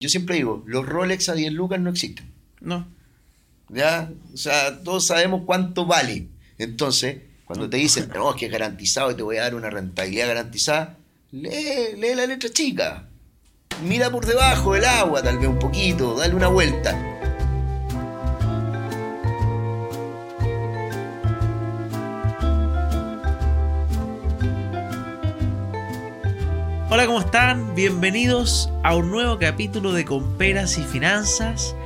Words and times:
Yo 0.00 0.08
siempre 0.08 0.36
digo, 0.36 0.64
los 0.66 0.86
Rolex 0.86 1.28
a 1.28 1.34
10 1.34 1.52
lucas 1.52 1.78
no 1.78 1.90
existen. 1.90 2.32
No. 2.60 2.88
¿Ya? 3.68 4.10
O 4.32 4.36
sea, 4.36 4.82
todos 4.82 5.06
sabemos 5.06 5.42
cuánto 5.44 5.84
vale. 5.84 6.26
Entonces, 6.56 7.18
cuando 7.44 7.68
te 7.68 7.76
dicen, 7.76 8.08
no, 8.14 8.30
es 8.30 8.36
que 8.36 8.46
es 8.46 8.52
garantizado 8.52 9.10
y 9.10 9.14
te 9.14 9.22
voy 9.22 9.36
a 9.36 9.42
dar 9.42 9.54
una 9.54 9.68
rentabilidad 9.68 10.28
garantizada, 10.28 10.96
lee, 11.32 11.96
lee 11.98 12.14
la 12.14 12.26
letra 12.26 12.48
chica. 12.50 13.08
Mira 13.84 14.10
por 14.10 14.24
debajo 14.24 14.72
del 14.72 14.86
agua, 14.86 15.22
tal 15.22 15.38
vez 15.38 15.48
un 15.48 15.58
poquito, 15.58 16.16
dale 16.16 16.34
una 16.34 16.48
vuelta. 16.48 17.09
Hola, 26.92 27.06
¿cómo 27.06 27.20
están? 27.20 27.76
Bienvenidos 27.76 28.68
a 28.82 28.96
un 28.96 29.12
nuevo 29.12 29.38
capítulo 29.38 29.92
de 29.92 30.04
Comperas 30.04 30.76
y 30.76 30.82
Finanzas. 30.82 31.76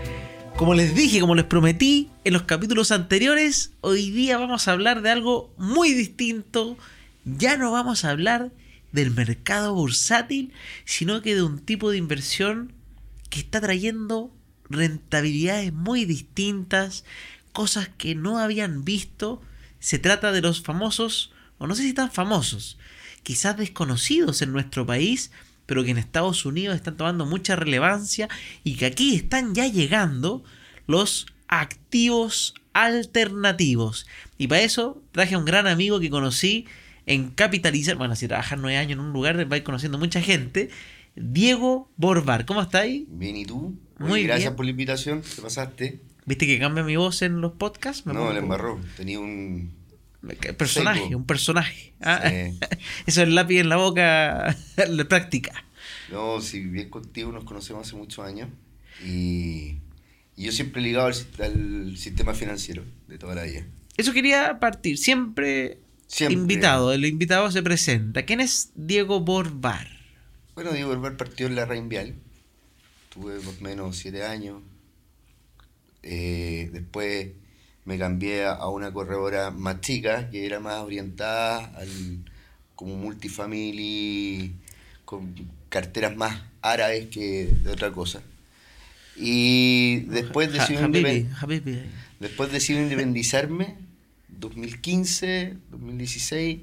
Como 0.57 0.73
les 0.73 0.95
dije, 0.95 1.21
como 1.21 1.35
les 1.35 1.45
prometí 1.45 2.09
en 2.25 2.33
los 2.33 2.45
capítulos 2.45 2.91
anteriores, 2.91 3.75
hoy 3.83 4.11
día 4.11 4.39
vamos 4.39 4.67
a 4.67 4.73
hablar 4.73 5.03
de 5.03 5.11
algo 5.11 5.53
muy 5.59 5.93
distinto. 5.93 6.79
Ya 7.27 7.59
no 7.59 7.71
vamos 7.71 8.07
a 8.07 8.13
hablar 8.13 8.51
del 8.93 9.11
mercado 9.11 9.75
bursátil, 9.75 10.55
sino 10.87 11.21
que 11.21 11.35
de 11.35 11.43
un 11.43 11.59
tipo 11.59 11.91
de 11.91 11.99
inversión 11.99 12.73
que 13.29 13.41
está 13.41 13.61
trayendo 13.61 14.33
rentabilidades 14.71 15.71
muy 15.75 16.07
distintas, 16.07 17.05
cosas 17.53 17.91
que 17.99 18.15
no 18.15 18.39
habían 18.39 18.87
visto. 18.87 19.43
Se 19.81 19.99
trata 19.99 20.33
de 20.33 20.41
los 20.41 20.63
famosos, 20.63 21.31
o 21.59 21.67
no 21.67 21.75
sé 21.75 21.83
si 21.83 21.93
tan 21.93 22.11
famosos, 22.11 22.79
quizás 23.25 23.57
desconocidos 23.57 24.41
en 24.43 24.53
nuestro 24.53 24.87
país, 24.87 25.33
pero 25.67 25.83
que 25.83 25.91
en 25.91 25.99
Estados 25.99 26.47
Unidos 26.47 26.77
están 26.77 26.97
tomando 26.97 27.27
mucha 27.27 27.57
relevancia 27.57 28.29
y 28.63 28.77
que 28.77 28.87
aquí 28.87 29.17
están 29.17 29.55
ya 29.55 29.67
llegando 29.67 30.45
los 30.87 31.27
activos 31.49 32.55
alternativos. 32.75 34.07
Y 34.39 34.47
para 34.47 34.63
eso 34.63 35.03
traje 35.11 35.35
a 35.35 35.39
un 35.39 35.45
gran 35.45 35.67
amigo 35.67 35.99
que 36.01 36.11
conocí 36.11 36.67
en 37.07 37.31
Capitalizar, 37.31 37.97
bueno, 37.97 38.17
si 38.17 38.29
trabajas 38.29 38.59
nueve 38.59 38.79
años 38.79 38.93
en 38.93 39.01
un 39.01 39.13
lugar, 39.13 39.37
va 39.51 39.55
a 39.55 39.59
ir 39.59 39.65
conociendo 39.65 39.99
mucha 39.99 40.21
gente, 40.21 40.71
Diego 41.17 41.91
Borbar. 41.97 42.47
¿Cómo 42.47 42.63
estáis? 42.63 43.05
Bien, 43.09 43.37
¿y 43.37 43.45
tú? 43.45 43.75
Muy 43.99 44.13
Oye, 44.13 44.23
Gracias 44.25 44.51
bien. 44.51 44.57
por 44.57 44.65
la 44.65 44.71
invitación, 44.71 45.23
te 45.23 45.43
pasaste. 45.43 46.01
¿Viste 46.27 46.47
que 46.47 46.59
cambia 46.59 46.83
mi 46.83 46.97
voz 46.97 47.23
en 47.23 47.41
los 47.41 47.53
podcasts? 47.53 48.07
Me 48.07 48.15
no, 48.15 48.33
le 48.33 48.39
embarró. 48.39 48.81
Tenía 48.97 49.21
un... 49.21 49.73
Personaje, 50.57 51.05
Sí, 51.09 51.15
un 51.15 51.25
personaje. 51.27 51.93
Ah, 52.01 52.21
Sí. 52.25 52.59
Eso 53.07 53.23
es 53.23 53.29
lápiz 53.29 53.59
en 53.59 53.69
la 53.69 53.77
boca, 53.77 54.57
la 54.89 55.05
práctica. 55.09 55.65
No, 56.11 56.41
si 56.41 56.61
bien 56.61 56.91
contigo 56.91 57.33
nos 57.33 57.45
conocemos 57.45 57.87
hace 57.87 57.97
muchos 57.97 58.25
años 58.25 58.49
y, 59.05 59.77
y 60.37 60.45
yo 60.45 60.53
siempre 60.53 60.81
he 60.81 60.85
ligado 60.85 61.07
al, 61.07 61.15
sis- 61.15 61.41
al 61.41 61.97
sistema 61.97 62.35
financiero 62.35 62.85
de 63.09 63.19
toda 63.19 63.35
la 63.35 63.43
vida. 63.45 63.65
Eso 63.97 64.13
quería 64.13 64.59
partir. 64.61 64.99
Siempre, 64.99 65.79
Siempre. 66.07 66.35
invitado. 66.41 66.93
El 66.93 67.05
invitado 67.05 67.51
se 67.51 67.63
presenta. 67.63 68.25
¿Quién 68.25 68.41
es 68.41 68.71
Diego 68.75 69.21
Borbar? 69.21 69.89
Bueno, 70.55 70.73
Diego 70.73 70.91
Berber 70.91 71.17
partió 71.17 71.47
en 71.47 71.55
la 71.57 71.65
Reinvial. 71.65 72.15
Tuve 73.13 73.37
más 73.37 73.59
o 73.59 73.63
menos 73.63 73.97
siete 73.97 74.25
años. 74.25 74.63
Eh, 76.03 76.71
después 76.73 77.29
me 77.85 77.99
cambié 77.99 78.45
a- 78.47 78.67
una 78.69 78.93
corredora 78.93 79.51
más 79.51 79.81
chica, 79.81 80.31
que 80.31 80.47
era 80.47 80.61
más 80.61 80.83
orientada 80.83 81.67
al 81.77 81.89
como 82.75 82.97
multifamily, 82.97 84.53
con 85.05 85.35
carteras 85.69 86.17
más 86.17 86.43
árabes 86.63 87.07
que 87.09 87.47
de 87.63 87.71
otra 87.71 87.93
cosa. 87.93 88.23
Y 89.17 90.01
después 90.09 90.53
decidí, 90.53 90.77
Habibi, 90.79 91.29
Habibi. 91.41 91.83
después 92.19 92.51
decidí 92.51 92.79
independizarme, 92.81 93.77
2015, 94.29 95.57
2016. 95.71 96.61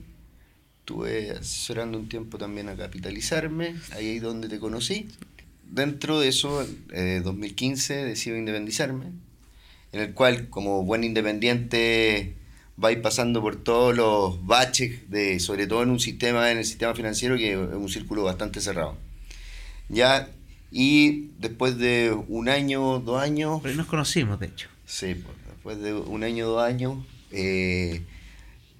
Estuve 0.80 1.32
asesorando 1.32 1.98
un 1.98 2.10
tiempo 2.10 2.38
también 2.38 2.68
a 2.68 2.76
capitalizarme, 2.76 3.76
ahí 3.92 4.18
es 4.18 4.22
donde 4.22 4.50
te 4.50 4.60
conocí. 4.60 5.08
Dentro 5.70 6.20
de 6.20 6.28
eso, 6.28 6.68
eh, 6.92 7.22
2015 7.24 7.94
decido 8.04 8.36
independizarme, 8.36 9.06
en 9.92 10.02
el 10.02 10.14
cual 10.14 10.50
como 10.50 10.84
buen 10.84 11.04
independiente 11.04 12.36
vais 12.78 12.98
pasando 13.00 13.42
por 13.42 13.58
todos 13.58 13.96
los 13.96 14.46
baches, 14.46 15.10
de, 15.10 15.40
sobre 15.40 15.68
todo 15.68 15.84
en 15.84 15.90
un 15.90 16.00
sistema, 16.00 16.52
en 16.52 16.58
el 16.58 16.66
sistema 16.66 16.96
financiero, 16.96 17.38
que 17.38 17.54
es 17.54 17.58
un 17.58 17.90
círculo 17.90 18.24
bastante 18.24 18.60
cerrado. 18.62 18.98
Ya, 19.90 20.30
y 20.72 21.30
después 21.38 21.78
de 21.78 22.12
un 22.28 22.50
año, 22.50 23.00
dos 23.00 23.22
años, 23.22 23.64
ahí 23.66 23.76
nos 23.76 23.88
conocimos, 23.88 24.40
de 24.40 24.48
hecho. 24.48 24.70
Sí, 24.86 25.16
pues, 25.16 25.38
después 25.48 25.80
de 25.80 25.94
un 25.94 26.24
año, 26.24 26.48
dos 26.48 26.64
años, 26.64 27.06
eh, 27.32 28.02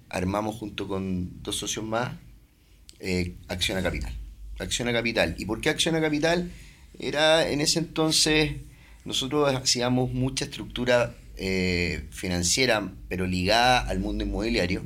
armamos 0.08 0.56
junto 0.56 0.88
con 0.88 1.42
dos 1.42 1.56
socios 1.56 1.84
más 1.84 2.14
eh, 2.98 3.34
Acción 3.48 3.78
a 3.78 3.82
Capital. 3.82 4.14
Acción 4.58 4.88
a 4.88 4.92
Capital. 4.92 5.34
¿Y 5.38 5.44
por 5.44 5.60
qué 5.60 5.70
Acción 5.70 5.94
a 5.96 6.00
Capital? 6.00 6.50
Era 6.98 7.48
en 7.48 7.60
ese 7.60 7.78
entonces, 7.78 8.52
nosotros 9.04 9.54
hacíamos 9.54 10.12
mucha 10.12 10.44
estructura 10.44 11.14
eh, 11.36 12.06
financiera, 12.10 12.92
pero 13.08 13.26
ligada 13.26 13.80
al 13.80 13.98
mundo 13.98 14.24
inmobiliario. 14.24 14.84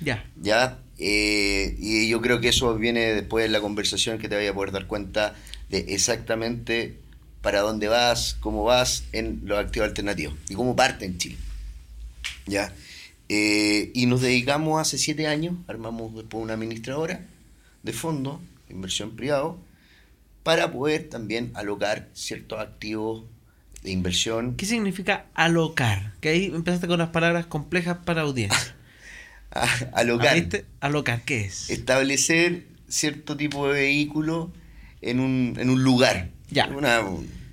Ya. 0.00 0.28
¿ya? 0.40 0.78
Eh, 0.98 1.76
y 1.78 2.08
yo 2.08 2.20
creo 2.20 2.40
que 2.40 2.48
eso 2.48 2.76
viene 2.76 3.14
después 3.14 3.44
de 3.44 3.48
la 3.48 3.60
conversación 3.60 4.18
que 4.18 4.28
te 4.28 4.36
vaya 4.36 4.50
a 4.50 4.54
poder 4.54 4.72
dar 4.72 4.86
cuenta 4.86 5.34
de 5.70 5.78
exactamente 5.88 6.98
para 7.42 7.60
dónde 7.60 7.88
vas, 7.88 8.36
cómo 8.40 8.64
vas 8.64 9.04
en 9.12 9.42
los 9.44 9.58
activos 9.58 9.88
alternativos 9.88 10.34
y 10.48 10.54
cómo 10.54 10.76
parte 10.76 11.04
en 11.04 11.18
Chile. 11.18 11.36
¿Ya? 12.46 12.72
Eh, 13.28 13.90
y 13.94 14.06
nos 14.06 14.20
dedicamos 14.20 14.80
hace 14.80 14.98
siete 14.98 15.26
años, 15.26 15.56
armamos 15.66 16.14
después 16.14 16.42
una 16.42 16.54
administradora 16.54 17.26
de 17.82 17.92
fondos, 17.92 18.40
de 18.68 18.74
inversión 18.74 19.16
privado, 19.16 19.58
para 20.42 20.72
poder 20.72 21.08
también 21.08 21.50
alocar 21.54 22.08
ciertos 22.12 22.60
activos 22.60 23.24
de 23.84 23.90
inversión. 23.92 24.56
¿Qué 24.56 24.66
significa 24.66 25.26
alocar? 25.34 26.14
Que 26.20 26.30
ahí 26.30 26.44
empezaste 26.46 26.88
con 26.88 26.98
las 26.98 27.10
palabras 27.10 27.46
complejas 27.46 27.98
para 28.04 28.22
audiencia. 28.22 28.74
a- 29.52 29.68
alocar. 29.94 30.48
Alocar, 30.80 31.22
¿qué 31.22 31.42
es? 31.42 31.70
establecer 31.70 32.64
cierto 32.88 33.36
tipo 33.36 33.68
de 33.68 33.74
vehículo 33.74 34.52
en 35.00 35.20
un, 35.20 35.54
en 35.58 35.70
un 35.70 35.84
lugar. 35.84 36.30
Ya. 36.50 36.66
Una- 36.68 37.00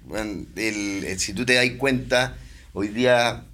bueno, 0.06 0.46
el- 0.56 1.03
el- 1.06 1.19
si 1.19 1.34
tú 1.34 1.46
te 1.46 1.53
das 1.56 1.69
cuenta, 1.78 2.36
hoy 2.74 2.88
día 2.88 3.46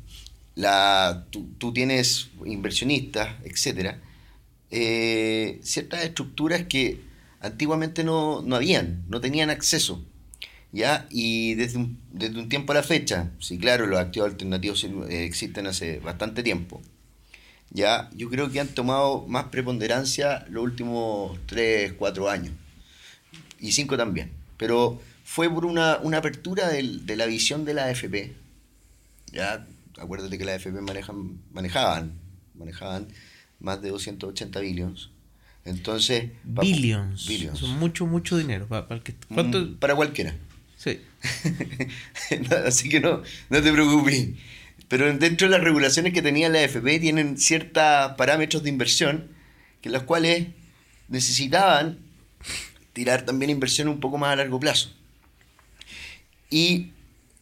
la, 0.56 1.26
tú, 1.30 1.50
tú 1.58 1.74
tienes 1.74 2.30
inversionistas, 2.46 3.36
etcétera, 3.44 4.00
eh, 4.72 5.60
ciertas 5.64 6.04
estructuras 6.04 6.64
que 6.64 7.02
antiguamente 7.40 8.04
no, 8.04 8.42
no 8.42 8.56
habían, 8.56 9.04
no 9.08 9.20
tenían 9.22 9.50
acceso. 9.50 10.04
¿Ya? 10.72 11.08
Y 11.10 11.56
desde 11.56 11.78
un, 11.78 11.98
desde 12.12 12.38
un 12.40 12.50
tiempo 12.50 12.72
a 12.74 12.76
la 12.76 12.84
fecha, 12.84 13.32
sí, 13.40 13.58
claro, 13.58 13.88
los 13.88 14.00
activos 14.00 14.32
alternativos 14.32 14.84
eh, 14.84 15.24
existen 15.26 15.66
hace 15.68 16.00
bastante 16.00 16.44
tiempo. 16.44 16.82
Ya, 17.72 18.10
yo 18.16 18.30
creo 18.30 18.50
que 18.52 18.60
han 18.60 18.68
tomado 18.70 19.26
más 19.28 19.46
preponderancia 19.46 20.46
los 20.50 20.64
últimos 20.64 21.38
3, 21.48 21.94
4 21.94 22.30
años. 22.30 22.54
Y 23.60 23.72
5 23.72 23.98
también. 23.98 24.32
Pero 24.58 25.02
fue 25.24 25.50
por 25.50 25.66
una, 25.66 25.98
una 25.98 26.18
apertura 26.18 26.70
del- 26.70 27.06
de 27.06 27.16
la 27.16 27.26
visión 27.26 27.66
de 27.66 27.74
la 27.74 27.86
AFP. 27.86 28.36
Ya, 29.32 29.66
acuérdate 30.00 30.38
que 30.38 30.46
la 30.46 30.54
AFP 30.54 30.82
manejan, 30.82 31.40
manejaban, 31.52 32.14
manejaban 32.56 33.08
más 33.60 33.82
de 33.82 33.90
280 33.90 34.60
billions. 34.60 35.10
Entonces... 35.66 36.32
Billions. 36.44 37.28
Billions. 37.28 37.60
Son 37.60 37.78
mucho, 37.80 38.06
mucho 38.06 38.38
dinero. 38.38 38.68
Pa- 38.68 38.88
para. 38.88 39.02
Mm, 39.30 39.76
Para 39.80 39.96
cualquiera. 39.96 40.36
Sí. 40.78 41.02
No, 42.50 42.56
Así 42.66 42.88
que 42.90 43.00
no, 43.00 43.22
no 43.50 43.62
te 43.62 43.72
preocupes. 43.72 44.30
Pero 44.88 45.12
dentro 45.18 45.48
de 45.48 45.52
las 45.58 45.62
regulaciones 45.64 46.14
que 46.14 46.22
tenía 46.22 46.48
la 46.50 46.60
AFP 46.60 47.00
tienen 47.00 47.38
ciertos 47.38 47.84
parámetros 48.18 48.64
de 48.64 48.70
inversión 48.70 49.28
que 49.82 49.90
los 49.90 50.04
cuales 50.04 50.48
necesitaban 51.10 52.00
tirar 52.94 53.24
también 53.26 53.50
inversión 53.50 53.88
un 53.90 54.00
poco 54.00 54.18
más 54.18 54.32
a 54.32 54.36
largo 54.38 54.60
plazo. 54.60 54.94
Y 56.50 56.92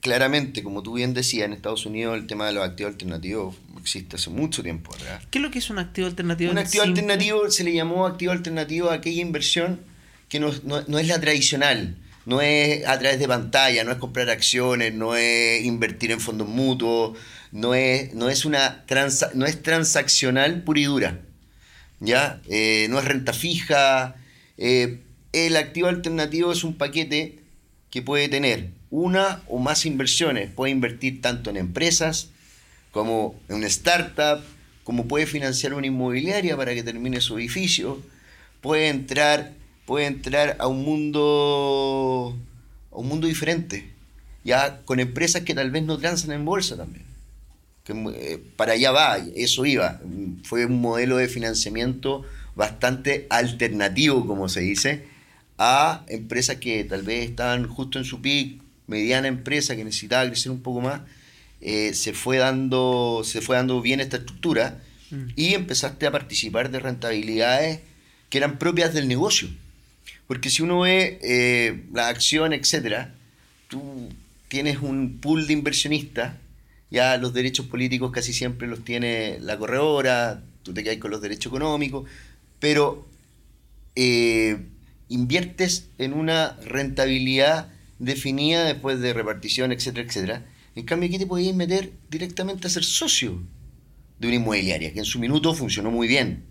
claramente, 0.01 0.63
como 0.63 0.81
tú 0.83 0.93
bien 0.93 1.13
decías, 1.13 1.45
en 1.45 1.53
Estados 1.53 1.85
Unidos 1.85 2.15
el 2.17 2.27
tema 2.27 2.47
de 2.47 2.53
los 2.53 2.63
activos 2.65 2.93
alternativos 2.93 3.55
existe 3.79 4.15
hace 4.15 4.29
mucho 4.29 4.63
tiempo 4.63 4.93
atrás. 4.95 5.23
¿Qué 5.29 5.37
es 5.39 5.43
lo 5.43 5.51
que 5.51 5.59
es 5.59 5.69
un 5.69 5.79
activo 5.79 6.07
alternativo? 6.07 6.51
Un 6.51 6.57
activo 6.57 6.83
simple? 6.83 7.01
alternativo 7.01 7.51
se 7.51 7.63
le 7.63 7.73
llamó 7.73 8.05
activo 8.07 8.31
alternativo 8.31 8.89
a 8.89 8.95
aquella 8.95 9.21
inversión 9.21 9.79
que 10.29 10.39
no, 10.39 10.51
no- 10.63 10.83
no 10.87 10.97
es 10.99 11.07
la 11.07 11.19
tradicional, 11.21 11.97
no 12.25 12.41
es 12.41 12.85
a 12.87 12.97
través 12.99 13.19
de 13.19 13.27
pantalla, 13.27 13.83
no 13.83 13.91
es 13.91 13.97
comprar 13.97 14.29
acciones, 14.29 14.93
no 14.93 15.15
es 15.15 15.63
invertir 15.63 16.11
en 16.11 16.19
fondos 16.19 16.47
mutuos, 16.47 17.17
no 17.51 17.73
es, 17.75 18.13
no 18.13 18.29
es, 18.29 18.45
una 18.45 18.83
no 19.33 19.45
es 19.45 19.61
transaccional 19.61 20.63
pura 20.63 20.79
y 20.79 20.83
dura. 20.85 21.19
¿ya? 21.99 22.41
Eh, 22.49 22.87
no 22.89 22.99
es 22.99 23.05
renta 23.05 23.33
fija. 23.33 24.15
eh, 24.57 24.99
el 25.33 25.57
activo 25.57 25.87
alternativo 25.87 26.51
es 26.51 26.63
un 26.63 26.77
paquete 26.77 27.39
que 27.89 28.01
puede 28.01 28.29
tener 28.29 28.69
una 28.89 29.41
o 29.47 29.59
más 29.59 29.85
inversiones. 29.85 30.49
Puede 30.49 30.71
invertir 30.71 31.21
tanto 31.21 31.49
en 31.49 31.57
empresas 31.57 32.29
como 32.91 33.35
en 33.49 33.55
una 33.57 33.67
startup, 33.67 34.41
como 34.85 35.07
puede 35.07 35.25
financiar 35.25 35.73
una 35.73 35.87
inmobiliaria 35.87 36.55
para 36.55 36.73
que 36.73 36.83
termine 36.83 37.19
su 37.19 37.37
edificio. 37.37 38.01
Puede 38.61 38.87
entrar, 38.87 39.51
puede 39.85 40.07
entrar 40.07 40.57
a 40.59 40.67
un 40.67 40.83
mundo 40.83 42.35
a 42.91 42.97
un 42.97 43.07
mundo 43.07 43.27
diferente, 43.27 43.91
ya 44.43 44.81
con 44.85 44.99
empresas 44.99 45.43
que 45.43 45.53
tal 45.53 45.71
vez 45.71 45.83
no 45.83 45.97
transan 45.97 46.31
en 46.31 46.45
bolsa 46.45 46.77
también. 46.77 47.05
Que, 47.83 47.93
eh, 48.15 48.41
para 48.55 48.73
allá 48.73 48.91
va, 48.91 49.17
eso 49.35 49.65
iba. 49.65 50.01
Fue 50.43 50.65
un 50.65 50.81
modelo 50.81 51.17
de 51.17 51.27
financiamiento 51.27 52.23
bastante 52.55 53.27
alternativo, 53.29 54.25
como 54.25 54.49
se 54.49 54.61
dice, 54.61 55.05
a 55.57 56.03
empresas 56.07 56.57
que 56.57 56.83
tal 56.83 57.03
vez 57.03 57.29
estaban 57.29 57.67
justo 57.67 57.99
en 57.99 58.05
su 58.05 58.21
pic, 58.21 58.61
mediana 58.87 59.27
empresa 59.27 59.75
que 59.75 59.83
necesitaba 59.83 60.27
crecer 60.27 60.51
un 60.51 60.61
poco 60.61 60.81
más, 60.81 61.01
eh, 61.61 61.93
se, 61.93 62.13
fue 62.13 62.37
dando, 62.37 63.21
se 63.23 63.41
fue 63.41 63.55
dando 63.55 63.81
bien 63.81 63.99
esta 63.99 64.17
estructura 64.17 64.81
mm. 65.11 65.25
y 65.35 65.53
empezaste 65.53 66.05
a 66.05 66.11
participar 66.11 66.69
de 66.71 66.79
rentabilidades 66.79 67.79
que 68.29 68.37
eran 68.37 68.57
propias 68.57 68.93
del 68.93 69.07
negocio. 69.07 69.49
Porque 70.27 70.49
si 70.49 70.63
uno 70.63 70.81
ve 70.81 71.19
eh, 71.21 71.85
la 71.93 72.07
acción, 72.07 72.53
etcétera, 72.53 73.13
tú 73.67 74.09
tienes 74.47 74.79
un 74.79 75.19
pool 75.19 75.47
de 75.47 75.53
inversionistas, 75.53 76.35
ya 76.89 77.17
los 77.17 77.33
derechos 77.33 77.65
políticos 77.67 78.11
casi 78.11 78.33
siempre 78.33 78.67
los 78.67 78.83
tiene 78.83 79.37
la 79.41 79.57
corredora, 79.57 80.43
tú 80.63 80.73
te 80.73 80.83
quedas 80.83 80.97
con 80.97 81.11
los 81.11 81.21
derechos 81.21 81.51
económicos, 81.51 82.09
pero 82.59 83.07
eh, 83.95 84.57
inviertes 85.09 85.89
en 85.97 86.13
una 86.13 86.57
rentabilidad 86.63 87.71
definida 87.99 88.65
después 88.65 88.99
de 88.99 89.13
repartición, 89.13 89.71
etcétera, 89.71 90.07
etcétera. 90.07 90.45
En 90.75 90.85
cambio, 90.85 91.07
aquí 91.07 91.17
te 91.17 91.27
podías 91.27 91.55
meter 91.55 91.91
directamente 92.09 92.67
a 92.67 92.69
ser 92.69 92.83
socio 92.83 93.41
de 94.19 94.27
una 94.27 94.35
inmobiliaria, 94.37 94.93
que 94.93 94.99
en 94.99 95.05
su 95.05 95.19
minuto 95.19 95.53
funcionó 95.53 95.91
muy 95.91 96.07
bien. 96.07 96.43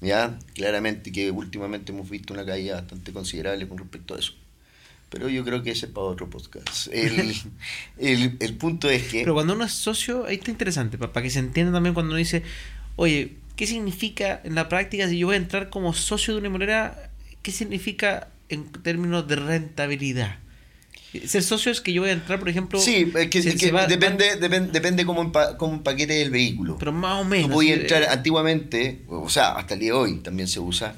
¿Ya? 0.00 0.38
Claramente 0.54 1.12
que 1.12 1.30
últimamente 1.30 1.92
hemos 1.92 2.08
visto 2.08 2.34
una 2.34 2.44
caída 2.44 2.76
bastante 2.76 3.12
considerable 3.12 3.68
con 3.68 3.78
respecto 3.78 4.14
a 4.14 4.18
eso. 4.18 4.32
Pero 5.10 5.28
yo 5.28 5.44
creo 5.44 5.62
que 5.62 5.70
ese 5.70 5.86
es 5.86 5.92
para 5.92 6.06
otro 6.06 6.28
podcast. 6.28 6.88
El, 7.98 8.36
el, 8.38 8.54
punto 8.56 8.90
es 8.90 9.08
que... 9.08 9.20
Pero 9.20 9.34
cuando 9.34 9.54
uno 9.54 9.64
es 9.64 9.72
socio, 9.72 10.26
ahí 10.26 10.36
está 10.36 10.50
interesante, 10.50 10.98
para, 10.98 11.22
que 11.22 11.30
se 11.30 11.38
entienda 11.38 11.72
también 11.72 11.94
cuando 11.94 12.10
uno 12.10 12.18
dice, 12.18 12.42
oye, 12.96 13.36
¿qué 13.56 13.66
significa 13.66 14.40
en 14.44 14.54
la 14.54 14.68
práctica 14.68 15.08
si 15.08 15.18
yo 15.18 15.28
voy 15.28 15.34
a 15.34 15.38
entrar 15.38 15.70
como 15.70 15.94
socio 15.94 16.34
de 16.34 16.40
una 16.40 16.48
inmobiliaria? 16.48 17.10
¿Qué 17.42 17.52
significa 17.52 18.28
en 18.50 18.70
términos 18.70 19.26
de 19.26 19.36
rentabilidad? 19.36 20.38
Ser 21.26 21.42
socio 21.42 21.72
es 21.72 21.80
que 21.80 21.92
yo 21.92 22.02
voy 22.02 22.10
a 22.10 22.12
entrar, 22.12 22.38
por 22.38 22.48
ejemplo. 22.48 22.78
Sí, 22.78 23.10
es 23.16 23.28
que, 23.28 23.40
depende, 23.40 24.36
depende, 24.36 24.72
depende 24.72 25.06
como, 25.06 25.20
un 25.22 25.82
paquete 25.82 26.14
del 26.14 26.30
vehículo. 26.30 26.76
Pero 26.78 26.92
más 26.92 27.22
o 27.22 27.24
menos. 27.24 27.50
voy 27.50 27.70
a 27.70 27.74
entrar 27.74 28.04
antiguamente, 28.10 29.02
o 29.08 29.28
sea, 29.28 29.52
hasta 29.52 29.74
el 29.74 29.80
día 29.80 29.92
de 29.92 29.98
hoy 29.98 30.16
también 30.18 30.48
se 30.48 30.60
usa. 30.60 30.94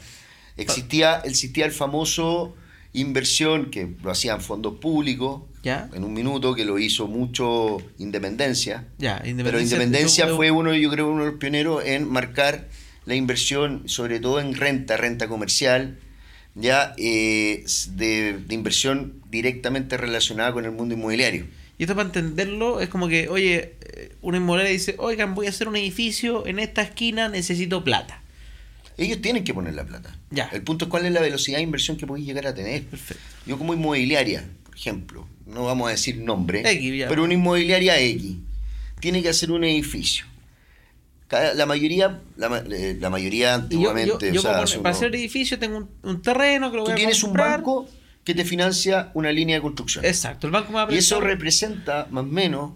Existía, 0.57 1.23
existía 1.25 1.65
el 1.65 1.73
famoso 1.73 2.55
inversión 2.93 3.71
que 3.71 3.95
lo 4.03 4.11
hacían 4.11 4.41
fondos 4.41 4.79
públicos 4.81 5.43
¿Ya? 5.63 5.89
en 5.95 6.03
un 6.03 6.13
minuto 6.13 6.57
que 6.57 6.65
lo 6.65 6.79
hizo 6.79 7.07
mucho 7.07 7.79
Independencia. 7.99 8.89
Ya, 8.99 9.23
Independencia 9.25 9.45
pero 9.45 9.61
Independencia 9.61 10.29
fue 10.29 10.51
uno, 10.51 10.75
yo 10.75 10.91
creo, 10.91 11.09
uno 11.09 11.25
de 11.25 11.31
los 11.31 11.39
pioneros 11.39 11.85
en 11.85 12.09
marcar 12.09 12.69
la 13.07 13.15
inversión, 13.15 13.89
sobre 13.89 14.19
todo 14.19 14.41
en 14.41 14.55
renta, 14.55 14.97
renta 14.97 15.29
comercial 15.29 15.99
ya 16.55 16.95
eh, 16.97 17.65
de, 17.93 18.43
inversión 18.51 19.15
directamente 19.31 19.97
relacionada 19.97 20.53
con 20.53 20.65
el 20.65 20.73
mundo 20.73 20.95
inmobiliario. 20.95 21.47
Y 21.79 21.85
esto 21.85 21.95
para 21.95 22.07
entenderlo 22.07 22.81
es 22.81 22.89
como 22.89 23.09
que, 23.09 23.29
oye, 23.29 23.75
eh, 23.81 24.13
una 24.21 24.37
inmobiliaria 24.37 24.73
dice, 24.73 24.95
oigan, 24.99 25.35
voy 25.35 25.47
a 25.47 25.51
hacer 25.51 25.69
un 25.69 25.77
edificio, 25.77 26.47
en 26.47 26.59
esta 26.59 26.83
esquina 26.83 27.29
necesito 27.29 27.83
plata. 27.85 28.23
Ellos 28.99 29.23
tienen 29.23 29.45
que 29.45 29.55
poner 29.55 29.75
la 29.75 29.85
plata. 29.85 30.15
Ya. 30.31 30.51
El 30.53 30.63
punto 30.63 30.85
es 30.85 30.91
cuál 30.91 31.07
es 31.07 31.13
la 31.13 31.23
velocidad 31.23 31.57
de 31.57 31.63
inversión 31.63 31.97
que 31.97 32.07
podéis 32.07 32.27
llegar 32.27 32.47
a 32.47 32.55
tener. 32.55 32.85
Perfecto. 32.85 33.23
Yo 33.47 33.57
como 33.57 33.73
inmobiliaria, 33.73 34.45
por 34.65 34.77
ejemplo, 34.77 35.27
no 35.47 35.65
vamos 35.65 35.89
a 35.89 35.93
decir 35.93 36.19
nombre, 36.19 36.63
pero 37.09 37.25
una 37.25 37.33
inmobiliaria 37.33 37.99
X 37.99 38.37
tiene 39.01 39.23
que 39.23 39.31
hacer 39.31 39.51
un 39.51 39.65
edificio 39.65 40.27
la 41.31 41.67
mayoría, 41.67 42.21
la, 42.37 42.65
eh, 42.71 42.97
la 43.01 43.11
mayoría 43.11 43.55
antiguamente. 43.55 44.33
Yo, 44.33 44.43
para 44.43 44.63
hacer 44.63 45.15
edificio 45.15 45.59
tengo 45.59 45.89
un, 46.03 46.23
terreno 46.23 46.71
que 46.71 46.77
lo 46.77 46.85
Tú 46.85 46.95
tienes 46.95 47.23
un 47.23 47.33
banco 47.33 47.89
que 48.25 48.35
te 48.35 48.45
financia 48.45 49.11
una 49.15 49.33
línea 49.33 49.57
de 49.57 49.63
construcción. 49.63 50.05
Exacto, 50.05 50.47
el 50.47 50.53
banco 50.53 50.73
Y 50.93 50.99
eso 50.99 51.21
representa 51.21 52.07
más 52.11 52.25
o 52.25 52.27
menos, 52.27 52.73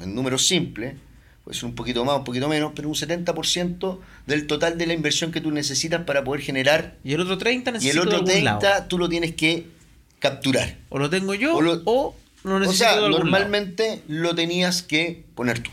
en, 0.00 0.14
números 0.14 0.46
simples, 0.46 0.94
puede 1.42 1.56
ser 1.56 1.66
un 1.66 1.74
poquito 1.74 2.04
más, 2.04 2.18
un 2.18 2.24
poquito 2.24 2.48
menos, 2.48 2.72
pero 2.74 2.88
un 2.88 2.94
70% 2.94 3.98
del 4.26 4.46
total 4.46 4.78
de 4.78 4.86
la 4.86 4.92
inversión 4.92 5.32
que 5.32 5.40
tú 5.40 5.50
necesitas 5.50 6.02
para 6.02 6.22
poder 6.22 6.42
generar. 6.42 6.96
Y 7.02 7.14
el 7.14 7.20
otro 7.20 7.38
30 7.38 7.72
necesito 7.72 7.98
Y 7.98 8.02
el 8.02 8.08
otro 8.08 8.24
30 8.24 8.88
tú 8.88 8.98
lo 8.98 9.08
tienes 9.08 9.34
que 9.34 9.66
capturar. 10.18 10.76
O 10.90 10.98
lo 10.98 11.08
tengo 11.10 11.34
yo 11.34 11.56
o, 11.56 11.62
lo, 11.62 11.82
o 11.84 12.14
lo 12.44 12.60
necesito. 12.60 12.86
O 12.86 12.90
sea, 12.90 13.08
normalmente 13.08 14.02
lo 14.06 14.34
tenías 14.34 14.82
que 14.82 15.24
poner 15.34 15.60
tú. 15.60 15.70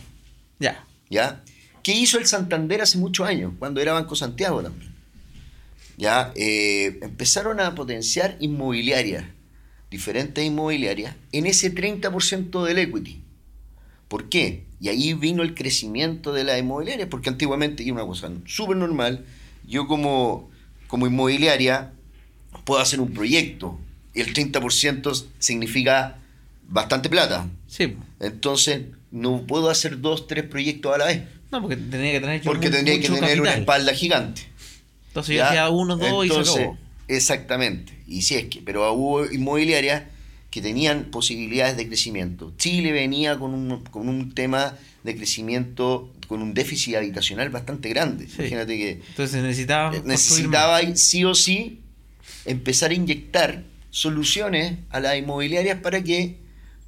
Ya. 0.60 0.86
¿Ya? 1.10 1.44
¿Qué 1.84 1.94
hizo 1.94 2.18
el 2.18 2.26
Santander 2.26 2.82
hace 2.82 2.98
muchos 2.98 3.28
años, 3.28 3.54
cuando 3.60 3.82
era 3.82 3.92
Banco 3.92 4.16
Santiago 4.16 4.64
también? 4.64 4.92
Ya 5.98 6.32
eh, 6.36 6.98
empezaron 7.02 7.60
a 7.60 7.76
potenciar 7.76 8.38
inmobiliarias, 8.40 9.26
diferentes 9.92 10.44
inmobiliarias, 10.44 11.16
en 11.34 11.46
ese 11.46 11.76
30% 11.76 12.64
del 12.64 12.80
equity. 12.80 13.22
¿Por 14.08 14.30
qué? 14.30 14.64
Y 14.80 14.88
ahí 14.88 15.14
vino 15.14 15.44
el 15.44 15.54
crecimiento 15.54 16.34
de 16.34 16.46
la 16.46 16.58
inmobiliaria, 16.58 17.10
porque 17.10 17.30
antiguamente, 17.30 17.84
y 17.84 17.92
una 17.92 18.06
cosa 18.06 18.32
súper 18.46 18.78
normal, 18.78 19.26
yo 19.68 19.86
como, 19.86 20.50
como 20.88 21.06
inmobiliaria 21.06 21.92
puedo 22.64 22.82
hacer 22.82 23.02
un 23.02 23.14
proyecto, 23.14 23.78
y 24.14 24.22
el 24.22 24.34
30% 24.34 25.26
significa 25.40 26.20
bastante 26.68 27.10
plata. 27.10 27.48
Sí. 27.68 27.98
Entonces, 28.20 28.84
no 29.12 29.46
puedo 29.46 29.70
hacer 29.70 30.00
dos, 30.00 30.28
tres 30.28 30.46
proyectos 30.46 30.94
a 30.96 30.98
la 30.98 31.06
vez. 31.06 31.24
No, 31.54 31.62
porque 31.62 31.78
tendría 31.78 32.14
que 32.14 32.20
tener, 32.20 32.42
porque 32.42 32.70
tendría 32.72 33.00
que 33.00 33.10
tener 33.10 33.40
una 33.40 33.54
espalda 33.54 33.94
gigante. 33.94 34.42
Entonces 35.10 35.36
yo 35.36 35.46
hacía 35.46 35.70
uno, 35.70 35.96
dos 35.98 36.26
y 36.26 36.30
se 36.30 36.40
acabó. 36.40 36.78
Exactamente. 37.08 37.94
Y 38.08 38.24
si 38.24 38.36
es 38.36 38.46
que, 38.46 38.62
pero 38.62 38.92
hubo 38.92 39.32
inmobiliarias 39.32 40.04
que 40.50 40.62
tenían 40.62 41.06
posibilidades 41.06 41.78
de 41.78 41.88
crecimiento. 41.88 42.54
Chile 42.58 42.92
venía 42.92 43.38
con 43.38 43.54
un, 43.54 43.84
con 43.86 44.10
un 44.10 44.34
tema 44.34 44.76
de 45.04 45.16
crecimiento, 45.16 46.12
con 46.28 46.42
un 46.42 46.56
déficit 46.56 46.96
habitacional 46.96 47.52
bastante 47.52 47.90
grande. 47.90 48.28
Imagínate 48.36 48.76
que. 48.76 48.92
Entonces 49.10 49.44
necesitaba. 49.44 49.92
Necesitaba 50.04 50.82
sí 50.96 51.24
o 51.24 51.36
sí 51.36 51.82
empezar 52.46 52.90
a 52.90 52.96
inyectar 52.96 53.64
soluciones 53.92 54.80
a 54.90 55.00
las 55.00 55.18
inmobiliarias 55.18 55.82
para 55.82 56.04
que 56.04 56.38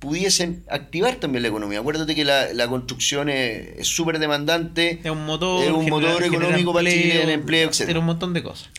pudiesen 0.06 0.64
activar 0.70 1.16
también 1.16 1.42
la 1.42 1.50
economía. 1.50 1.80
Acuérdate 1.80 2.14
que 2.14 2.24
la, 2.24 2.68
construcción 2.68 3.28
es 3.28 3.88
súper 3.88 4.20
demandante. 4.20 5.02
Es 5.04 5.12
un 5.12 5.26
motor, 5.26 5.66
es 5.66 5.72
un 5.72 5.90
motor 5.90 6.24
económico 6.24 6.72
para 6.74 6.90
Chile, 6.90 7.24
el 7.24 7.30
empleo, 7.32 7.70
etc. 7.70 7.86
Tiene 7.86 8.00
un 8.00 8.06
montón 8.06 8.34
de 8.34 8.44
cosas. 8.44 8.70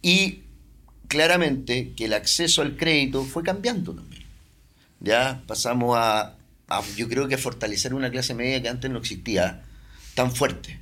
Y 0.00 0.42
claramente 1.08 1.92
que 1.96 2.04
el 2.04 2.12
acceso 2.12 2.62
al 2.62 2.76
crédito 2.76 3.24
fue 3.24 3.42
cambiando 3.42 3.94
también. 3.94 4.22
Ya 5.00 5.42
pasamos 5.46 5.96
a, 5.98 6.36
yo 6.96 7.08
creo 7.08 7.26
que 7.26 7.34
a 7.34 7.38
fortalecer 7.38 7.92
una 7.92 8.10
clase 8.10 8.34
media 8.34 8.62
que 8.62 8.68
antes 8.68 8.90
no 8.90 8.98
existía 8.98 9.64
tan 10.14 10.32
fuerte. 10.32 10.78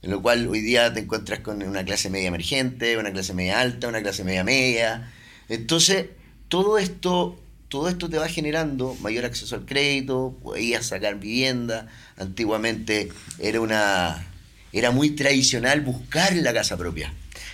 En 0.00 0.12
lo 0.12 0.22
cual 0.22 0.46
hoy 0.46 0.60
día 0.60 0.92
te 0.94 1.00
encuentras 1.00 1.40
con 1.40 1.60
una 1.62 1.84
clase 1.84 2.08
media 2.08 2.28
emergente, 2.28 2.96
una 2.96 3.12
clase 3.12 3.34
media 3.34 3.60
alta, 3.60 3.88
una 3.88 4.00
clase 4.00 4.22
media 4.22 4.44
media. 4.44 5.12
Entonces, 5.48 6.06
todo 6.48 6.78
esto 6.78 7.36
todo 7.68 7.88
esto 7.88 8.08
te 8.08 8.18
va 8.18 8.28
generando 8.28 8.94
mayor 8.96 9.24
acceso 9.24 9.54
al 9.54 9.66
crédito, 9.66 10.38
podías 10.42 10.86
sacar 10.86 11.18
vivienda. 11.18 11.88
Antiguamente 12.16 13.10
era 13.38 13.60
una 13.60 14.26
era 14.72 14.90
muy 14.90 15.10
tradicional 15.10 15.80
buscar 15.80 16.34
la 16.36 16.52
casa 16.52 16.76
propia. 16.76 17.12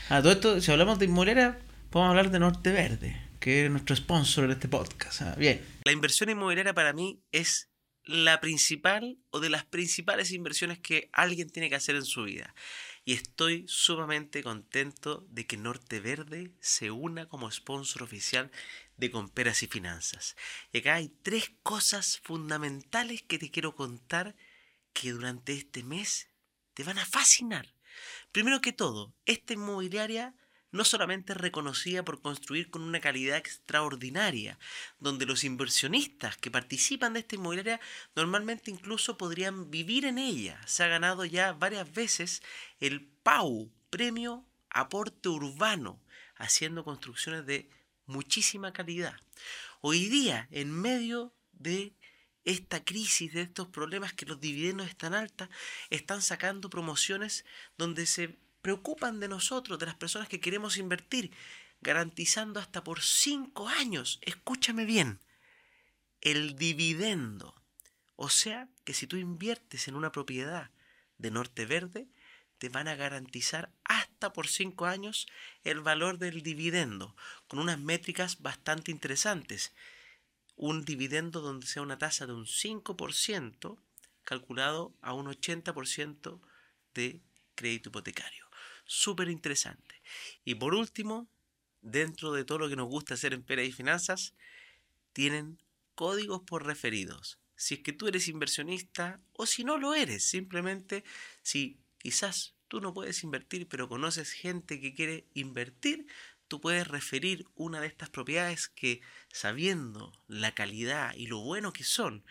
A 0.09 0.21
todo 0.21 0.33
esto, 0.33 0.61
si 0.61 0.71
hablamos 0.71 0.99
de 0.99 1.07
inmobiliaria, 1.07 1.59
podemos 1.91 2.11
hablar 2.11 2.31
de 2.31 2.39
Norte 2.39 2.73
Verde, 2.73 3.21
que 3.41 3.65
es 3.65 3.71
nuestro 3.71 3.95
sponsor 3.95 4.47
de 4.49 4.55
este 4.55 4.69
podcast. 4.69 5.23
Ah, 5.23 5.35
bien. 5.39 5.61
La 5.85 5.93
inversión 5.93 6.31
inmobiliaria 6.31 6.75
para 6.75 6.93
mí 6.93 7.23
es 7.31 7.71
la 8.05 8.41
principal 8.41 9.19
o 9.31 9.41
de 9.41 9.49
las 9.49 9.65
principales 9.65 10.31
inversiones 10.33 10.79
que 10.79 11.09
alguien 11.13 11.49
tiene 11.51 11.71
que 11.71 11.77
hacer 11.77 11.97
en 11.97 12.05
su 12.05 12.25
vida. 12.25 12.55
Y 13.07 13.13
estoy 13.13 13.65
sumamente 13.67 14.43
contento 14.43 15.27
de 15.29 15.47
que 15.47 15.57
Norte 15.57 16.01
Verde 16.01 16.53
se 16.61 16.91
una 16.91 17.29
como 17.29 17.51
sponsor 17.51 18.03
oficial 18.03 18.51
de 18.97 19.11
Comperas 19.11 19.63
y 19.63 19.67
Finanzas. 19.67 20.37
Y 20.73 20.79
acá 20.79 20.95
hay 20.95 21.09
tres 21.23 21.53
cosas 21.63 22.21
fundamentales 22.23 23.23
que 23.23 23.39
te 23.39 23.51
quiero 23.51 23.75
contar 23.75 24.37
que 24.93 25.13
durante 25.13 25.53
este 25.53 25.83
mes 25.83 26.29
te 26.75 26.85
van 26.85 26.99
a 26.99 27.07
fascinar. 27.07 27.75
Primero 28.33 28.61
que 28.61 28.73
todo, 28.73 29.15
esta 29.27 29.53
inmobiliaria 29.53 30.35
no 30.75 30.85
solamente 30.85 31.33
es 31.33 31.39
reconocida 31.39 32.05
por 32.05 32.21
construir 32.21 32.69
con 32.69 32.83
una 32.83 32.99
calidad 33.01 33.37
extraordinaria, 33.37 34.59
donde 34.99 35.25
los 35.25 35.45
inversionistas 35.45 36.37
que 36.37 36.51
participan 36.51 37.13
de 37.13 37.21
esta 37.21 37.37
inmobiliaria 37.37 37.81
normalmente 38.17 38.73
incluso 38.73 39.17
podrían 39.17 39.71
vivir 39.71 40.05
en 40.05 40.19
ella. 40.19 40.61
Se 40.67 40.83
ha 40.83 40.89
ganado 40.89 41.25
ya 41.25 41.53
varias 41.53 41.93
veces 41.93 42.43
el 42.81 43.07
PAU, 43.23 43.71
Premio 43.89 44.45
Aporte 44.69 45.29
Urbano, 45.29 46.03
haciendo 46.35 46.83
construcciones 46.83 47.47
de 47.47 47.71
muchísima 48.07 48.73
calidad. 48.73 49.15
Hoy 49.81 50.09
día, 50.09 50.49
en 50.51 50.71
medio 50.73 51.35
de 51.53 51.95
esta 52.45 52.85
crisis, 52.85 53.33
de 53.33 53.43
estos 53.43 53.69
problemas 53.69 54.13
que 54.13 54.27
los 54.27 54.41
dividendos 54.41 54.89
están 54.89 55.15
altos, 55.15 55.49
están 55.91 56.23
sacando 56.23 56.71
promociones 56.71 57.45
donde 57.79 58.07
se 58.07 58.39
preocupan 58.61 59.21
de 59.21 59.29
nosotros, 59.29 59.79
de 59.79 59.87
las 59.87 59.97
personas 59.97 60.29
que 60.29 60.41
queremos 60.41 60.77
invertir, 60.77 61.33
garantizando 61.81 62.61
hasta 62.61 62.83
por 62.83 63.03
cinco 63.03 63.69
años, 63.69 64.19
escúchame 64.23 64.85
bien, 64.85 65.21
el 66.21 66.57
dividendo. 66.57 67.55
O 68.17 68.29
sea 68.29 68.69
que 68.85 68.95
si 68.95 69.07
tú 69.07 69.17
inviertes 69.17 69.89
en 69.89 69.95
una 69.97 70.13
propiedad 70.13 70.71
de 71.19 71.31
Norte 71.31 71.67
Verde, 71.67 72.09
te 72.65 72.71
van 72.71 72.89
a 72.89 72.97
garantizar 72.97 73.71
hasta 73.85 74.33
por 74.33 74.49
cinco 74.49 74.87
años 74.87 75.27
el 75.65 75.83
valor 75.83 76.17
del 76.17 76.43
dividendo, 76.43 77.15
con 77.47 77.59
unas 77.59 77.79
métricas 77.79 78.41
bastante 78.41 78.91
interesantes 78.91 79.75
un 80.57 80.87
dividendo 80.87 81.43
donde 81.43 81.67
sea 81.67 81.83
una 81.83 81.99
tasa 81.99 82.25
de 82.27 82.33
un 82.33 82.47
5% 82.47 83.77
calculado 84.23 84.97
a 85.03 85.13
un 85.13 85.27
80% 85.27 86.41
de 86.95 87.21
crédito 87.55 87.91
hipotecario. 87.91 88.49
Súper 88.87 89.29
interesante. 89.29 90.01
Y 90.47 90.55
por 90.55 90.75
último, 90.75 91.29
dentro 91.83 92.33
de 92.33 92.47
todo 92.47 92.61
lo 92.61 92.71
que 92.71 92.77
nos 92.77 92.89
gusta 92.89 93.13
hacer 93.13 93.35
en 93.35 93.43
Pera 93.43 93.63
y 93.63 93.73
Finanzas, 93.73 94.33
tienen 95.13 95.59
códigos 95.95 96.41
por 96.41 96.65
referidos. 96.65 97.39
Si 97.57 97.75
es 97.75 97.81
que 97.81 97.93
tú 97.93 98.09
eres 98.09 98.27
inversionista 98.27 99.21
o 99.35 99.45
si 99.45 99.65
no 99.65 99.77
lo 99.77 99.93
eres, 99.93 100.25
simplemente 100.25 101.05
si 101.43 101.79
quizás 101.99 102.54
tú 102.69 102.81
no 102.81 102.95
puedes 102.95 103.23
invertir 103.25 103.69
pero 103.69 103.89
conoces 103.89 104.33
gente 104.33 104.81
que 104.81 104.95
quiere 104.95 105.27
invertir, 105.35 106.07
tú 106.49 106.61
puedes 106.61 106.87
referir 106.87 107.47
una 107.55 107.81
de 107.81 107.87
estas 107.87 108.11
propiedades 108.11 108.69
que, 108.69 109.01
sabiendo 109.33 110.13
la 110.29 110.55
calidad 110.55 111.15
y 111.15 111.27
lo 111.27 111.41
bueno 111.41 111.73
que 111.73 111.85
son, 111.85 112.25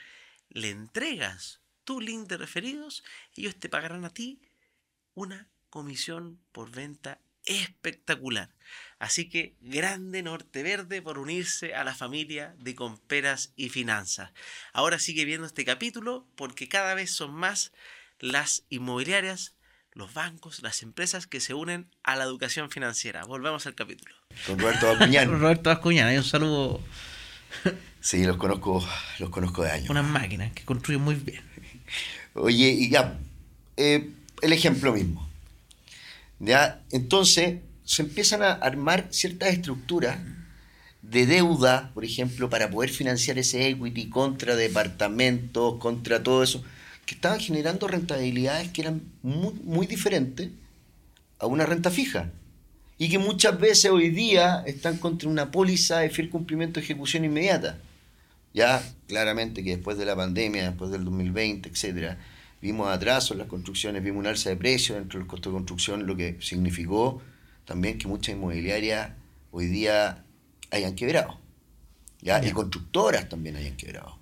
le 0.50 0.70
entregas 0.70 1.62
tu 1.84 2.00
link 2.00 2.28
de 2.28 2.38
referidos, 2.38 3.04
ellos 3.36 3.56
te 3.56 3.70
pagarán 3.70 4.06
a 4.06 4.14
ti 4.14 4.42
una 5.14 5.50
comisión 5.70 6.40
por 6.52 6.72
venta 6.72 7.20
espectacular. 7.46 8.54
Así 9.00 9.28
que 9.28 9.56
grande 9.60 10.24
Norte 10.24 10.64
Verde 10.64 11.02
por 11.02 11.18
unirse 11.18 11.76
a 11.76 11.84
la 11.84 11.94
familia 11.94 12.56
de 12.60 12.76
Comperas 12.76 13.52
y 13.56 13.70
Finanzas. 13.70 14.32
Ahora 14.72 15.00
sigue 15.00 15.26
viendo 15.26 15.46
este 15.46 15.66
capítulo 15.66 16.28
porque 16.36 16.70
cada 16.70 16.94
vez 16.94 17.12
son 17.12 17.34
más 17.34 17.74
las 18.20 18.64
inmobiliarias 18.70 19.56
los 19.96 20.14
bancos, 20.14 20.62
las 20.64 20.82
empresas 20.82 21.28
que 21.28 21.40
se 21.40 21.54
unen 21.54 21.88
a 22.04 22.16
la 22.16 22.24
educación 22.24 22.70
financiera. 22.70 23.24
Volvemos 23.26 23.66
al 23.68 23.76
capítulo. 23.76 24.14
Con 24.48 24.60
Roberto 24.60 24.88
Bascuñán. 24.88 25.30
Roberto 25.40 25.70
Bascuñán, 25.70 26.08
hay 26.08 26.18
un 26.18 26.24
saludo. 26.24 26.82
Sí, 28.02 28.24
los 28.24 28.38
conozco, 28.38 28.86
los 29.20 29.30
conozco 29.30 29.64
de 29.64 29.72
años. 29.72 29.90
Unas 29.90 30.06
máquinas 30.06 30.52
que 30.54 30.64
construyen 30.66 31.02
muy 31.02 31.16
bien. 31.16 31.42
Oye, 32.34 32.70
y 32.70 32.90
ya, 32.90 33.20
eh, 33.78 34.10
el 34.42 34.54
ejemplo 34.54 34.94
mismo. 34.94 35.30
¿Ya? 36.40 36.82
Entonces, 36.92 37.60
se 37.86 38.02
empiezan 38.02 38.42
a 38.42 38.52
armar 38.52 39.08
ciertas 39.12 39.54
estructuras 39.54 40.18
de 41.02 41.26
deuda, 41.26 41.92
por 41.94 42.04
ejemplo, 42.04 42.50
para 42.50 42.70
poder 42.70 42.90
financiar 42.90 43.38
ese 43.38 43.68
equity 43.70 44.10
contra 44.10 44.56
departamentos, 44.56 45.76
contra 45.80 46.24
todo 46.24 46.44
eso 46.44 46.64
que 47.06 47.16
estaban 47.16 47.40
generando 47.40 47.88
rentabilidades 47.88 48.70
que 48.70 48.82
eran 48.82 49.02
muy, 49.22 49.54
muy 49.64 49.88
diferentes 49.88 50.50
a 51.40 51.48
una 51.48 51.66
renta 51.66 51.92
fija 51.92 52.32
y 52.98 53.10
que 53.10 53.18
muchas 53.18 53.60
veces 53.60 53.92
hoy 53.92 54.10
día 54.10 54.64
están 54.66 54.98
contra 54.98 55.28
una 55.30 55.52
póliza 55.52 56.00
de 56.00 56.10
fiel 56.10 56.30
cumplimiento 56.30 56.80
de 56.80 56.86
ejecución 56.86 57.26
inmediata. 57.26 57.80
Ya 58.54 58.84
claramente 59.08 59.64
que 59.64 59.72
después 59.72 59.98
de 59.98 60.06
la 60.06 60.16
pandemia, 60.16 60.70
después 60.70 60.92
del 60.92 61.04
2020, 61.04 61.70
etcétera, 61.70 62.18
vimos 62.62 62.88
atrasos 62.88 63.32
en 63.32 63.40
las 63.40 63.48
construcciones, 63.48 64.04
vimos 64.04 64.20
un 64.20 64.28
alza 64.28 64.50
de 64.50 64.56
precios 64.56 64.98
dentro 64.98 65.20
del 65.20 65.28
costo 65.28 65.50
de 65.50 65.56
construcción, 65.56 66.06
lo 66.06 66.16
que 66.16 66.38
significó 66.40 67.22
también 67.66 67.98
que 67.98 68.08
muchas 68.08 68.36
inmobiliarias 68.36 69.12
hoy 69.52 69.68
día 69.68 70.24
hayan 70.72 70.96
quebrado. 70.96 71.40
¿ya? 72.22 72.46
Y 72.46 72.52
constructoras 72.52 73.28
también 73.28 73.56
hayan 73.56 73.76
quebrado. 73.76 74.18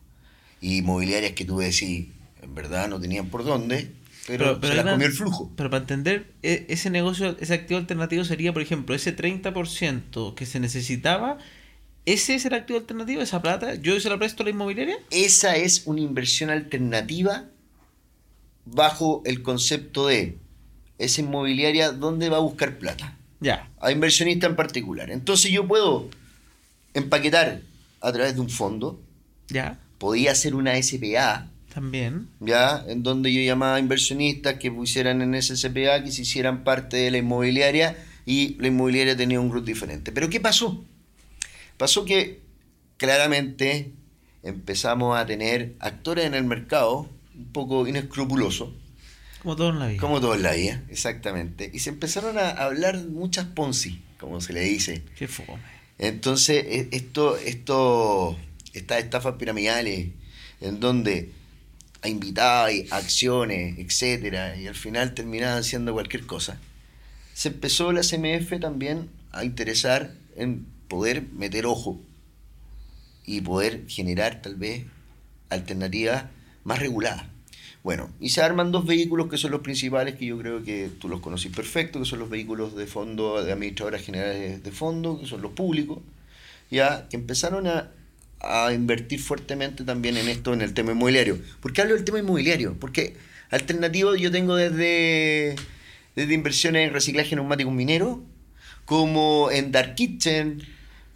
Y 0.59 0.77
inmobiliarias 0.77 1.33
que 1.33 1.45
tú 1.45 1.59
decís, 1.59 2.07
en 2.41 2.55
verdad 2.55 2.89
no 2.89 2.99
tenían 2.99 3.27
por 3.27 3.43
dónde, 3.43 3.91
pero, 4.27 4.59
se 4.61 4.75
las 4.75 4.85
comió 4.85 5.07
el 5.07 5.13
flujo. 5.13 5.51
Pero 5.55 5.69
para 5.69 5.81
entender 5.81 6.33
e, 6.43 6.65
ese 6.69 6.89
negocio, 6.89 7.35
ese 7.39 7.53
activo 7.53 7.79
alternativo 7.79 8.23
sería, 8.23 8.53
por 8.53 8.61
ejemplo, 8.61 8.95
ese 8.95 9.15
30% 9.15 10.35
que 10.35 10.45
se 10.45 10.59
necesitaba, 10.59 11.37
¿ese 12.05 12.35
es 12.35 12.45
el 12.45 12.53
activo 12.53 12.79
alternativo, 12.79 13.21
esa 13.21 13.41
plata? 13.41 13.75
¿Yo 13.75 13.99
se 13.99 14.09
la 14.09 14.17
presto 14.17 14.43
a 14.43 14.45
la 14.45 14.51
inmobiliaria? 14.51 14.97
Esa 15.09 15.55
es 15.55 15.83
una 15.85 16.01
inversión 16.01 16.49
alternativa 16.49 17.45
bajo 18.65 19.21
el 19.25 19.41
concepto 19.41 20.07
de 20.07 20.37
esa 20.97 21.21
inmobiliaria, 21.21 21.91
¿dónde 21.91 22.29
va 22.29 22.37
a 22.37 22.41
buscar 22.41 22.77
plata? 22.77 23.17
Ya. 23.39 23.71
A 23.79 23.91
inversionista 23.91 24.45
en 24.45 24.55
particular. 24.55 25.09
Entonces 25.09 25.51
yo 25.51 25.67
puedo 25.67 26.09
empaquetar 26.93 27.61
a 27.99 28.11
través 28.11 28.35
de 28.35 28.41
un 28.41 28.49
fondo. 28.49 29.01
Ya. 29.47 29.79
Podía 29.97 30.35
ser 30.35 30.55
una 30.55 30.81
SPA, 30.81 31.50
también. 31.73 32.27
¿Ya? 32.39 32.83
En 32.87 33.03
donde 33.03 33.33
yo 33.33 33.41
llamaba 33.41 33.75
a 33.75 33.79
inversionistas 33.79 34.55
que 34.55 34.71
pusieran 34.71 35.21
en 35.21 35.35
ese 35.35 35.55
SPA, 35.55 36.03
que 36.03 36.11
se 36.11 36.23
hicieran 36.23 36.63
parte 36.63 36.97
de 36.97 37.11
la 37.11 37.17
inmobiliaria 37.17 37.97
y 38.25 38.55
la 38.59 38.67
inmobiliaria 38.67 39.15
tenía 39.15 39.39
un 39.39 39.49
grupo 39.49 39.65
diferente. 39.65 40.11
Pero 40.11 40.29
¿qué 40.29 40.39
pasó? 40.39 40.83
Pasó 41.77 42.05
que 42.05 42.41
claramente 42.97 43.91
empezamos 44.43 45.17
a 45.17 45.25
tener 45.25 45.75
actores 45.79 46.25
en 46.25 46.35
el 46.35 46.43
mercado 46.43 47.09
un 47.35 47.51
poco 47.51 47.87
inescrupulosos. 47.87 48.69
Como 49.41 49.55
todos 49.55 49.73
en 49.73 49.79
la 49.79 49.87
vida. 49.87 49.99
Como 49.99 50.21
todos 50.21 50.35
en 50.35 50.43
la 50.43 50.53
vida, 50.53 50.83
exactamente. 50.89 51.71
Y 51.73 51.79
se 51.79 51.89
empezaron 51.89 52.37
a 52.37 52.49
hablar 52.49 52.99
muchas 53.07 53.45
Ponzi, 53.45 53.99
como 54.19 54.39
se 54.39 54.53
le 54.53 54.61
dice. 54.61 55.01
Qué 55.17 55.27
fome. 55.27 55.59
Entonces, 55.97 56.63
e, 56.67 56.89
esto, 56.91 57.37
esto, 57.37 58.37
estas 58.73 58.99
estafas 58.99 59.35
piramidales, 59.35 60.09
en 60.59 60.79
donde 60.79 61.31
a 62.01 62.09
invitados, 62.09 62.73
acciones, 62.91 63.77
etcétera, 63.77 64.57
y 64.57 64.67
al 64.67 64.75
final 64.75 65.13
terminaban 65.13 65.59
haciendo 65.59 65.93
cualquier 65.93 66.25
cosa. 66.25 66.59
Se 67.33 67.49
empezó 67.49 67.91
la 67.91 68.01
CMF 68.01 68.59
también 68.59 69.09
a 69.31 69.45
interesar 69.45 70.13
en 70.35 70.65
poder 70.87 71.23
meter 71.33 71.65
ojo 71.65 72.01
y 73.25 73.41
poder 73.41 73.85
generar 73.87 74.41
tal 74.41 74.55
vez 74.55 74.85
alternativas 75.49 76.25
más 76.63 76.79
reguladas. 76.79 77.25
Bueno, 77.83 78.11
y 78.19 78.29
se 78.29 78.41
arman 78.41 78.71
dos 78.71 78.85
vehículos 78.85 79.27
que 79.27 79.37
son 79.37 79.51
los 79.51 79.61
principales, 79.61 80.15
que 80.15 80.25
yo 80.27 80.37
creo 80.37 80.63
que 80.63 80.89
tú 80.99 81.07
los 81.07 81.19
conocís 81.19 81.51
perfecto, 81.51 81.99
que 81.99 82.05
son 82.05 82.19
los 82.19 82.29
vehículos 82.29 82.75
de 82.75 82.85
fondo, 82.85 83.43
de 83.43 83.51
administradoras 83.51 84.03
generales 84.03 84.63
de 84.63 84.71
fondo, 84.71 85.19
que 85.19 85.25
son 85.25 85.41
los 85.41 85.53
públicos, 85.53 85.99
ya 86.69 87.07
que 87.09 87.17
empezaron 87.17 87.65
a 87.65 87.91
a 88.43 88.73
invertir 88.73 89.19
fuertemente 89.19 89.83
también 89.83 90.17
en 90.17 90.27
esto, 90.27 90.53
en 90.53 90.61
el 90.61 90.73
tema 90.73 90.91
inmobiliario. 90.91 91.39
¿Por 91.59 91.73
qué 91.73 91.81
hablo 91.81 91.95
del 91.95 92.03
tema 92.03 92.19
inmobiliario? 92.19 92.75
Porque 92.79 93.15
alternativo 93.49 94.15
yo 94.15 94.31
tengo 94.31 94.55
desde, 94.55 95.55
desde 96.15 96.33
inversiones 96.33 96.87
en 96.87 96.93
reciclaje 96.93 97.35
neumático 97.35 97.69
minero, 97.71 98.23
como 98.85 99.49
en 99.51 99.71
Dark 99.71 99.95
Kitchen, 99.95 100.63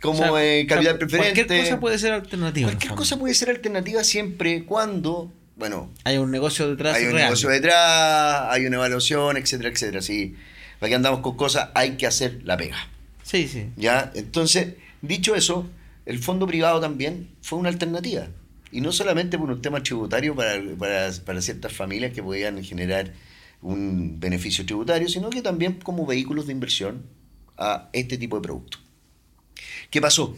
como 0.01 0.37
en 0.37 0.67
capital 0.67 0.97
preferente. 0.97 1.45
Cualquier 1.45 1.63
cosa 1.63 1.79
puede 1.79 1.99
ser 1.99 2.13
alternativa. 2.13 2.69
Cualquier 2.69 2.93
cosa 2.93 3.17
puede 3.17 3.33
ser 3.33 3.49
alternativa 3.49 4.03
siempre 4.03 4.63
cuando, 4.63 5.33
bueno... 5.55 5.91
Hay 6.03 6.17
un 6.17 6.29
negocio 6.29 6.69
detrás. 6.69 6.95
Hay 6.95 7.05
un 7.05 7.15
negocio 7.15 7.49
detrás, 7.49 8.47
hay 8.49 8.65
una 8.65 8.75
evaluación, 8.77 9.37
etcétera, 9.37 9.69
etcétera. 9.69 10.01
Sí, 10.01 10.35
para 10.79 10.89
que 10.89 10.95
andamos 10.95 11.21
con 11.21 11.35
cosas 11.35 11.69
hay 11.73 11.97
que 11.97 12.05
hacer 12.05 12.41
la 12.43 12.55
pega. 12.55 12.77
Sí, 13.23 13.47
sí. 13.47 13.69
¿Ya? 13.77 14.11
Entonces, 14.13 14.75
dicho 15.01 15.35
eso, 15.35 15.67
el 16.05 16.19
fondo 16.19 16.47
privado 16.47 16.79
también 16.79 17.29
fue 17.41 17.59
una 17.59 17.69
alternativa. 17.69 18.27
Y 18.71 18.81
no 18.81 18.91
solamente 18.91 19.37
por 19.37 19.49
un 19.49 19.61
tema 19.61 19.81
tributario 19.81 20.35
para, 20.35 20.61
para, 21.25 21.41
ciertas 21.41 21.73
familias 21.73 22.13
que 22.13 22.21
podían 22.21 22.63
generar 22.63 23.13
un 23.61 24.19
beneficio 24.19 24.65
tributario, 24.65 25.07
sino 25.07 25.29
que 25.29 25.41
también 25.41 25.79
como 25.81 26.05
vehículos 26.05 26.45
de 26.47 26.51
inversión 26.51 27.03
a 27.57 27.89
este 27.93 28.17
tipo 28.17 28.35
de 28.35 28.41
productos. 28.41 28.81
¿Qué 29.89 30.01
pasó? 30.01 30.35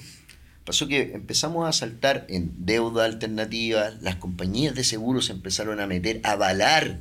Pasó 0.65 0.87
que 0.87 1.13
empezamos 1.13 1.67
a 1.67 1.71
saltar 1.71 2.25
en 2.29 2.65
deuda 2.65 3.05
alternativa, 3.05 3.89
las 4.01 4.17
compañías 4.17 4.75
de 4.75 4.83
seguros 4.83 5.29
empezaron 5.29 5.79
a 5.79 5.87
meter, 5.87 6.19
a 6.23 6.31
avalar 6.33 6.99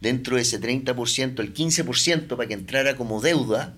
dentro 0.00 0.36
de 0.36 0.42
ese 0.42 0.60
30%, 0.60 1.40
el 1.40 1.54
15% 1.54 2.36
para 2.36 2.46
que 2.46 2.54
entrara 2.54 2.96
como 2.96 3.20
deuda, 3.20 3.76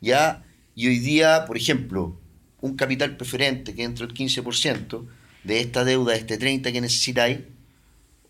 ¿ya? 0.00 0.44
Y 0.74 0.88
hoy 0.88 0.98
día, 0.98 1.44
por 1.46 1.56
ejemplo, 1.56 2.18
un 2.60 2.76
capital 2.76 3.16
preferente 3.16 3.74
que 3.74 3.84
entra 3.84 4.04
el 4.06 4.14
15% 4.14 5.04
de 5.44 5.60
esta 5.60 5.84
deuda, 5.84 6.12
de 6.12 6.18
este 6.18 6.38
30% 6.38 6.72
que 6.72 6.80
necesitáis, 6.80 7.38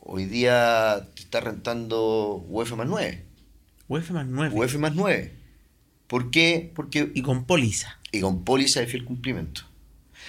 hoy 0.00 0.26
día 0.26 1.08
te 1.14 1.23
está 1.23 1.40
rentando 1.40 2.44
UF 2.49 2.73
más 2.75 2.87
9. 2.87 3.25
UF 3.88 4.11
más 4.11 4.26
9. 4.26 4.54
UF 4.54 4.75
más 4.76 4.94
9. 4.94 5.32
¿Por 6.06 6.30
qué? 6.30 6.70
Porque, 6.75 7.11
Y 7.14 7.23
con 7.23 7.44
póliza. 7.44 7.99
y 8.12 8.20
con 8.20 8.44
póliza 8.44 8.80
de 8.80 8.87
fiel 8.87 9.04
cumplimiento. 9.04 9.62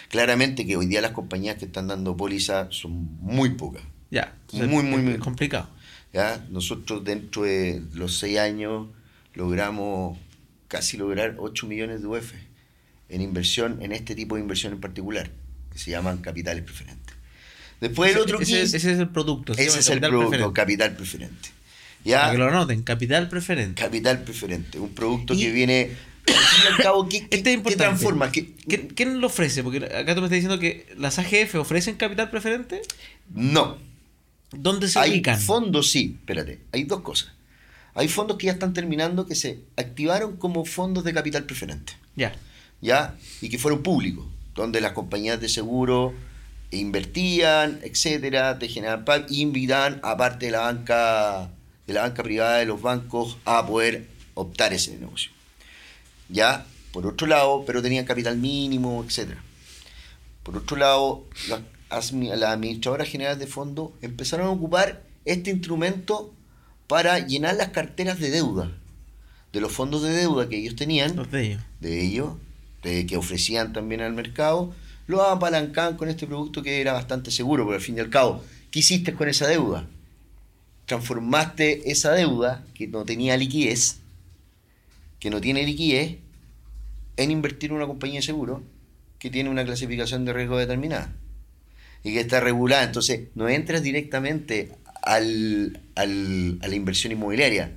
Claramente 0.10 0.65
que 0.65 0.75
hoy 0.77 0.88
día 0.88 1.01
las 1.01 1.12
compañías 1.12 1.58
que 1.58 1.65
están 1.65 1.88
dando 1.88 2.15
póliza 2.18 2.68
son 2.72 3.18
muy 3.22 3.50
pocas. 3.51 3.84
Ya. 4.12 4.36
Muy, 4.53 4.68
muy, 4.84 4.96
es 5.00 5.03
muy- 5.03 5.18
complicado. 5.18 5.70
¿ya? 6.13 6.44
Nosotros 6.50 7.03
dentro 7.03 7.44
de 7.44 7.84
los 7.94 8.18
seis 8.18 8.39
años 8.39 8.88
logramos 9.36 10.18
casi 10.68 10.98
lograr 10.98 11.36
8 11.38 11.68
millones 11.68 12.01
de 12.01 12.08
UF 12.08 12.34
en 13.10 13.22
inversión, 13.22 13.82
en 13.82 13.92
este 13.92 14.16
tipo 14.16 14.36
de 14.36 14.42
inversión 14.42 14.74
en 14.74 14.80
particular, 14.80 15.30
que 15.72 15.80
se 15.80 15.92
llaman 15.92 16.18
capitales 16.20 16.63
preferentes. 16.63 17.16
Después 17.82 18.13
el 18.16 18.22
otro 18.22 18.39
ese, 18.42 18.60
15, 18.62 18.78
ese 18.78 18.92
es 18.94 19.00
el 19.00 19.10
producto. 19.10 19.54
se 19.54 19.66
ese 19.66 19.80
es 19.80 19.89
el 19.89 20.00
producto, 20.00 20.30
preferente. 20.30 20.54
capital 20.54 20.96
preferente. 20.96 21.50
Para 22.04 22.25
¿Ya? 22.28 22.32
que 22.32 22.38
lo 22.38 22.48
anoten, 22.48 22.84
capital 22.84 23.30
preferente. 23.30 23.82
Capital 23.82 24.22
preferente, 24.24 24.80
un 24.80 24.89
producto 24.89 25.34
Y- 25.34 25.39
que 25.42 25.51
viene, 25.51 25.92
al 26.28 26.34
fin 26.34 26.63
y 26.63 26.68
al 26.74 26.78
cabo, 26.78 27.08
¿qué, 27.10 27.28
qué- 27.28 27.38
Este 27.38 27.54
es 27.54 27.62
qué 27.62 27.75
transforma? 27.75 28.32
¿Qué- 28.32 28.54
¿Quién, 28.68 28.88
quién 28.88 29.20
lo 29.22 29.28
ofrece? 29.28 29.63
Porque 29.63 29.78
acá 29.86 30.13
tú 30.16 30.22
me 30.22 30.28
estás 30.28 30.32
diciendo 30.32 30.60
que 30.60 30.88
las 30.98 31.20
AGF 31.20 31.56
ofrecen 31.56 31.96
capital 31.96 32.30
preferente. 32.30 32.82
No, 33.34 33.78
¿Dónde 34.51 34.88
se 34.88 34.98
hay 35.00 35.12
ubican? 35.12 35.39
fondos, 35.39 35.92
sí, 35.92 36.16
espérate, 36.20 36.60
hay 36.72 36.84
dos 36.84 37.01
cosas. 37.01 37.32
Hay 37.96 38.08
fondos 38.08 38.38
que 38.38 38.48
ya 38.48 38.54
están 38.54 38.74
terminando 38.74 39.25
que 39.28 39.36
se 39.36 39.60
activaron 39.78 40.38
como 40.38 40.66
fondos 40.66 41.04
de 41.04 41.13
capital 41.13 41.44
preferente. 41.46 41.94
Ya. 42.16 42.34
¿Ya? 42.82 43.16
Y 43.42 43.50
que 43.50 43.58
fueron 43.58 43.84
públicos, 43.84 44.26
donde 44.56 44.82
las 44.82 44.94
compañías 44.94 45.40
de 45.40 45.50
seguro 45.50 46.14
invertían, 46.72 47.80
etcétera, 47.84 48.60
te 48.60 48.68
generaban 48.68 49.06
PAC 49.06 49.32
y 49.32 49.42
invitaban 49.42 50.00
a 50.04 50.18
parte 50.18 50.48
de 50.48 50.52
la 50.52 50.60
banca 50.60 51.50
de 51.88 51.94
la 51.96 52.02
banca 52.04 52.22
privada 52.22 52.58
de 52.58 52.66
los 52.66 52.82
bancos 52.82 53.38
a 53.46 53.66
poder 53.66 54.08
optar 54.36 54.74
ese 54.74 54.96
negocio. 54.98 55.32
¿Ya? 56.30 56.66
Por 56.92 57.08
otro 57.08 57.26
lado, 57.26 57.64
pero 57.66 57.82
tenían 57.82 58.06
capital 58.06 58.38
mínimo, 58.38 59.04
etcétera. 59.04 59.42
Por 60.44 60.58
otro 60.58 60.78
lado, 60.78 61.26
las, 61.48 61.62
administradoras 61.90 63.08
generales 63.08 63.40
de 63.40 63.48
fondos 63.48 63.92
empezaron 64.02 64.46
a 64.46 64.52
ocupar 64.52 65.02
este 65.26 65.50
instrumento 65.50 66.32
para 66.86 67.18
llenar 67.18 67.56
las 67.56 67.70
carteras 67.70 68.20
de 68.20 68.30
deuda 68.30 68.72
de 69.52 69.62
los 69.62 69.72
fondos 69.72 70.04
de 70.04 70.12
deuda 70.12 70.48
que 70.48 70.58
ellos 70.58 70.76
tenían 70.76 71.16
Los 71.16 71.32
de 71.32 71.46
ellos. 71.46 71.62
de 71.80 72.06
ellos, 72.06 72.34
de 72.84 73.06
que 73.06 73.18
ofrecían 73.18 73.74
también 73.74 74.02
al 74.02 74.14
mercado, 74.14 74.74
lo 75.08 75.24
apalancaban 75.24 75.98
con 75.98 76.08
este 76.10 76.28
producto 76.28 76.62
que 76.64 76.82
era 76.82 76.94
bastante 76.94 77.32
seguro, 77.32 77.64
porque 77.64 77.78
al 77.78 77.82
fin 77.82 77.98
y 77.98 78.00
al 78.00 78.10
cabo, 78.10 78.44
¿qué 78.72 78.80
hiciste 78.80 79.14
con 79.14 79.28
esa 79.28 79.48
deuda? 79.48 79.88
Transformaste 80.86 81.92
esa 81.92 82.12
deuda 82.14 82.64
que 82.74 82.88
no 82.88 83.06
tenía 83.06 83.38
liquidez, 83.38 83.98
que 85.20 85.30
no 85.30 85.42
tiene 85.42 85.64
liquidez, 85.64 86.18
en 87.18 87.32
invertir 87.32 87.70
en 87.72 87.76
una 87.78 87.88
compañía 87.88 88.20
de 88.20 88.26
seguro 88.26 88.64
que 89.20 89.30
tiene 89.30 89.50
una 89.50 89.66
clasificación 89.66 90.24
de 90.26 90.34
riesgo 90.34 90.58
determinada 90.58 91.14
y 92.04 92.14
que 92.14 92.22
está 92.22 92.40
regulada. 92.40 92.84
Entonces, 92.84 93.28
no 93.36 93.50
entras 93.50 93.84
directamente 93.84 94.72
al, 95.02 95.82
al- 95.96 96.60
a 96.62 96.68
la 96.68 96.76
inversión 96.76 97.12
inmobiliaria, 97.12 97.72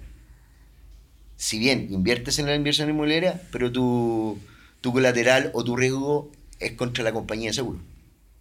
si 1.36 1.58
bien 1.58 1.88
inviertes 1.90 2.38
en 2.38 2.46
la 2.46 2.54
inversión 2.54 2.88
inmobiliaria, 2.88 3.42
pero 3.50 3.72
tu, 3.72 4.38
tu 4.82 4.92
colateral 4.92 5.50
o 5.54 5.64
tu 5.64 5.74
riesgo 5.76 6.30
es 6.60 6.72
contra 6.72 7.02
la 7.02 7.12
compañía 7.12 7.48
de 7.48 7.54
seguro. 7.54 7.78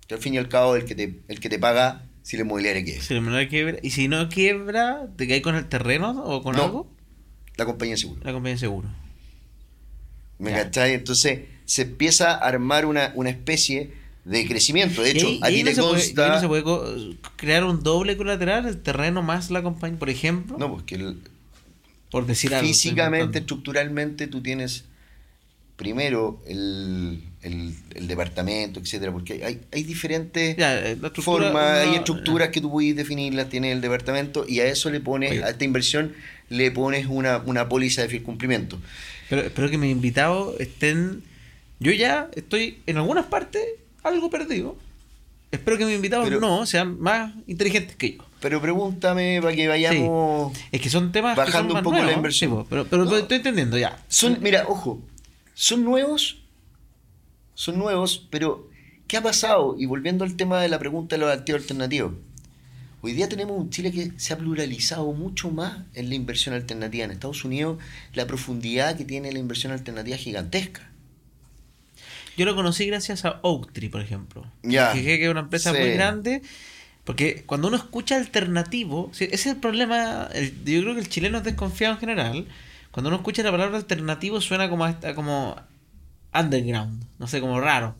Que 0.07 0.15
al 0.15 0.19
fin 0.19 0.33
y 0.33 0.37
al 0.37 0.49
cabo 0.49 0.75
el 0.75 0.83
que 0.83 0.93
te, 0.95 1.19
el 1.29 1.39
que 1.39 1.47
te 1.47 1.57
paga 1.57 2.03
si 2.23 2.35
la 2.35 2.43
inmobiliaria 2.43 2.83
quiere. 2.83 3.01
Si 3.01 3.13
la 3.13 3.21
menor 3.21 3.47
quiebra. 3.47 3.77
Y 3.81 3.91
si 3.91 4.07
no 4.09 4.27
quiebra, 4.27 5.07
¿te 5.15 5.27
caes 5.27 5.41
con 5.41 5.55
el 5.55 5.67
terreno 5.69 6.21
o 6.23 6.43
con 6.43 6.55
No. 6.57 6.63
algo? 6.63 6.91
La 7.55 7.65
compañía 7.65 7.93
de 7.95 8.01
seguro. 8.01 8.19
La 8.23 8.33
compañía 8.33 8.55
de 8.55 8.59
seguro. 8.59 8.89
¿Me 10.39 10.51
cachai? 10.51 10.93
Entonces 10.93 11.41
se 11.65 11.83
empieza 11.83 12.31
a 12.31 12.37
armar 12.47 12.85
una, 12.85 13.11
una 13.15 13.29
especie 13.29 13.93
de 14.25 14.47
crecimiento. 14.47 15.01
De 15.01 15.09
Y 15.09 15.17
hecho, 15.17 15.27
ahí- 15.27 15.39
a 15.43 15.51
y 15.51 15.55
ti 15.55 15.63
no 15.63 15.69
te 15.69 15.75
puede- 15.77 15.91
y 15.91 15.93
consta... 16.13 16.27
no 16.29 16.39
se 16.39 16.47
puede 16.47 16.63
co- 16.63 16.85
crear 17.37 17.63
un 17.63 17.81
doble 17.83 18.17
colateral, 18.17 18.65
el 18.67 18.81
terreno 18.81 19.21
más 19.21 19.51
la 19.51 19.61
compañía, 19.63 19.97
por 19.99 20.09
ejemplo. 20.09 20.57
No, 20.57 20.69
porque 20.71 20.95
el- 20.95 21.21
por 22.09 22.25
decir 22.25 22.53
algo. 22.53 22.67
físicamente, 22.67 23.39
estructuralmente, 23.39 24.27
tú 24.27 24.41
tienes 24.41 24.85
primero 25.81 26.39
el, 26.47 27.23
el, 27.41 27.73
el 27.95 28.07
departamento, 28.07 28.79
etcétera, 28.79 29.11
porque 29.11 29.43
hay, 29.43 29.61
hay 29.73 29.83
diferentes... 29.83 30.55
Ya, 30.55 30.77
eh, 30.79 30.95
formas, 31.15 31.79
hay 31.79 31.87
uno- 31.89 31.97
estructuras 31.97 32.49
que 32.49 32.61
tú 32.61 32.69
puedes 32.69 32.95
definirlas, 32.95 33.49
tiene 33.49 33.71
el 33.71 33.81
departamento 33.81 34.45
y 34.47 34.59
a 34.59 34.67
eso 34.67 34.91
le 34.91 34.99
pones, 34.99 35.31
Oye. 35.31 35.43
a 35.43 35.49
esta 35.49 35.63
inversión 35.65 36.13
le 36.49 36.69
pones 36.69 37.07
una, 37.07 37.39
una 37.39 37.67
póliza 37.67 38.03
de 38.03 38.09
fiel 38.09 38.21
cumplimiento. 38.21 38.79
Pero 39.27 39.41
espero 39.41 39.69
que 39.71 39.77
mis 39.79 39.91
invitados 39.91 40.53
estén. 40.59 41.23
Yo 41.79 41.91
ya 41.93 42.29
estoy 42.35 42.77
en 42.85 42.97
algunas 42.97 43.25
partes 43.25 43.63
algo 44.03 44.29
perdido. 44.29 44.75
Espero 45.51 45.77
que 45.79 45.85
mis 45.85 45.95
invitados 45.95 46.25
Pero- 46.27 46.39
no 46.39 46.65
sean 46.67 46.99
más 46.99 47.33
inteligentes 47.47 47.95
que 47.95 48.17
yo. 48.17 48.23
Pero 48.39 48.59
pregúntame 48.61 49.39
para 49.41 49.55
que 49.55 49.67
vayamos... 49.67 50.51
Es 50.71 50.81
que 50.81 50.89
son 50.89 51.11
temas 51.11 51.35
que 51.35 51.41
Bajando 51.41 51.69
son 51.69 51.73
más 51.73 51.79
un 51.85 51.91
poco 51.93 52.03
la 52.03 52.11
inversión. 52.13 52.51
sí, 52.61 52.65
pero 52.69 52.85
pero 52.85 53.05
No. 53.05 53.15
estoy 53.17 53.37
entendiendo 53.37 53.77
ya. 53.77 53.99
Son, 54.07 54.37
mira, 54.41 54.65
ojo, 54.67 54.99
son 55.53 55.83
nuevos, 55.83 56.41
son 57.53 57.77
nuevos, 57.77 58.27
pero 58.29 58.69
¿qué 59.07 59.17
ha 59.17 59.21
pasado? 59.23 59.75
Y 59.77 59.85
volviendo 59.85 60.23
al 60.23 60.35
tema 60.35 60.61
de 60.61 60.69
la 60.69 60.79
pregunta 60.79 61.15
de 61.15 61.21
los 61.21 61.31
activos 61.31 61.61
alternativos. 61.61 62.13
Hoy 63.03 63.13
día 63.13 63.27
tenemos 63.27 63.57
un 63.59 63.71
Chile 63.71 63.91
que 63.91 64.11
se 64.17 64.31
ha 64.33 64.37
pluralizado 64.37 65.11
mucho 65.13 65.49
más 65.49 65.79
en 65.95 66.09
la 66.09 66.15
inversión 66.15 66.53
alternativa. 66.53 67.03
En 67.05 67.11
Estados 67.11 67.43
Unidos, 67.43 67.79
la 68.13 68.27
profundidad 68.27 68.95
que 68.95 69.05
tiene 69.05 69.31
la 69.31 69.39
inversión 69.39 69.71
alternativa 69.71 70.15
es 70.15 70.21
gigantesca. 70.21 70.87
Yo 72.37 72.45
lo 72.45 72.55
conocí 72.55 72.85
gracias 72.85 73.25
a 73.25 73.39
Oaktree, 73.41 73.89
por 73.89 74.01
ejemplo. 74.01 74.45
Ya. 74.63 74.91
Fijé 74.91 75.17
que 75.17 75.25
es 75.25 75.31
una 75.31 75.41
empresa 75.41 75.73
Sí. 75.73 75.79
muy 75.79 75.89
grande. 75.93 76.41
Porque 77.03 77.43
cuando 77.47 77.67
uno 77.67 77.77
escucha 77.77 78.15
alternativo, 78.15 79.09
ese 79.13 79.33
es 79.33 79.45
el 79.47 79.57
problema. 79.57 80.29
el- 80.33 80.53
yo 80.63 80.81
creo 80.81 80.93
que 80.93 81.01
el 81.01 81.09
chileno 81.09 81.39
es 81.39 81.43
desconfiado 81.43 81.95
en 81.95 81.99
general. 81.99 82.47
Cuando 82.91 83.09
uno 83.09 83.17
escucha 83.17 83.43
la 83.43 83.51
palabra 83.51 83.77
alternativo 83.77 84.41
suena 84.41 84.69
como, 84.69 84.85
como 85.15 85.55
underground, 86.33 87.03
no 87.19 87.27
sé, 87.27 87.39
como 87.39 87.59
raro. 87.59 87.95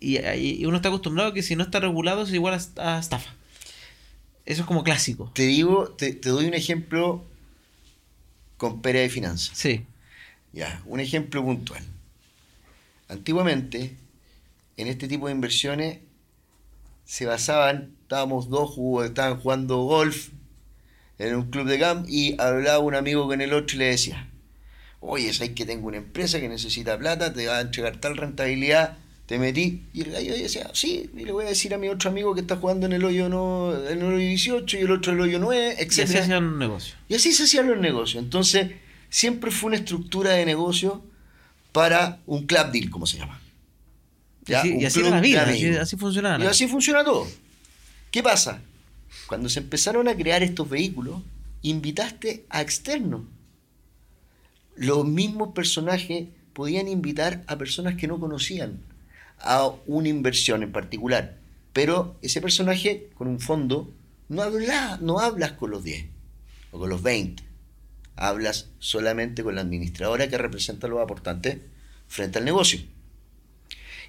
Y, 0.00 0.18
y 0.18 0.64
uno 0.66 0.76
está 0.76 0.88
acostumbrado 0.88 1.30
a 1.30 1.34
que 1.34 1.42
si 1.42 1.56
no 1.56 1.64
está 1.64 1.80
regulado 1.80 2.22
es 2.22 2.32
igual 2.32 2.54
a, 2.76 2.96
a 2.96 2.98
estafa. 3.00 3.34
Eso 4.46 4.62
es 4.62 4.66
como 4.66 4.84
clásico. 4.84 5.30
Te 5.34 5.42
digo, 5.46 5.88
te, 5.90 6.12
te 6.14 6.28
doy 6.30 6.46
un 6.46 6.54
ejemplo 6.54 7.24
con 8.56 8.80
Pera 8.82 9.00
de 9.00 9.10
Finanzas. 9.10 9.56
Sí. 9.56 9.84
Ya, 10.52 10.80
un 10.86 11.00
ejemplo 11.00 11.42
puntual. 11.44 11.82
Antiguamente, 13.08 13.96
en 14.76 14.86
este 14.86 15.08
tipo 15.08 15.26
de 15.26 15.32
inversiones 15.32 15.98
se 17.04 17.26
basaban, 17.26 17.92
estábamos 18.02 18.48
dos, 18.48 18.70
jugó- 18.70 19.04
estaban 19.04 19.40
jugando 19.40 19.78
golf 19.78 20.28
en 21.18 21.34
un 21.34 21.50
club 21.50 21.66
de 21.66 21.78
camp 21.78 22.08
y 22.08 22.36
hablaba 22.38 22.78
un 22.78 22.94
amigo 22.94 23.26
con 23.26 23.40
el 23.40 23.52
otro 23.52 23.76
y 23.76 23.78
le 23.80 23.86
decía, 23.86 24.28
oye, 25.00 25.32
sabes 25.32 25.50
que 25.50 25.66
tengo 25.66 25.88
una 25.88 25.96
empresa 25.98 26.40
que 26.40 26.48
necesita 26.48 26.98
plata, 26.98 27.32
te 27.32 27.46
va 27.46 27.58
a 27.58 27.60
entregar 27.60 27.96
tal 27.96 28.16
rentabilidad, 28.16 28.98
te 29.26 29.38
metí. 29.38 29.82
Y 29.92 30.02
el 30.02 30.12
gallo 30.12 30.32
decía, 30.32 30.70
sí, 30.72 31.10
y 31.14 31.24
le 31.24 31.32
voy 31.32 31.44
a 31.44 31.48
decir 31.48 31.74
a 31.74 31.78
mi 31.78 31.88
otro 31.88 32.10
amigo 32.10 32.34
que 32.34 32.40
está 32.40 32.56
jugando 32.56 32.86
en 32.86 32.92
el 32.92 33.04
hoyo 33.04 33.28
no, 33.28 33.74
en 33.88 33.98
el 33.98 34.04
hoyo 34.04 34.16
18 34.16 34.78
y 34.78 34.80
el 34.80 34.90
otro 34.90 35.12
en 35.12 35.18
el 35.18 35.24
hoyo 35.24 35.38
9, 35.38 35.76
Y 35.78 35.82
así 35.84 36.00
etc. 36.02 36.20
hacían 36.20 36.44
un 36.44 36.58
negocio. 36.58 36.94
Y 37.08 37.14
así 37.14 37.32
se 37.32 37.44
hacían 37.44 37.68
los 37.68 37.78
negocios. 37.78 38.22
Entonces, 38.22 38.70
siempre 39.10 39.50
fue 39.50 39.68
una 39.68 39.76
estructura 39.76 40.30
de 40.30 40.46
negocio 40.46 41.04
para 41.72 42.20
un 42.26 42.46
club 42.46 42.70
deal, 42.72 42.90
como 42.90 43.06
se 43.06 43.18
llama. 43.18 43.40
Y 44.46 44.52
Ya, 44.52 44.60
así, 44.60 44.76
y 44.78 44.84
así 44.84 45.00
club 45.00 45.08
era 45.08 45.16
la 45.16 45.22
vida, 45.22 45.42
así, 45.42 45.66
así 45.76 45.96
funcionaba. 45.96 46.42
Y 46.42 46.46
así 46.46 46.66
funciona 46.66 47.04
todo. 47.04 47.26
¿Qué 48.10 48.22
pasa? 48.22 48.62
Cuando 49.26 49.48
se 49.48 49.60
empezaron 49.60 50.08
a 50.08 50.16
crear 50.16 50.42
estos 50.42 50.68
vehículos, 50.68 51.22
invitaste 51.62 52.46
a 52.48 52.60
externos. 52.60 53.22
Los 54.76 55.06
mismos 55.06 55.52
personajes 55.54 56.28
podían 56.52 56.88
invitar 56.88 57.44
a 57.46 57.56
personas 57.58 57.96
que 57.96 58.06
no 58.06 58.18
conocían 58.18 58.80
a 59.40 59.68
una 59.86 60.08
inversión 60.08 60.62
en 60.62 60.72
particular. 60.72 61.38
Pero 61.72 62.16
ese 62.22 62.40
personaje, 62.40 63.10
con 63.14 63.28
un 63.28 63.40
fondo, 63.40 63.92
no, 64.28 64.42
habla, 64.42 64.98
no 65.00 65.20
hablas 65.20 65.52
con 65.52 65.70
los 65.70 65.84
10 65.84 66.06
o 66.72 66.78
con 66.78 66.88
los 66.88 67.02
20. 67.02 67.42
Hablas 68.16 68.70
solamente 68.78 69.44
con 69.44 69.54
la 69.54 69.60
administradora 69.60 70.28
que 70.28 70.38
representa 70.38 70.86
a 70.86 70.90
los 70.90 71.00
aportantes 71.00 71.58
frente 72.08 72.38
al 72.38 72.44
negocio. 72.44 72.80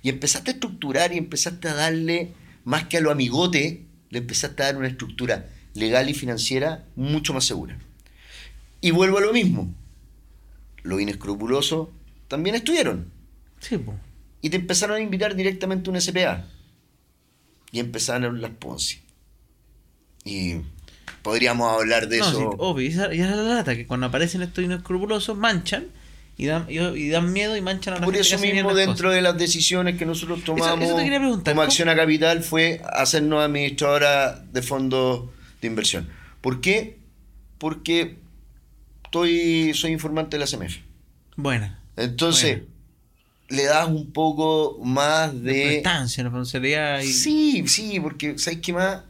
Y 0.01 0.09
empezaste 0.09 0.51
a 0.51 0.53
estructurar 0.53 1.13
y 1.13 1.17
empezaste 1.17 1.67
a 1.67 1.75
darle, 1.75 2.33
más 2.63 2.85
que 2.85 2.97
a 2.97 3.01
lo 3.01 3.12
amigote, 3.12 3.85
le 4.10 4.19
empezaste 4.19 4.63
a 4.63 4.67
dar 4.67 4.78
una 4.78 4.88
estructura 4.88 5.48
legal 5.74 6.10
y 6.10 6.13
financiera 6.13 6.86
mucho 6.95 7.34
más 7.34 7.45
segura. 7.45 7.78
Y 8.82 8.91
vuelvo 8.91 9.17
a 9.17 9.22
lo 9.22 9.34
mismo. 9.34 9.74
Lo 10.84 11.00
inescrupuloso 11.00 11.91
también 12.28 12.56
estuvieron. 12.56 13.12
Sí, 13.60 13.78
po. 13.78 13.95
Y 14.41 14.50
te 14.50 14.58
empezaron 14.58 14.98
a 14.98 15.02
invitar 15.02 15.36
directamente 15.36 15.89
a 15.89 15.93
un 15.93 16.02
SPA. 16.02 16.45
Y 17.72 17.80
empezaron 17.80 18.41
las 18.41 18.52
Ponzi. 18.52 19.00
Y 20.24 20.56
podríamos 21.22 21.72
hablar 21.80 22.08
de 22.08 22.19
No, 22.19 22.28
eso. 22.30 22.39
sí, 22.39 22.45
obvio, 22.58 22.88
y 22.88 22.91
esa, 22.91 23.13
y 23.13 23.19
esa 23.19 23.32
es 23.32 23.38
la 23.38 23.43
lata, 23.56 23.76
que 23.76 23.86
cuando 23.86 24.06
aparecen 24.08 24.41
estos 24.41 24.63
inescrupulosos 24.63 25.38
manchan 25.38 25.88
y 26.39 26.45
dan, 26.45 26.67
y, 26.69 26.80
y 26.80 27.10
dan 27.10 27.34
miedo 27.34 27.58
y 27.58 27.62
manchan 27.62 27.95
a 27.95 27.99
la 27.99 28.06
Por 28.06 28.13
gente 28.15 28.34
eso 28.34 28.39
mismo, 28.39 28.73
dentro 28.73 29.10
cosas. 29.10 29.15
de 29.15 29.21
las 29.21 29.38
decisiones 29.38 29.97
que 29.97 30.06
nosotros 30.06 30.41
tomamos 30.45 30.86
eso 30.86 31.43
como. 31.43 31.62
Acción 31.62 31.89
a 31.89 31.97
Capital 31.97 32.43
fue 32.43 32.82
hacernos 32.93 33.43
administradora 33.43 34.41
de 34.49 34.62
fondos 34.62 35.25
de 35.62 35.67
inversión. 35.67 36.08
¿Por 36.39 36.62
qué? 36.62 36.97
Porque 37.58 38.19
estoy, 39.04 39.73
soy 39.73 39.91
informante 39.91 40.38
de 40.38 40.45
la 40.45 40.49
CMF. 40.49 40.78
Buena. 41.36 41.78
Entonces, 41.97 42.62
le 43.49 43.65
das 43.65 43.89
un 43.89 44.10
poco 44.13 44.80
más 44.82 45.34
De 45.43 45.52
prestancia, 45.82 46.23
responsabilidad 46.23 47.02
y... 47.02 47.08
Sí, 47.08 47.67
sí, 47.67 47.99
porque 47.99 48.38
¿sabes 48.38 48.60
qué 48.62 48.71
más? 48.71 49.02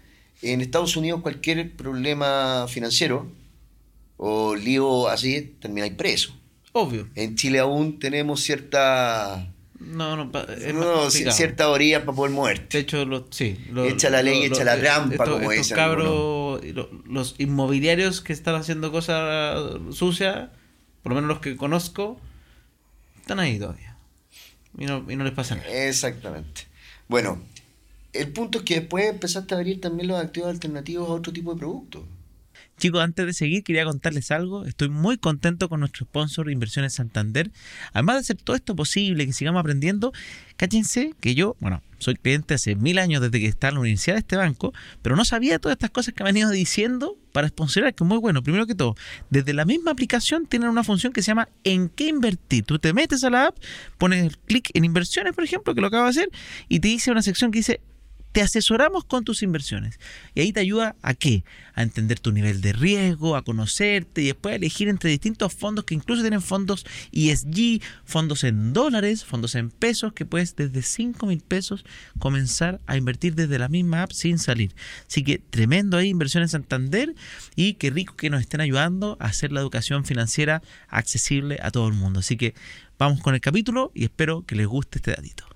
En 0.42 0.62
Estados 0.62 0.98
Unidos 0.98 1.22
cualquier 1.22 1.76
problema 1.76 2.66
financiero 2.68 3.32
o 4.18 4.56
lío 4.56 5.08
así 5.08 5.56
termina 5.62 5.86
preso. 5.96 6.39
Obvio. 6.74 7.08
En 7.16 7.36
Chile 7.36 7.60
aún 7.60 8.00
tenemos 8.00 8.42
cierta 8.42 9.52
No, 9.80 10.16
no, 10.16 10.32
es 10.50 10.74
no, 10.74 11.10
cierta 11.10 11.70
orilla 11.70 12.06
para 12.06 12.16
poder 12.16 12.32
moverte. 12.32 12.78
De 12.78 12.82
hecho, 12.84 13.06
los, 13.06 13.24
sí. 13.32 13.58
lo- 13.72 13.86
Echa 13.86 14.10
la 14.10 14.22
ley, 14.22 14.40
lo- 14.48 14.56
echa 14.56 14.60
lo- 14.64 14.66
la 14.76 14.80
trampa, 14.80 15.24
como 15.26 15.38
estos 15.52 15.58
dicen 15.58 15.76
cabros, 15.76 16.64
lo- 16.66 16.90
los 17.08 17.36
inmobiliarios 17.40 18.22
que 18.22 18.34
están 18.34 18.56
haciendo 18.56 18.92
cosas 18.92 19.60
sucias, 19.92 20.50
por 21.02 21.12
lo 21.12 21.16
menos 21.16 21.28
los 21.30 21.40
que 21.40 21.56
conozco, 21.56 22.20
están 23.22 23.40
ahí 23.40 23.58
todavía. 23.58 23.96
Y 24.78 24.86
no, 24.86 25.04
y 25.10 25.16
no 25.16 25.24
les 25.24 25.34
pasa 25.34 25.56
nada. 25.56 25.68
Exactamente. 25.70 26.62
Bueno, 27.08 27.42
el 28.14 28.28
punto 28.32 28.60
es 28.60 28.64
que 28.66 28.76
después 28.82 29.06
empezaste 29.06 29.54
a 29.56 29.58
abrir 29.58 29.82
también 29.82 30.08
los 30.08 30.20
activos 30.22 30.50
alternativos 30.50 31.10
a 31.10 31.14
otro 31.14 31.34
tipo 31.34 31.54
de 31.54 31.60
productos. 31.60 32.04
Chicos, 32.80 33.02
antes 33.02 33.26
de 33.26 33.34
seguir, 33.34 33.64
quería 33.66 33.84
contarles 33.84 34.32
algo. 34.32 34.66
Estoy 34.66 34.88
muy 34.88 35.18
contento 35.18 35.68
con 35.68 35.82
nuestro 35.82 36.06
sponsor 36.06 36.50
Inversiones 36.50 36.94
Santander. 36.94 37.52
Además 37.92 38.16
de 38.16 38.20
hacer 38.22 38.38
todo 38.38 38.56
esto 38.56 38.74
posible, 38.74 39.26
que 39.26 39.34
sigamos 39.34 39.60
aprendiendo, 39.60 40.14
cállense 40.56 41.14
que 41.20 41.36
yo, 41.36 41.58
bueno, 41.60 41.82
soy 41.98 42.16
cliente 42.16 42.54
hace 42.54 42.76
mil 42.76 42.98
años 42.98 43.22
desde 43.22 43.42
que 43.42 43.48
está 43.48 43.68
en 43.68 43.74
la 43.74 43.80
universidad 43.82 44.16
de 44.16 44.20
este 44.20 44.38
banco, 44.38 44.74
pero 45.02 45.18
no 45.18 45.26
sabía 45.26 45.60
todas 45.60 45.76
estas 45.76 45.90
cosas 45.90 46.14
que 46.14 46.24
me 46.24 46.30
han 46.30 46.38
ido 46.38 46.52
diciendo 46.52 47.18
para 47.34 47.50
sponsorar, 47.50 47.94
que 47.94 48.06
es 48.06 48.08
muy 48.08 48.18
bueno. 48.18 48.42
Primero 48.44 48.66
que 48.66 48.76
todo, 48.76 48.96
desde 49.30 49.54
la 49.54 49.66
misma 49.66 49.92
aplicación 49.92 50.46
tienen 50.46 50.70
una 50.70 50.86
función 50.86 51.12
que 51.12 51.22
se 51.22 51.28
llama 51.28 51.50
¿En 51.66 51.90
qué 51.90 52.08
invertir? 52.08 52.64
Tú 52.64 52.80
te 52.80 52.94
metes 52.94 53.26
a 53.26 53.30
la 53.30 53.48
app, 53.48 53.58
pones 53.98 54.38
clic 54.46 54.70
en 54.74 54.86
inversiones, 54.86 55.34
por 55.34 55.44
ejemplo, 55.44 55.76
que 55.76 55.82
lo 55.82 55.88
acabo 55.88 56.06
de 56.06 56.12
hacer, 56.12 56.30
y 56.70 56.80
te 56.80 56.88
dice 56.88 57.12
una 57.12 57.22
sección 57.22 57.52
que 57.52 57.60
dice 57.60 57.82
te 58.32 58.42
asesoramos 58.42 59.06
con 59.06 59.24
tus 59.24 59.42
inversiones. 59.44 60.00
Y 60.36 60.42
ahí 60.42 60.54
te 60.54 60.60
ayuda 60.60 60.96
a 61.02 61.14
qué? 61.14 61.44
A 61.74 61.84
entender 61.84 62.20
tu 62.20 62.32
nivel 62.32 62.62
de 62.62 62.74
riesgo, 62.74 63.36
a 63.36 63.44
conocerte 63.44 64.22
y 64.22 64.26
después 64.28 64.54
a 64.54 64.56
elegir 64.56 64.88
entre 64.88 65.10
distintos 65.10 65.54
fondos 65.54 65.86
que 65.86 65.96
incluso 65.96 66.22
tienen 66.22 66.42
fondos 66.42 66.86
ESG, 67.12 67.82
fondos 68.06 68.44
en 68.44 68.74
dólares, 68.74 69.26
fondos 69.26 69.56
en 69.56 69.72
pesos, 69.72 70.14
que 70.14 70.26
puedes 70.26 70.56
desde 70.56 70.82
5 70.82 71.26
mil 71.26 71.42
pesos 71.42 71.86
comenzar 72.20 72.80
a 72.86 72.98
invertir 72.98 73.36
desde 73.36 73.60
la 73.60 73.70
misma 73.70 74.04
app 74.04 74.12
sin 74.12 74.40
salir. 74.40 74.76
Así 75.08 75.24
que 75.24 75.40
tremendo 75.40 75.98
ahí, 75.98 76.10
inversiones 76.10 76.52
Santander 76.52 77.16
y 77.56 77.74
qué 77.76 77.90
rico 77.90 78.16
que 78.16 78.30
nos 78.30 78.42
estén 78.42 78.62
ayudando 78.62 79.18
a 79.20 79.26
hacer 79.26 79.52
la 79.52 79.60
educación 79.60 80.06
financiera 80.06 80.62
accesible 80.88 81.60
a 81.62 81.72
todo 81.72 81.88
el 81.88 81.94
mundo. 81.94 82.20
Así 82.20 82.38
que 82.38 82.54
vamos 82.98 83.22
con 83.22 83.34
el 83.34 83.42
capítulo 83.42 83.92
y 83.94 84.04
espero 84.06 84.46
que 84.46 84.56
les 84.56 84.68
guste 84.68 85.00
este 85.00 85.12
datito. 85.12 85.49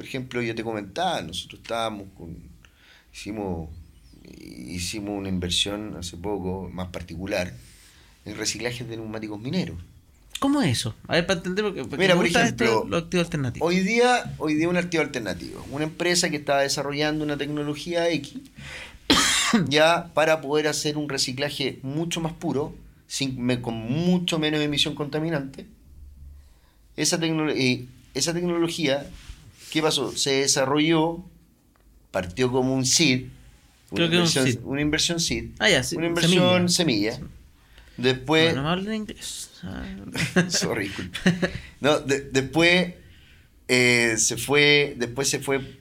Por 0.00 0.06
ejemplo, 0.06 0.40
yo 0.40 0.54
te 0.54 0.64
comentaba, 0.64 1.20
nosotros 1.20 1.60
estábamos 1.60 2.06
con. 2.16 2.34
Hicimos, 3.12 3.68
hicimos 4.40 5.10
una 5.18 5.28
inversión 5.28 5.94
hace 5.98 6.16
poco, 6.16 6.70
más 6.72 6.88
particular, 6.88 7.52
en 8.24 8.34
reciclajes 8.38 8.88
de 8.88 8.96
neumáticos 8.96 9.38
mineros. 9.38 9.76
¿Cómo 10.38 10.62
es 10.62 10.70
eso? 10.78 10.94
A 11.06 11.16
ver, 11.16 11.26
para 11.26 11.40
entender, 11.40 11.66
porque, 11.66 11.82
porque 11.82 11.98
Mira, 11.98 12.16
por 12.16 12.24
ejemplo, 12.26 12.84
este, 12.86 12.96
activo 12.96 13.22
alternativo. 13.22 13.66
Hoy 13.66 13.80
día, 13.80 14.34
hoy 14.38 14.54
día 14.54 14.70
un 14.70 14.78
activo 14.78 15.02
alternativo. 15.02 15.66
Una 15.70 15.84
empresa 15.84 16.30
que 16.30 16.36
está 16.36 16.60
desarrollando 16.60 17.22
una 17.22 17.36
tecnología 17.36 18.08
X 18.08 18.36
ya 19.68 20.10
para 20.14 20.40
poder 20.40 20.66
hacer 20.66 20.96
un 20.96 21.10
reciclaje 21.10 21.78
mucho 21.82 22.22
más 22.22 22.32
puro, 22.32 22.74
sin, 23.06 23.38
me- 23.42 23.60
con 23.60 23.74
mucho 23.74 24.38
menos 24.38 24.62
emisión 24.62 24.94
contaminante. 24.94 25.66
Esa, 26.96 27.20
tecno- 27.20 27.52
eh, 27.54 27.84
esa 28.14 28.32
tecnología, 28.32 29.06
¿qué 29.70 29.82
pasó? 29.82 30.16
Se 30.16 30.40
desarrolló, 30.42 31.24
partió 32.10 32.50
como 32.50 32.74
un 32.74 32.84
seed, 32.86 33.26
una, 33.90 34.06
Creo 34.06 34.10
que 34.10 34.16
es 34.16 34.36
un 34.36 34.42
inversión, 34.42 34.44
seed. 34.46 34.58
una 34.64 34.80
inversión 34.80 35.20
seed, 35.20 35.44
Ah, 35.58 35.68
ya, 35.70 35.82
sí, 35.82 35.96
una 35.96 36.06
inversión 36.06 36.68
semilla. 36.68 37.12
semilla. 37.14 37.30
Después, 37.96 38.44
Bueno, 38.46 38.62
no 38.62 38.68
hablen 38.70 38.94
inglés. 38.94 39.50
Ah, 39.62 39.84
Sorry, 40.48 40.84
disculpe. 40.88 41.18
No, 41.80 41.98
de- 42.00 42.20
después 42.22 42.94
eh, 43.68 44.14
se 44.16 44.36
fue, 44.36 44.94
después 44.96 45.28
se 45.28 45.40
fue 45.40 45.78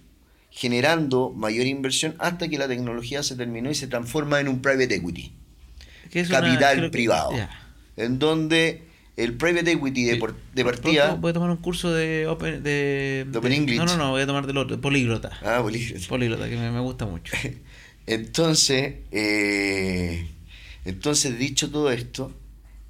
generando 0.52 1.30
mayor 1.30 1.66
inversión 1.68 2.16
hasta 2.20 2.50
que 2.50 2.58
la 2.58 2.68
tecnología 2.68 3.24
se 3.24 3.36
terminó 3.36 3.70
y 3.72 3.76
se 3.76 3.88
transforma 3.88 4.40
en 4.42 4.48
un 4.50 4.62
private 4.62 4.96
equity, 4.96 5.32
que 6.12 6.20
es 6.22 6.30
una- 6.30 6.42
capital 6.42 6.82
que- 6.82 6.90
privado, 6.90 7.32
en 7.96 8.20
donde 8.20 8.89
el 9.24 9.34
private 9.34 9.72
equity 9.72 10.06
de, 10.06 10.16
por- 10.18 10.36
de 10.54 10.64
partida, 10.64 11.16
Voy 11.16 11.32
a 11.32 11.34
tomar 11.34 11.50
un 11.52 11.58
curso 11.58 11.92
de 11.94 12.26
Open, 12.28 12.64
de, 12.64 13.26
De 13.30 13.38
Open 13.38 13.52
English. 13.52 13.78
No, 13.78 13.86
no, 13.86 13.98
no, 13.98 14.12
voy 14.12 14.22
a 14.22 14.26
tomar 14.28 14.48
del 14.48 14.58
otro, 14.58 14.76
de 14.76 14.82
políglota. 14.82 15.38
ah, 15.44 15.60
bolígrafo. 15.60 16.08
Políglota, 16.08 16.50
que 16.50 16.56
me, 16.58 16.72
me 16.72 16.80
gusta 16.80 17.06
mucho. 17.06 17.34
Entonces, 18.08 18.96
eh, 19.12 20.28
entonces 20.86 21.38
dicho 21.38 21.70
todo 21.70 21.92
esto, 21.92 22.34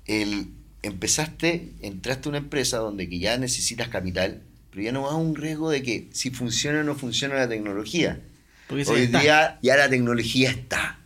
el, 0.05 0.47
empezaste, 0.81 1.73
entraste 1.81 2.27
a 2.27 2.31
una 2.31 2.37
empresa 2.37 2.77
donde 2.77 3.09
que 3.09 3.19
ya 3.19 3.37
necesitas 3.37 3.89
capital, 3.89 4.41
pero 4.71 4.83
ya 4.83 4.91
no 4.93 5.01
vas 5.03 5.11
a 5.13 5.15
un 5.17 5.35
riesgo 5.35 5.69
de 5.69 5.83
que 5.83 6.07
si 6.13 6.29
funciona 6.29 6.79
o 6.79 6.83
no 6.83 6.95
funciona 6.95 7.35
la 7.35 7.49
tecnología. 7.49 8.21
Porque 8.67 8.85
Hoy 8.87 9.01
está. 9.01 9.19
día 9.21 9.59
ya 9.61 9.75
la 9.75 9.89
tecnología 9.89 10.51
está. 10.51 10.99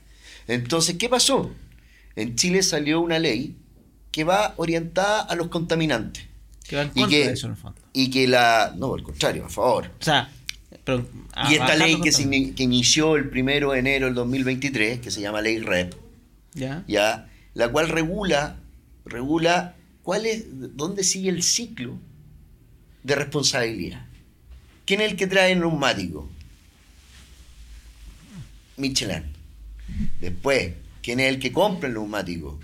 Entonces, 0.48 0.98
¿qué 0.98 1.10
pasó? 1.10 1.52
En 2.16 2.36
Chile 2.36 2.62
salió 2.62 3.00
una 3.02 3.18
ley 3.18 3.56
que 4.14 4.24
va 4.24 4.54
orientada 4.58 5.22
a 5.24 5.36
los 5.36 5.48
contaminantes. 5.50 6.24
Que 6.66 6.78
va 6.78 6.84
en 6.84 6.88
y 6.90 7.02
contra 7.02 7.10
que- 7.10 7.28
de 7.28 7.34
eso, 7.34 7.48
en 7.48 7.52
el 7.54 7.58
fondo. 7.58 7.82
Y 7.92 8.10
que 8.10 8.28
la... 8.28 8.74
No, 8.78 8.94
al 8.94 9.04
contrario, 9.04 9.46
a 9.46 9.50
favor. 9.50 9.92
O 10.00 10.04
sea, 10.04 10.32
pero, 10.86 11.06
ah, 11.34 11.52
y 11.52 11.56
esta 11.56 11.76
ley 11.76 12.00
se 12.12 12.54
que 12.56 12.64
inició 12.64 13.16
el 13.18 13.30
primero 13.30 13.72
de 13.72 13.80
enero 13.80 14.06
del 14.06 14.16
2023, 14.16 15.00
que 15.00 15.12
se 15.12 15.20
llama 15.22 15.42
Ley 15.42 15.60
REP, 15.60 15.94
¿Ya? 16.54 16.84
ya 16.88 17.30
la 17.54 17.70
cual 17.70 17.90
regula 17.90 18.58
regula 19.06 19.76
cuál 20.04 20.26
es 20.26 20.46
dónde 20.78 21.04
sigue 21.04 21.30
el 21.30 21.44
ciclo 21.44 21.98
de 23.04 23.16
responsabilidad 23.16 24.06
quién 24.86 25.02
es 25.02 25.12
el 25.12 25.18
que 25.18 25.28
trae 25.28 25.52
el 25.52 25.60
neumático 25.60 26.28
Michelin 28.78 29.24
después 30.20 30.74
quién 31.02 31.20
es 31.20 31.30
el 31.30 31.40
que 31.40 31.52
compra 31.52 31.88
el 31.90 31.96
neumático 31.96 32.60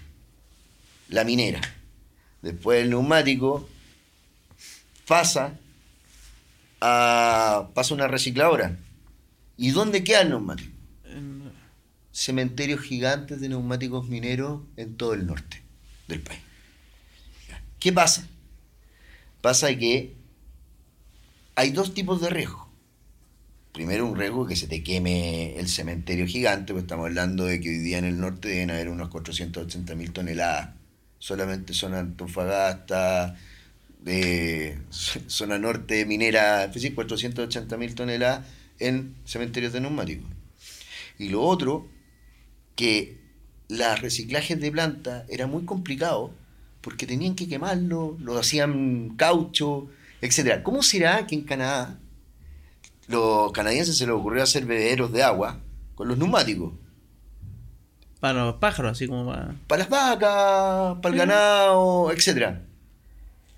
la 1.10 1.24
minera 1.26 1.62
después 2.42 2.82
el 2.84 2.90
neumático 2.92 3.68
pasa 5.08 5.58
a 6.82 7.70
pasa 7.74 7.94
una 7.94 8.08
recicladora 8.08 8.78
y 9.58 9.72
dónde 9.72 10.04
queda 10.04 10.22
el 10.22 10.30
neumático 10.30 10.72
En- 11.06 11.52
cementerios 12.12 12.82
gigantes 12.82 13.42
de 13.42 13.50
neumáticos 13.50 14.08
mineros 14.08 14.62
en 14.78 14.96
todo 14.96 15.14
el 15.14 15.26
norte 15.26 15.62
del 16.08 16.22
país. 16.22 16.40
¿Qué 17.80 17.94
pasa? 17.94 18.28
Pasa 19.42 19.74
que 19.78 20.16
hay 21.56 21.72
dos 21.72 21.94
tipos 21.94 22.20
de 22.22 22.30
riesgo. 22.30 22.68
Primero, 23.72 24.06
un 24.06 24.18
riesgo 24.18 24.46
que 24.48 24.56
se 24.58 24.68
te 24.68 24.84
queme 24.84 25.56
el 25.58 25.70
cementerio 25.70 26.26
gigante, 26.28 26.74
pues 26.74 26.84
estamos 26.84 27.06
hablando 27.06 27.46
de 27.46 27.62
que 27.62 27.70
hoy 27.70 27.78
día 27.78 28.00
en 28.00 28.06
el 28.06 28.20
norte 28.20 28.50
deben 28.50 28.72
haber 28.72 28.90
unos 28.90 29.10
480 29.10 29.96
mil 29.96 30.12
toneladas. 30.12 30.72
Solamente 31.20 31.74
zona 31.74 32.00
Antofagasta, 32.00 33.38
zona 34.90 35.60
norte 35.60 36.06
minera, 36.06 36.66
es 36.66 36.74
decir, 36.74 36.96
480 36.96 37.78
mil 37.78 37.96
toneladas 37.96 38.48
en 38.80 39.16
cementerios 39.26 39.74
de 39.74 39.82
neumáticos. 39.82 40.30
Y 41.18 41.30
lo 41.30 41.44
otro, 41.44 41.88
que 42.76 43.20
los 43.68 44.02
reciclajes 44.02 44.60
de 44.60 44.72
planta 44.72 45.26
era 45.30 45.48
muy 45.48 45.66
complicado 45.66 46.34
porque 46.82 47.06
tenían 47.06 47.36
que 47.36 47.48
quemarlo, 47.48 48.18
lo 48.20 48.38
hacían 48.38 49.16
caucho, 49.18 49.90
etcétera. 50.22 50.64
¿Cómo 50.64 50.82
será 50.82 51.28
que 51.28 51.36
en 51.36 51.42
Canadá 51.42 52.00
los 53.08 53.52
canadienses 53.52 53.98
se 53.98 54.06
les 54.06 54.16
ocurrió 54.16 54.44
hacer 54.44 54.66
bebederos 54.66 55.12
de 55.12 55.24
agua 55.24 55.62
con 55.96 56.08
los 56.08 56.18
neumáticos? 56.18 56.74
Para 58.20 58.46
los 58.46 58.56
pájaros, 58.56 58.92
así 58.94 59.08
como 59.08 59.26
para. 59.32 59.56
Para 59.68 59.80
las 59.84 59.90
vacas, 59.90 60.98
para 61.02 61.14
el 61.14 61.20
ganado, 61.20 62.12
etcétera. 62.12 62.62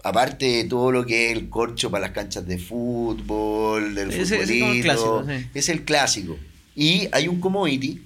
aparte 0.03 0.45
de 0.45 0.63
todo 0.65 0.91
lo 0.91 1.05
que 1.05 1.27
es 1.31 1.37
el 1.37 1.49
corcho 1.49 1.89
para 1.91 2.01
las 2.07 2.11
canchas 2.11 2.45
de 2.47 2.57
fútbol, 2.57 3.93
del 3.95 4.09
ese 4.11 4.21
es 4.21 4.31
el 4.31 4.59
futbolito, 4.59 4.83
clásico, 4.83 5.23
sí. 5.27 5.47
es 5.53 5.69
el 5.69 5.83
clásico. 5.85 6.37
Y 6.75 7.07
hay 7.11 7.27
un 7.27 7.39
commodity, 7.39 8.01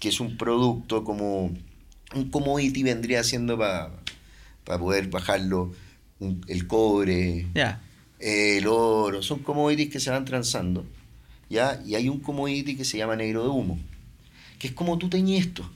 que 0.00 0.08
es 0.08 0.20
un 0.20 0.36
producto 0.36 1.02
como... 1.04 1.50
Un 2.14 2.30
commodity 2.30 2.82
vendría 2.84 3.22
siendo 3.24 3.58
para 3.58 3.90
poder 4.78 5.08
bajarlo 5.08 5.72
un- 6.20 6.40
el 6.46 6.66
cobre, 6.66 7.46
el 8.20 8.66
oro, 8.66 9.22
son 9.22 9.40
commodities 9.40 9.90
que 9.90 10.00
se 10.00 10.10
van 10.10 10.24
transando, 10.24 10.86
¿ya? 11.50 11.82
Y 11.84 11.94
hay 11.96 12.08
un 12.08 12.20
commodity 12.20 12.76
que 12.76 12.84
se 12.84 12.96
llama 12.96 13.16
negro 13.16 13.42
de 13.42 13.48
humo, 13.50 13.78
que 14.58 14.68
es 14.68 14.72
como 14.74 14.98
tú 14.98 15.08
teñís 15.08 15.46
esto. 15.46 15.68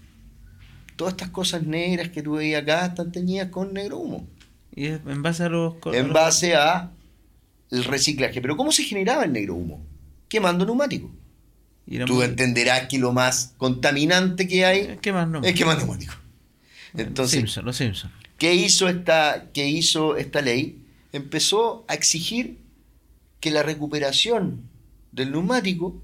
Todas 0.96 1.14
estas 1.14 1.30
cosas 1.30 1.62
negras 1.62 2.10
que 2.10 2.22
tú 2.22 2.32
veis 2.32 2.56
acá 2.56 2.86
están 2.86 3.10
teñidas 3.12 3.48
con 3.48 3.72
negro 3.72 3.98
humo, 3.98 4.26
Y 4.74 4.86
es 4.86 5.00
en 5.06 5.22
base 5.22 5.44
a 5.44 5.48
los. 5.48 5.74
en 5.92 6.12
base 6.12 6.54
a 6.54 6.90
el 7.70 7.84
reciclaje. 7.84 8.40
Pero 8.42 8.56
¿cómo 8.56 8.70
se 8.72 8.82
generaba 8.84 9.24
el 9.24 9.32
negro 9.32 9.54
humo? 9.54 9.80
Quemando 10.28 10.64
neumáticos. 10.66 11.10
Tú 12.06 12.14
muy- 12.14 12.24
entenderás 12.24 12.86
que 12.88 12.98
lo 12.98 13.12
más 13.12 13.54
contaminante 13.56 14.46
que 14.46 14.64
hay 14.64 14.78
es 14.80 14.98
quemar 14.98 15.26
neumáticos. 15.28 16.16
Entonces, 16.94 17.38
Simpson, 17.40 17.64
los 17.64 17.76
Simpsons. 17.76 18.12
¿Qué 18.38 18.54
hizo 18.54 18.88
esta, 18.88 19.48
qué 19.52 19.68
hizo 19.68 20.16
esta 20.16 20.40
ley? 20.40 20.82
Empezó 21.12 21.84
a 21.88 21.94
exigir 21.94 22.58
que 23.40 23.50
la 23.50 23.62
recuperación 23.62 24.62
del 25.12 25.32
neumático 25.32 26.00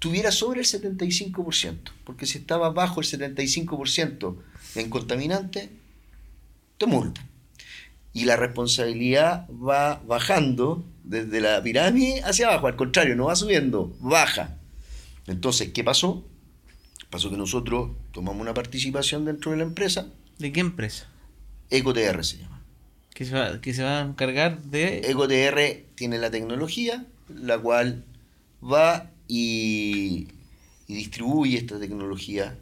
tuviera 0.00 0.32
sobre 0.32 0.60
el 0.60 0.66
75%, 0.66 1.92
porque 2.04 2.26
si 2.26 2.38
estaba 2.38 2.70
bajo 2.70 3.00
el 3.00 3.06
75% 3.06 4.36
en 4.74 4.90
contaminante, 4.90 5.70
te 6.76 6.86
multa. 6.86 7.24
Y 8.12 8.24
la 8.24 8.34
responsabilidad 8.34 9.48
va 9.50 10.02
bajando 10.04 10.84
desde 11.04 11.40
la 11.40 11.62
pirámide 11.62 12.22
hacia 12.24 12.48
abajo, 12.48 12.66
al 12.66 12.74
contrario, 12.74 13.14
no 13.14 13.26
va 13.26 13.36
subiendo, 13.36 13.96
baja. 14.00 14.58
Entonces, 15.28 15.70
¿qué 15.72 15.84
pasó? 15.84 16.24
Pasó 17.10 17.30
que 17.30 17.36
nosotros 17.36 17.92
tomamos 18.10 18.40
una 18.40 18.54
participación 18.54 19.24
dentro 19.24 19.52
de 19.52 19.58
la 19.58 19.64
empresa, 19.64 20.08
¿De 20.40 20.52
qué 20.52 20.60
empresa? 20.60 21.06
EcoTR 21.68 22.24
se 22.24 22.38
llama. 22.38 22.62
Que 23.12 23.26
se 23.26 23.34
va, 23.34 23.60
que 23.60 23.74
se 23.74 23.82
va 23.82 23.98
a 23.98 24.02
encargar 24.02 24.62
de. 24.62 25.00
EcoTR 25.10 25.84
tiene 25.94 26.16
la 26.16 26.30
tecnología, 26.30 27.04
la 27.28 27.58
cual 27.58 28.04
va 28.64 29.10
y, 29.30 30.26
y 30.88 30.94
distribuye 30.94 31.56
esta 31.56 31.78
tecnología 31.78 32.56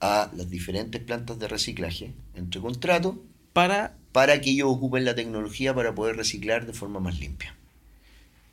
a 0.00 0.30
las 0.36 0.50
diferentes 0.50 1.00
plantas 1.00 1.38
de 1.38 1.46
reciclaje 1.48 2.12
entre 2.34 2.60
contrato 2.60 3.22
para. 3.52 3.94
para 4.12 4.40
que 4.40 4.50
ellos 4.50 4.68
ocupen 4.68 5.04
la 5.04 5.14
tecnología 5.14 5.74
para 5.74 5.94
poder 5.94 6.16
reciclar 6.16 6.66
de 6.66 6.72
forma 6.72 6.98
más 7.00 7.20
limpia. 7.20 7.54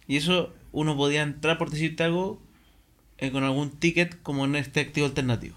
Y 0.08 0.18
eso 0.18 0.54
uno 0.72 0.96
podía 0.96 1.22
entrar, 1.24 1.58
por 1.58 1.70
decirte 1.72 2.04
algo, 2.04 2.40
eh, 3.18 3.32
con 3.32 3.44
algún 3.44 3.72
ticket 3.72 4.22
como 4.22 4.46
en 4.46 4.56
este 4.56 4.82
activo 4.82 5.08
alternativo. 5.08 5.56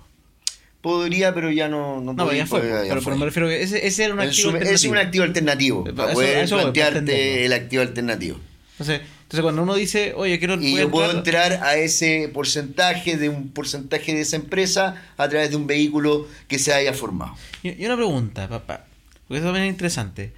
Podría, 0.81 1.35
pero 1.35 1.51
ya 1.51 1.69
no, 1.69 2.01
no, 2.01 2.13
No, 2.15 2.25
podía, 2.27 2.39
ya 2.45 2.47
fue. 2.47 2.61
ya 2.63 2.83
pero, 2.89 3.03
fue. 3.03 3.11
pero 3.13 3.17
me 3.17 3.25
refiero 3.27 3.49
que 3.49 3.61
ese, 3.63 3.87
ese 3.87 4.05
era 4.05 4.15
un 4.15 4.21
activo 4.21 4.51
un- 4.51 4.57
es 4.57 4.63
alternativo. 4.63 4.93
un 4.93 4.99
activo 4.99 5.25
alternativo, 5.25 5.85
Eh, 5.89 5.93
para 5.93 6.09
eso- 6.13 6.15
poder 6.21 6.39
eso 6.45 6.57
plantearte 6.61 7.45
el 7.45 7.53
activo 7.53 7.83
alternativo. 7.83 8.39
Entonces, 8.79 9.01
entonces, 9.27 9.43
cuando 9.43 9.63
uno 9.65 9.75
dice, 9.75 10.13
oye, 10.15 10.39
quiero. 10.39 10.55
Y 10.61 10.77
yo 10.77 10.89
puedo 10.89 11.11
entrar- 11.11 11.61
a 11.65 11.75
ese 11.77 12.31
porcentaje 12.33 13.17
de 13.17 13.29
un 13.29 13.49
porcentaje 13.49 14.15
de 14.15 14.21
esa 14.21 14.37
empresa 14.37 15.03
a 15.17 15.29
través 15.29 15.51
de 15.51 15.57
un 15.57 15.67
vehículo 15.67 16.29
que 16.47 16.61
se 16.61 16.73
haya 16.73 16.93
formado. 16.93 17.35
Y, 17.65 17.85
una 17.85 17.97
pregunta, 17.97 18.49
papá, 18.49 18.85
porque 19.27 19.39
eso 19.39 19.47
también 19.47 19.65
es 19.67 19.71
interesante. 19.73 20.33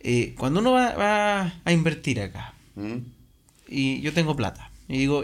Eh, 0.00 0.34
cuando 0.36 0.58
uno 0.60 0.72
va, 0.72 0.94
va 0.94 1.54
a 1.64 1.72
invertir 1.72 2.20
acá, 2.20 2.52
¿Mm? 2.74 2.96
y 3.68 4.00
yo 4.00 4.12
tengo 4.12 4.34
plata, 4.34 4.70
y 4.88 4.98
digo, 4.98 5.22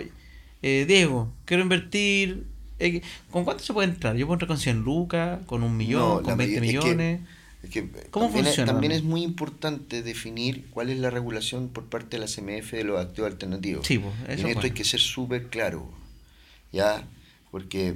eh, 0.62 0.85
Diego, 0.87 1.33
quiero 1.44 1.62
invertir. 1.64 2.44
eh, 2.79 3.03
¿Con 3.33 3.42
cuánto 3.44 3.64
se 3.64 3.72
puede 3.72 3.88
entrar? 3.88 4.14
Yo 4.14 4.27
puedo 4.27 4.37
entrar 4.37 4.46
con 4.46 4.59
100 4.59 4.83
lucas, 4.85 5.40
con 5.46 5.64
un 5.64 5.77
millón, 5.77 6.18
No, 6.18 6.22
con 6.22 6.37
20 6.38 6.61
mayoría- 6.61 6.79
es 6.79 6.85
que- 6.85 6.90
millones. 6.94 7.20
Es 7.62 7.70
que 7.70 7.88
¿Cómo 8.10 8.26
también, 8.26 8.46
es- 8.46 8.50
funciona 8.54 8.72
también 8.72 8.92
también? 8.92 8.92
es 8.92 9.02
muy 9.02 9.22
importante 9.22 10.02
definir 10.02 10.66
cuál 10.70 10.90
es 10.90 10.98
la 10.98 11.10
regulación 11.10 11.68
por 11.68 11.86
parte 11.86 12.16
de 12.16 12.20
la 12.20 12.26
CMF 12.28 12.72
de 12.76 12.84
los 12.84 13.00
activos 13.00 13.32
alternativos. 13.32 13.86
Sí, 13.86 13.98
pues, 13.98 14.14
Y 14.28 14.32
eso 14.32 14.40
en 14.42 14.46
es 14.46 14.56
esto 14.56 14.60
hay 14.66 14.70
que 14.72 14.84
ser 14.84 15.00
súper 15.00 15.46
claro. 15.48 15.90
¿Ya? 16.72 17.02
Porque 17.50 17.94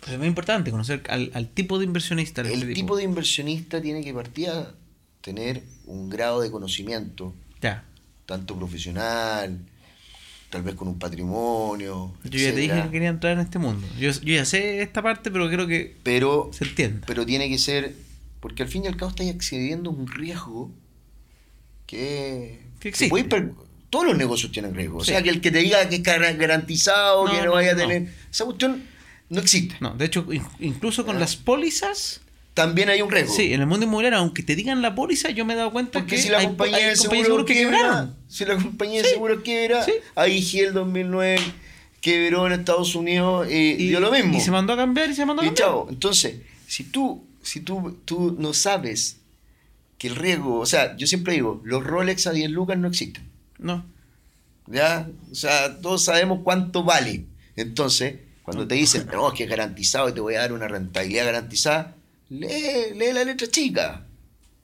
Pues 0.00 0.12
es 0.12 0.18
muy 0.18 0.28
importante 0.28 0.70
conocer 0.70 1.02
al, 1.08 1.30
al 1.34 1.48
tipo 1.48 1.78
de 1.78 1.84
inversionista. 1.84 2.40
el 2.42 2.72
tipo 2.72 2.96
de 2.96 3.04
inversionista 3.04 3.82
tiene 3.82 4.02
que 4.02 4.14
partir 4.14 4.48
a 4.48 4.72
tener 5.20 5.62
un 5.86 6.08
grado 6.08 6.40
de 6.40 6.50
conocimiento, 6.50 7.34
Ya. 7.60 7.84
tanto 8.26 8.56
profesional, 8.56 9.58
tal 10.50 10.62
vez 10.62 10.74
con 10.74 10.88
un 10.88 10.98
patrimonio. 10.98 12.14
Yo 12.24 12.30
ya 12.38 12.52
te 12.52 12.60
dije 12.60 12.82
que 12.84 12.90
quería 12.90 13.08
entrar 13.08 13.34
en 13.34 13.40
este 13.40 13.58
mundo. 13.58 13.86
Yo, 13.98 14.10
yo 14.10 14.34
ya 14.34 14.44
sé 14.44 14.82
esta 14.82 15.02
parte, 15.02 15.30
pero 15.30 15.48
creo 15.50 15.66
que 15.66 15.96
Pero 16.02 16.50
se 16.52 16.64
entienda. 16.64 17.06
pero 17.06 17.24
tiene 17.26 17.48
que 17.48 17.58
ser, 17.58 17.94
porque 18.42 18.64
al 18.64 18.68
fin 18.68 18.82
y 18.84 18.88
al 18.88 18.96
cabo 18.96 19.10
estás 19.12 19.28
accediendo 19.28 19.88
a 19.90 19.92
un 19.94 20.06
riesgo 20.08 20.70
que, 21.86 22.60
Que 22.80 22.80
que 22.80 22.88
existe. 22.88 23.24
per- 23.24 23.52
todos 23.90 24.06
los 24.06 24.16
negocios 24.16 24.50
tienen 24.52 24.74
riesgo. 24.74 24.98
O 24.98 25.04
Sí. 25.04 25.12
sea, 25.12 25.22
que 25.22 25.28
el 25.30 25.40
que 25.40 25.50
te 25.50 25.58
diga 25.58 25.88
que 25.88 25.96
es 25.96 26.02
gar- 26.02 26.36
garantizado, 26.36 27.26
No, 27.26 27.30
que 27.30 27.38
no, 27.38 27.44
no, 27.46 27.52
vaya 27.52 27.70
a 27.72 27.74
no. 27.74 27.80
tener... 27.80 28.08
Esa 28.30 28.44
cuestión 28.46 28.82
no 29.28 29.40
existe. 29.40 29.76
No, 29.80 29.94
de 29.94 30.06
hecho, 30.06 30.26
in- 30.32 30.42
incluso 30.60 31.04
con 31.04 31.16
Ah. 31.16 31.20
las 31.20 31.36
pólizas, 31.36 32.22
También 32.54 32.88
hay 32.88 33.00
un 33.02 33.10
riesgo. 33.10 33.34
sí, 33.34 33.52
en 33.52 33.60
el 33.60 33.66
mundo 33.66 33.84
inmobiliario, 33.86 34.18
aunque 34.18 34.42
te 34.42 34.56
digan 34.56 34.80
la 34.82 34.94
póliza, 34.94 35.30
yo 35.30 35.44
me 35.44 35.52
he 35.54 35.56
dado 35.56 35.72
cuenta 35.72 36.00
Porque 36.00 36.16
que 36.16 36.22
si 36.22 36.28
la 36.30 36.38
hay, 36.38 36.46
compañía 36.46 36.76
hay 36.78 36.82
de 36.84 36.88
compañías 36.96 37.02
seguro 37.02 37.24
seguros 37.24 37.46
que 37.46 37.54
quebraron. 37.54 38.16
si 38.28 38.44
la 38.46 38.54
compañía 38.56 38.98
de 39.02 39.08
Sí. 39.08 39.14
seguro 39.14 39.42
quiebra, 39.42 39.84
Sí. 39.84 39.92
AIG 40.16 40.60
el 40.66 40.72
2009 40.74 41.38
quebró 42.00 42.46
en 42.46 42.52
Estados 42.54 42.94
Unidos 42.94 43.46
y, 43.50 43.54
Y, 43.54 43.88
dio 43.88 44.00
lo 44.00 44.10
mismo. 44.10 44.36
y 44.36 44.40
se 44.40 44.50
mandó 44.50 44.72
a 44.72 44.76
cambiar 44.76 45.10
y 45.10 45.14
se 45.14 45.24
mandó 45.26 45.42
a 45.42 45.44
Y 45.44 45.48
cambiar. 45.48 45.68
chao. 45.68 45.86
Entonces, 45.90 46.36
si 46.66 46.84
tú, 46.84 47.24
si 47.42 47.60
tú, 47.60 47.98
tú 48.04 48.36
no 48.38 48.54
sabes 48.54 49.18
que 49.98 50.08
el 50.08 50.16
riesgo, 50.16 50.58
o 50.58 50.66
sea, 50.66 50.96
yo 50.96 51.06
siempre 51.06 51.34
digo, 51.34 51.60
los 51.64 51.84
Rolex 51.84 52.26
a 52.26 52.32
10 52.32 52.50
lucas 52.50 52.78
no 52.78 52.88
existen. 52.88 53.28
No. 53.58 53.84
¿Ya? 54.66 55.08
O 55.30 55.34
sea, 55.34 55.80
todos 55.80 56.04
sabemos 56.04 56.40
cuánto 56.42 56.82
vale. 56.82 57.26
Entonces, 57.56 58.16
cuando 58.42 58.66
te 58.66 58.74
dicen, 58.74 59.06
no, 59.12 59.28
es 59.28 59.34
que 59.34 59.44
es 59.44 59.50
garantizado 59.50 60.08
y 60.08 60.12
te 60.12 60.20
voy 60.20 60.34
a 60.34 60.40
dar 60.40 60.52
una 60.52 60.68
rentabilidad 60.68 61.26
garantizada, 61.26 61.94
lee, 62.28 62.94
lee 62.96 63.12
la 63.12 63.24
letra 63.24 63.46
chica. 63.46 64.06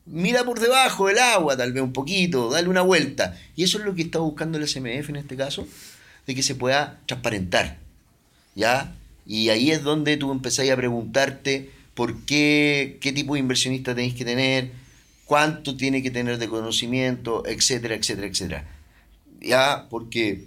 Mira 0.06 0.44
por 0.44 0.58
debajo 0.58 1.06
del 1.06 1.18
agua, 1.18 1.56
tal 1.56 1.72
vez 1.72 1.82
un 1.82 1.92
poquito, 1.92 2.50
dale 2.50 2.68
una 2.68 2.82
vuelta. 2.82 3.38
Y 3.54 3.62
eso 3.62 3.78
es 3.78 3.84
lo 3.84 3.94
que 3.94 4.02
está 4.02 4.18
buscando 4.20 4.58
el 4.58 4.66
SMF 4.66 5.10
en 5.10 5.16
este 5.16 5.36
caso, 5.36 5.68
de 6.26 6.34
que 6.34 6.42
se 6.42 6.54
pueda 6.54 7.00
transparentar. 7.06 7.78
¿Ya? 8.54 8.94
Y 9.26 9.50
ahí 9.50 9.70
es 9.70 9.82
donde 9.82 10.16
tú 10.16 10.32
empezás 10.32 10.68
a 10.70 10.76
preguntarte 10.76 11.70
por 11.98 12.14
qué, 12.26 12.98
qué 13.00 13.12
tipo 13.12 13.34
de 13.34 13.40
inversionista 13.40 13.92
tenéis 13.92 14.14
que 14.14 14.24
tener, 14.24 14.70
cuánto 15.24 15.76
tiene 15.76 16.00
que 16.00 16.12
tener 16.12 16.38
de 16.38 16.46
conocimiento, 16.46 17.42
etcétera, 17.44 17.96
etcétera, 17.96 18.28
etcétera. 18.28 18.68
Ya, 19.40 19.88
porque 19.90 20.44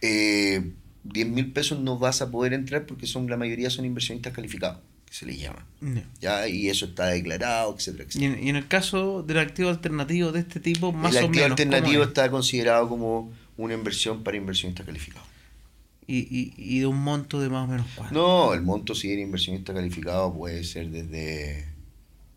eh, 0.00 0.72
10 1.04 1.28
mil 1.28 1.52
pesos 1.52 1.80
no 1.80 1.98
vas 1.98 2.22
a 2.22 2.30
poder 2.30 2.54
entrar 2.54 2.86
porque 2.86 3.06
son 3.06 3.28
la 3.28 3.36
mayoría 3.36 3.68
son 3.68 3.84
inversionistas 3.84 4.32
calificados, 4.32 4.78
que 5.04 5.12
se 5.12 5.26
les 5.26 5.38
llama. 5.38 5.66
No. 5.82 6.00
¿Ya? 6.18 6.48
Y 6.48 6.70
eso 6.70 6.86
está 6.86 7.08
declarado, 7.08 7.74
etcétera, 7.76 8.04
Y 8.04 8.06
etcétera. 8.06 8.32
en, 8.32 8.46
y 8.46 8.48
en 8.48 8.56
el 8.56 8.66
caso 8.68 9.22
del 9.22 9.40
activo 9.40 9.68
alternativo 9.68 10.32
de 10.32 10.40
este 10.40 10.60
tipo, 10.60 10.92
más 10.92 11.14
el 11.14 11.24
o 11.24 11.26
activo 11.26 11.44
menos. 11.44 11.60
¿cómo 11.60 11.74
alternativo 11.74 12.02
es? 12.04 12.08
está 12.08 12.30
considerado 12.30 12.88
como 12.88 13.34
una 13.58 13.74
inversión 13.74 14.24
para 14.24 14.38
inversionistas 14.38 14.86
calificados. 14.86 15.27
Y, 16.10 16.20
y, 16.20 16.54
y 16.56 16.80
de 16.80 16.86
un 16.86 16.98
monto 17.04 17.38
de 17.38 17.50
más 17.50 17.68
o 17.68 17.70
menos 17.70 17.86
cuánto. 17.94 18.14
No, 18.14 18.54
el 18.54 18.62
monto 18.62 18.94
si 18.94 19.12
eres 19.12 19.24
inversionista 19.24 19.74
calificado 19.74 20.34
puede 20.34 20.64
ser 20.64 20.88
desde 20.90 21.66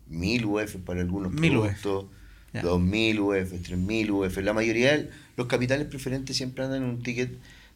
1000 0.08 0.44
UF 0.44 0.76
para 0.84 1.00
algunos 1.00 1.32
1000 1.32 1.56
UF. 1.56 1.62
productos, 1.80 2.04
Ya. 2.52 2.60
2000 2.62 3.18
UF, 3.20 3.62
3000 3.62 4.10
UF. 4.10 4.36
La 4.42 4.52
mayoría 4.52 4.92
de 4.98 5.10
los 5.38 5.46
capitales 5.46 5.86
preferentes 5.86 6.36
siempre 6.36 6.64
andan 6.64 6.82
en 6.82 6.88
un 6.90 7.02
ticket 7.02 7.30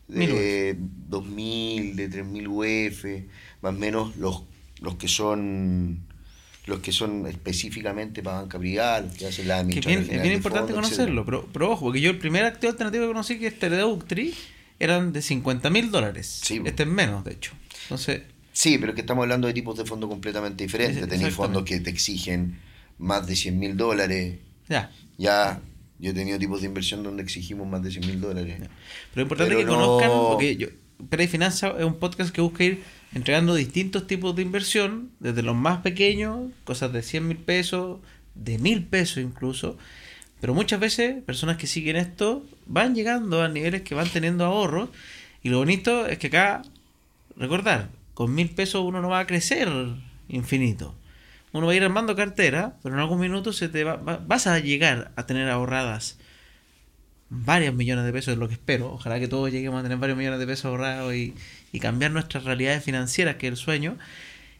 1000 0.08 0.28
de 0.28 0.76
2000, 1.08 1.96
de 1.96 2.08
3000 2.10 2.46
UF, 2.48 3.04
más 3.62 3.74
o 3.74 3.78
menos 3.78 4.16
los, 4.18 4.42
los 4.82 4.96
que 4.96 5.08
son 5.08 6.00
los 6.66 6.80
que 6.80 6.90
son 6.92 7.26
específicamente 7.26 8.22
para 8.22 8.42
banca 8.42 8.58
privada, 8.58 9.00
los 9.02 9.14
que 9.14 9.26
hacen 9.26 9.46
la 9.48 9.54
Que 9.54 9.60
administración 9.60 10.02
bien, 10.04 10.16
es 10.16 10.22
bien 10.22 10.34
importante 10.34 10.74
conocerlo, 10.74 11.24
pero, 11.24 11.48
pero 11.52 11.70
ojo, 11.70 11.86
porque 11.86 12.00
yo 12.00 12.10
el 12.10 12.18
primer 12.18 12.44
activo 12.44 12.72
alternativo 12.72 13.04
que 13.04 13.08
conocí, 13.08 13.38
que 13.38 13.46
es 13.46 13.58
Teredeutri, 13.58 14.34
eran 14.78 15.12
de 15.12 15.22
50 15.22 15.70
mil 15.70 15.90
dólares. 15.90 16.40
Sí, 16.44 16.60
este 16.64 16.82
es 16.84 16.88
menos, 16.88 17.24
de 17.24 17.32
hecho. 17.32 17.52
Entonces, 17.84 18.22
Sí, 18.52 18.78
pero 18.78 18.92
es 18.92 18.94
que 18.94 19.02
estamos 19.02 19.22
hablando 19.22 19.46
de 19.48 19.52
tipos 19.54 19.76
de 19.76 19.84
fondos 19.84 20.08
completamente 20.08 20.64
diferentes. 20.64 21.02
Es- 21.02 21.08
Tenéis 21.08 21.34
fondos 21.34 21.62
que 21.64 21.78
te 21.80 21.90
exigen 21.90 22.58
más 22.98 23.26
de 23.26 23.36
100 23.36 23.58
mil 23.58 23.76
dólares. 23.76 24.38
ya. 24.68 24.90
Ya, 25.18 25.60
yo 25.98 26.10
he 26.10 26.14
tenido 26.14 26.38
tipos 26.38 26.60
de 26.60 26.66
inversión 26.66 27.02
donde 27.02 27.22
exigimos 27.22 27.66
más 27.66 27.82
de 27.82 27.90
100 27.90 28.06
mil 28.06 28.20
dólares. 28.20 28.56
Pero 28.58 28.68
es 29.14 29.22
importante 29.22 29.54
Pero 29.54 29.60
que 29.60 29.66
conozcan, 29.74 30.08
no- 30.10 30.28
porque 30.32 30.56
yo, 30.56 30.68
Pera 31.10 31.22
y 31.24 31.28
Finanza 31.28 31.74
es 31.78 31.84
un 31.84 31.94
podcast 31.98 32.30
que 32.34 32.40
busca 32.42 32.64
ir 32.64 32.82
entregando 33.14 33.54
distintos 33.54 34.06
tipos 34.06 34.34
de 34.36 34.42
inversión, 34.42 35.10
desde 35.20 35.42
los 35.42 35.54
más 35.56 35.78
pequeños, 35.82 36.50
cosas 36.64 36.92
de 36.92 37.02
100 37.02 37.28
mil 37.28 37.36
pesos, 37.38 38.00
de 38.34 38.58
mil 38.58 38.84
pesos 38.84 39.18
incluso. 39.22 39.76
Pero 40.40 40.54
muchas 40.54 40.80
veces 40.80 41.22
personas 41.24 41.56
que 41.56 41.66
siguen 41.66 41.96
esto 41.96 42.44
van 42.66 42.94
llegando 42.94 43.42
a 43.42 43.48
niveles 43.48 43.82
que 43.82 43.94
van 43.94 44.08
teniendo 44.08 44.44
ahorros. 44.44 44.90
Y 45.42 45.48
lo 45.48 45.58
bonito 45.58 46.06
es 46.06 46.18
que 46.18 46.26
acá, 46.28 46.62
recordar, 47.36 47.88
con 48.14 48.34
mil 48.34 48.50
pesos 48.50 48.84
uno 48.84 49.00
no 49.00 49.08
va 49.08 49.20
a 49.20 49.26
crecer 49.26 49.68
infinito. 50.28 50.94
Uno 51.52 51.66
va 51.66 51.72
a 51.72 51.76
ir 51.76 51.82
armando 51.84 52.14
cartera, 52.16 52.76
pero 52.82 52.94
en 52.94 53.00
algún 53.00 53.20
minuto 53.20 53.52
se 53.52 53.68
te 53.68 53.84
va, 53.84 53.96
va- 53.96 54.18
vas 54.26 54.46
a 54.46 54.58
llegar 54.58 55.12
a 55.16 55.26
tener 55.26 55.48
ahorradas 55.48 56.18
varios 57.28 57.74
millones 57.74 58.04
de 58.04 58.12
pesos, 58.12 58.32
es 58.34 58.38
lo 58.38 58.46
que 58.48 58.54
espero. 58.54 58.92
Ojalá 58.92 59.18
que 59.18 59.28
todos 59.28 59.50
lleguemos 59.50 59.80
a 59.80 59.82
tener 59.82 59.98
varios 59.98 60.18
millones 60.18 60.38
de 60.38 60.46
pesos 60.46 60.66
ahorrados 60.66 61.14
y, 61.14 61.34
y 61.72 61.80
cambiar 61.80 62.10
nuestras 62.12 62.44
realidades 62.44 62.84
financieras, 62.84 63.36
que 63.36 63.46
es 63.46 63.52
el 63.52 63.56
sueño. 63.56 63.96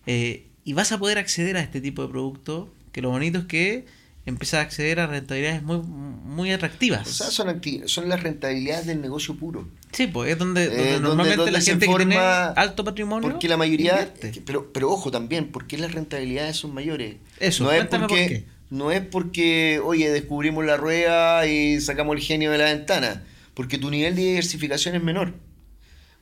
Eh, 0.07 0.47
y 0.65 0.73
vas 0.73 0.91
a 0.93 0.99
poder 0.99 1.19
acceder 1.19 1.57
a 1.57 1.61
este 1.61 1.81
tipo 1.81 2.03
de 2.03 2.09
productos, 2.09 2.69
que 2.93 3.03
lo 3.03 3.11
bonito 3.11 3.41
es 3.41 3.45
que 3.45 3.85
empiezas 4.27 4.59
a 4.59 4.61
acceder 4.63 5.01
a 5.01 5.07
rentabilidades 5.07 5.63
muy, 5.63 5.79
muy 5.79 6.53
atractivas. 6.53 7.09
O 7.09 7.13
sea, 7.13 7.31
son, 7.31 8.09
las 8.09 8.23
rentabilidades 8.23 8.87
del 8.87 9.01
negocio 9.01 9.37
puro. 9.37 9.69
sí, 9.93 10.09
pues 10.09 10.33
es 10.33 10.39
donde, 10.39 10.67
donde 10.67 10.97
Eh, 10.97 11.01
normalmente 11.01 11.37
donde 11.37 11.53
la 11.53 11.61
gente 11.61 11.87
que 11.87 11.95
tiene 11.97 12.17
alto 12.19 12.85
patrimonio. 12.85 13.31
Porque 13.31 13.49
la 13.49 13.57
mayoría, 13.57 13.93
invierte. 13.93 14.43
pero, 14.45 14.73
pero 14.73 14.91
ojo 14.91 15.11
también, 15.11 15.51
porque 15.53 15.79
las 15.79 15.93
rentabilidades 15.93 16.57
son 16.57 16.75
mayores. 16.75 17.17
Eso, 17.39 17.65
no 17.65 17.73
es 17.73 17.87
porque, 17.87 17.99
por 18.01 18.09
qué. 18.09 18.45
no 18.71 18.91
es 18.91 19.01
porque, 19.01 19.81
oye, 19.83 20.11
descubrimos 20.11 20.67
la 20.67 20.77
rueda 20.77 21.47
y 21.47 21.81
sacamos 21.81 22.17
el 22.17 22.23
genio 22.23 22.51
de 22.51 22.59
la 22.59 22.65
ventana, 22.65 23.23
porque 23.55 23.79
tu 23.79 23.91
nivel 23.91 24.17
de 24.17 24.23
diversificación 24.23 24.97
es 24.97 25.03
menor. 25.03 25.35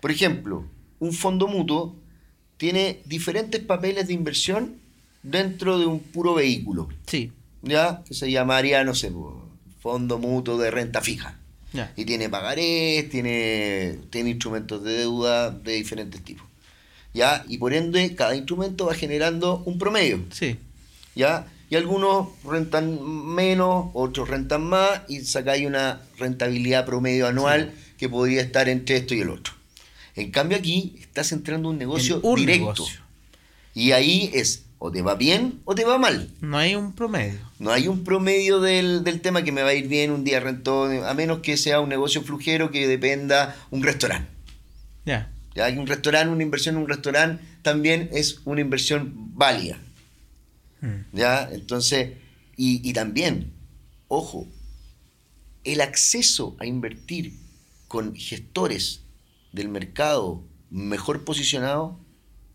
Por 0.00 0.10
ejemplo, 0.10 0.66
un 0.98 1.14
fondo 1.14 1.48
mutuo 1.48 1.96
tiene 2.58 3.00
diferentes 3.06 3.62
papeles 3.62 4.06
de 4.06 4.12
inversión 4.12 4.76
dentro 5.22 5.78
de 5.78 5.86
un 5.86 6.00
puro 6.00 6.34
vehículo, 6.34 6.88
Sí, 7.06 7.32
¿ya? 7.64 8.02
Que 8.06 8.14
se 8.14 8.30
llamaría, 8.30 8.84
no 8.84 8.94
sé, 8.94 9.10
po, 9.10 9.42
fondo 9.80 10.18
mutuo 10.18 10.58
de 10.58 10.70
renta 10.70 11.00
fija. 11.00 11.38
Y 11.96 12.04
tiene 12.04 12.28
pagarés, 12.28 13.08
tiene, 13.10 13.98
tiene 14.10 14.30
instrumentos 14.30 14.84
de 14.84 14.92
deuda 14.92 15.50
de 15.50 15.72
diferentes 15.72 16.22
tipos. 16.22 16.46
¿Ya? 17.12 17.44
Y 17.48 17.58
por 17.58 17.74
ende, 17.74 18.14
cada 18.14 18.36
instrumento 18.36 18.86
va 18.86 18.94
generando 18.94 19.62
un 19.66 19.78
promedio. 19.78 20.20
Sí, 20.30 20.56
¿Ya? 21.16 21.46
Y 21.70 21.76
algunos 21.76 22.28
rentan 22.44 23.02
menos, 23.02 23.86
otros 23.94 24.28
rentan 24.28 24.62
más, 24.64 25.00
y 25.08 25.20
sacáis 25.20 25.66
una 25.66 26.00
rentabilidad 26.18 26.84
promedio 26.86 27.26
anual 27.26 27.72
que 27.98 28.08
podría 28.08 28.42
estar 28.42 28.68
entre 28.68 28.96
esto 28.96 29.14
y 29.14 29.20
el 29.20 29.30
otro. 29.30 29.54
En 30.14 30.30
cambio, 30.30 30.58
aquí 30.58 30.94
estás 31.00 31.32
entrando 31.32 31.68
en 31.70 31.74
un 31.74 31.78
negocio 31.78 32.16
En 32.16 32.30
un 32.30 32.36
directo. 32.36 32.64
negocio. 32.66 33.00
Y 33.74 33.90
ahí 33.92 34.30
es 34.32 34.63
o 34.86 34.92
te 34.92 35.00
va 35.00 35.14
bien 35.14 35.62
o 35.64 35.74
te 35.74 35.82
va 35.86 35.96
mal. 35.96 36.28
No 36.42 36.58
hay 36.58 36.74
un 36.74 36.92
promedio. 36.92 37.40
No 37.58 37.70
hay 37.70 37.88
un 37.88 38.04
promedio 38.04 38.60
del, 38.60 39.02
del 39.02 39.22
tema 39.22 39.42
que 39.42 39.50
me 39.50 39.62
va 39.62 39.70
a 39.70 39.74
ir 39.74 39.88
bien 39.88 40.10
un 40.10 40.24
día 40.24 40.40
rentó, 40.40 40.84
a 40.84 41.14
menos 41.14 41.38
que 41.38 41.56
sea 41.56 41.80
un 41.80 41.88
negocio 41.88 42.20
flujero 42.20 42.70
que 42.70 42.86
dependa 42.86 43.56
un 43.70 43.82
restaurante. 43.82 44.28
Ya. 45.06 45.32
Ya 45.54 45.72
que 45.72 45.78
un 45.78 45.86
restaurante, 45.86 46.30
una 46.30 46.42
inversión 46.42 46.74
en 46.74 46.82
un 46.82 46.88
restaurante 46.88 47.42
también 47.62 48.10
es 48.12 48.42
una 48.44 48.60
inversión 48.60 49.14
válida. 49.34 49.78
Mm. 50.82 51.16
¿Ya? 51.16 51.48
Entonces, 51.50 52.18
y, 52.54 52.86
y 52.86 52.92
también, 52.92 53.54
ojo, 54.08 54.46
el 55.64 55.80
acceso 55.80 56.56
a 56.60 56.66
invertir 56.66 57.32
con 57.88 58.14
gestores 58.14 59.00
del 59.50 59.70
mercado 59.70 60.44
mejor 60.68 61.24
posicionados 61.24 61.94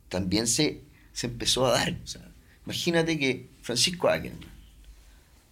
también 0.10 0.46
se, 0.46 0.84
se 1.20 1.28
empezó 1.28 1.66
a 1.66 1.72
dar. 1.72 2.00
O 2.02 2.08
sea, 2.08 2.22
imagínate 2.66 3.20
que 3.20 3.50
Francisco 3.62 4.08
Ackerman 4.08 4.40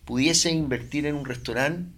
pudiese 0.06 0.50
invertir 0.50 1.06
en 1.06 1.16
un 1.16 1.26
restaurante 1.26 1.92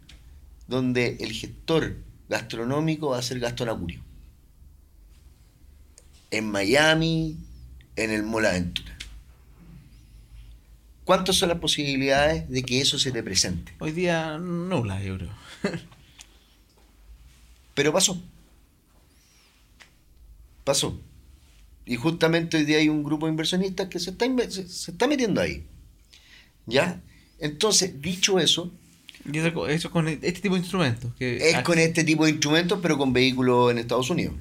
donde 0.68 1.18
el 1.20 1.32
gestor 1.34 1.98
gastronómico 2.30 3.10
va 3.10 3.20
a 3.20 3.22
ser 3.22 3.40
Gastón 3.40 3.70
Acurio. 3.70 4.02
En 6.32 6.50
Miami, 6.50 7.38
en 7.96 8.10
el 8.10 8.24
Mall 8.24 8.48
Aventura. 8.48 8.98
¿Cuántas 11.06 11.36
son 11.36 11.50
las 11.50 11.60
posibilidades 11.60 12.50
de 12.50 12.64
que 12.64 12.82
eso 12.82 12.98
se 12.98 13.12
te 13.12 13.22
presente? 13.22 13.76
Hoy 13.78 13.92
día 13.92 14.40
nula, 14.40 15.00
yo 15.04 15.16
creo. 15.16 15.36
Pero 17.76 17.94
pasó. 17.94 18.20
Pasó. 20.64 21.00
Y 21.90 21.96
justamente 21.96 22.56
hoy 22.56 22.66
día 22.66 22.78
hay 22.78 22.88
un 22.88 23.04
grupo 23.04 23.26
de 23.26 23.32
inversionistas 23.32 23.88
que 23.88 24.00
se 24.00 24.12
está, 24.12 24.28
se, 24.48 24.70
se 24.70 24.92
está 24.92 25.08
metiendo 25.08 25.42
ahí. 25.42 25.66
¿Ya? 26.68 27.02
Entonces, 27.40 28.00
dicho 28.00 28.38
eso, 28.38 28.72
Y 29.26 29.36
eso, 29.40 29.68
eso 29.68 29.90
con 29.90 30.08
este 30.08 30.34
tipo 30.34 30.54
de 30.54 30.62
instrumentos. 30.62 31.12
Que, 31.16 31.50
es 31.50 31.64
con 31.64 31.80
este 31.80 32.04
tipo 32.04 32.26
de 32.26 32.32
instrumentos, 32.32 32.78
pero 32.80 32.96
con 33.00 33.12
vehículos 33.12 33.72
en 33.72 33.80
Estados 33.80 34.12
Unidos. 34.12 34.36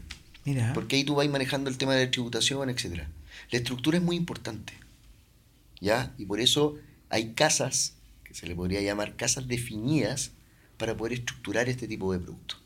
Mira, 0.44 0.74
Porque 0.74 0.96
ahí 0.96 1.04
tú 1.04 1.14
vas 1.14 1.26
manejando 1.30 1.70
el 1.70 1.78
tema 1.78 1.94
de 1.94 2.04
la 2.04 2.11
tributación, 2.11 2.68
etcétera. 2.68 3.08
La 3.50 3.58
estructura 3.58 3.96
es 3.96 4.04
muy 4.04 4.16
importante. 4.16 4.74
¿Ya? 5.80 6.12
Y 6.18 6.26
por 6.26 6.40
eso 6.40 6.76
hay 7.08 7.32
casas, 7.32 7.94
que 8.24 8.34
se 8.34 8.46
le 8.46 8.54
podría 8.54 8.82
llamar 8.82 9.16
casas 9.16 9.48
definidas, 9.48 10.32
para 10.76 10.94
poder 10.94 11.14
estructurar 11.14 11.70
este 11.70 11.88
tipo 11.88 12.12
de 12.12 12.18
productos. 12.18 12.61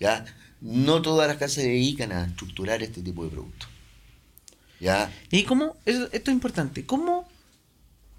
¿Ya? 0.00 0.24
No 0.62 1.02
todas 1.02 1.28
las 1.28 1.36
casas 1.36 1.56
se 1.56 1.68
dedican 1.68 2.12
a 2.12 2.24
estructurar 2.24 2.82
este 2.82 3.02
tipo 3.02 3.24
de 3.24 3.30
productos. 3.30 3.71
¿Ya? 4.82 5.12
¿Y 5.30 5.44
cómo? 5.44 5.76
Eso- 5.86 6.08
esto 6.12 6.30
es 6.30 6.34
importante. 6.34 6.84
¿Cómo 6.84 7.26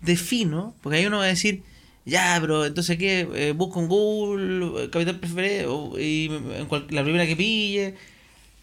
defino? 0.01 0.73
Porque 0.81 0.97
ahí 0.99 1.05
uno 1.05 1.17
va 1.17 1.25
a 1.25 1.27
decir, 1.27 1.61
ya, 2.05 2.37
pero 2.41 2.65
entonces, 2.65 2.97
¿qué? 2.97 3.27
Eh, 3.35 3.51
busco 3.51 3.81
en 3.81 3.87
Google, 3.89 4.83
eh, 4.85 4.89
capital 4.89 5.19
preferido, 5.19 5.93
y 5.99 6.29
en 6.57 6.65
cual- 6.67 6.87
la 6.89 7.03
primera 7.03 7.25
que 7.27 7.35
pille. 7.35 7.95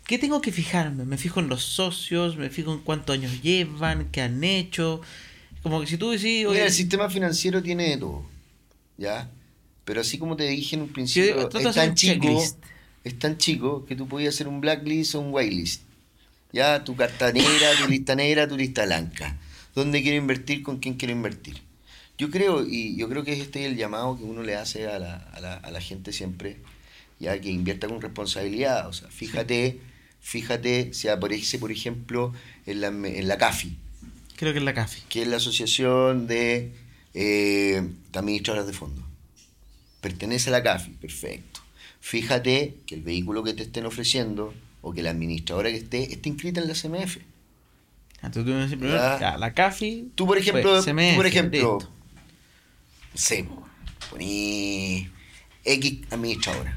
¿Qué 0.07 0.19
tengo 0.19 0.41
que 0.41 0.51
fijarme? 0.51 1.05
¿Me 1.05 1.19
fijo 1.19 1.41
en 1.41 1.49
los 1.49 1.63
socios? 1.63 2.37
¿Me 2.37 2.51
fijo 2.51 2.73
en 2.73 2.81
cuántos 2.81 3.15
años 3.15 3.43
llevan? 3.43 4.09
¿Qué 4.11 4.23
han 4.23 4.43
hecho? 4.43 5.01
Como 5.63 5.81
que 5.81 5.87
si 5.87 5.99
tú 5.99 6.11
decís, 6.11 6.47
oye, 6.47 6.55
Mira, 6.55 6.67
el 6.67 6.73
sistema 6.73 7.09
financiero 7.11 7.63
tiene 7.63 7.91
de 7.91 7.97
todo. 7.99 8.25
¿Ya? 8.99 9.31
Pero 9.85 10.01
así 10.01 10.19
como 10.19 10.37
te 10.37 10.49
dije 10.49 10.75
en 10.77 10.83
un 10.83 10.89
principio, 10.89 11.31
es 11.59 11.65
tan 11.75 11.95
chico, 11.95 12.27
es 13.05 13.19
tan 13.19 13.37
chico 13.39 13.85
que 13.85 13.95
tú 13.95 14.09
podías 14.09 14.35
hacer 14.35 14.49
un 14.49 14.61
blacklist 14.61 15.15
o 15.15 15.21
un 15.21 15.33
whitelist. 15.33 15.83
Ya, 16.53 16.85
tu 16.85 16.97
carta 16.97 17.33
negra, 17.33 17.71
tu 17.81 17.89
lista 17.89 18.15
negra, 18.15 18.49
tu 18.49 18.57
lista 18.57 18.85
blanca. 18.85 19.39
¿Dónde 19.75 20.03
quiero 20.03 20.17
invertir? 20.17 20.63
¿Con 20.63 20.79
quién 20.79 20.95
quiero 20.95 21.13
invertir? 21.13 21.63
Yo 22.19 22.31
creo, 22.31 22.67
y 22.67 22.97
yo 22.97 23.09
creo 23.09 23.25
que 23.25 23.33
este 23.41 23.65
es 23.65 23.71
el 23.71 23.77
llamado 23.77 24.19
que 24.19 24.25
uno 24.25 24.43
le 24.43 24.57
hace 24.57 24.87
a 24.89 24.99
la, 24.99 25.17
a 25.17 25.41
la, 25.41 25.55
a 25.55 25.71
la 25.71 25.81
gente 25.81 26.13
siempre, 26.13 26.59
ya 27.19 27.41
que 27.41 27.51
invierta 27.51 27.89
con 27.89 28.01
responsabilidad. 28.01 28.89
O 28.89 28.93
sea, 28.93 29.09
fíjate, 29.09 29.81
fíjate 30.21 30.93
si 30.93 31.09
aparece, 31.09 31.59
por 31.59 31.71
ejemplo, 31.73 32.35
en 32.67 32.81
la, 32.81 32.89
en 32.89 33.29
la 33.29 33.39
CAFI, 33.39 33.77
creo 34.37 34.53
que 34.53 34.59
es 34.59 34.65
la 34.65 34.75
CAFI. 34.75 35.03
que 35.09 35.23
es 35.23 35.29
la 35.29 35.37
Asociación 35.37 36.27
de 36.27 36.73
eh, 37.15 37.83
Administradoras 38.13 38.67
de 38.67 38.73
Fondos. 38.73 39.05
Pertenece 40.01 40.49
a 40.49 40.53
la 40.53 40.63
CAFI, 40.63 40.91
perfecto. 40.93 41.61
Fíjate 42.01 42.77
que 42.87 42.95
el 42.97 43.03
vehículo 43.03 43.45
que 43.45 43.53
te 43.55 43.63
estén 43.63 43.85
ofreciendo 43.87 44.55
o 44.83 44.93
que 44.93 45.03
la 45.03 45.11
administradora 45.11 45.71
que 45.71 45.77
esté 45.77 46.13
esté 46.13 46.29
inscrita 46.29 46.61
en 46.61 46.69
la 46.69 46.75
CMF. 46.75 47.19
Entonces 48.23 48.71
tú 48.71 48.79
primero, 48.79 49.19
ya, 49.19 49.39
la 49.39 49.55
CAFI. 49.55 50.13
Tú, 50.15 50.27
por 50.27 50.37
ejemplo, 50.37 50.63
pues, 50.63 50.85
tú, 50.85 50.91
CMF, 50.91 51.17
por 51.17 51.27
ejemplo, 51.27 51.79
poní 54.11 55.09
X 55.65 56.01
administradora. 56.11 56.77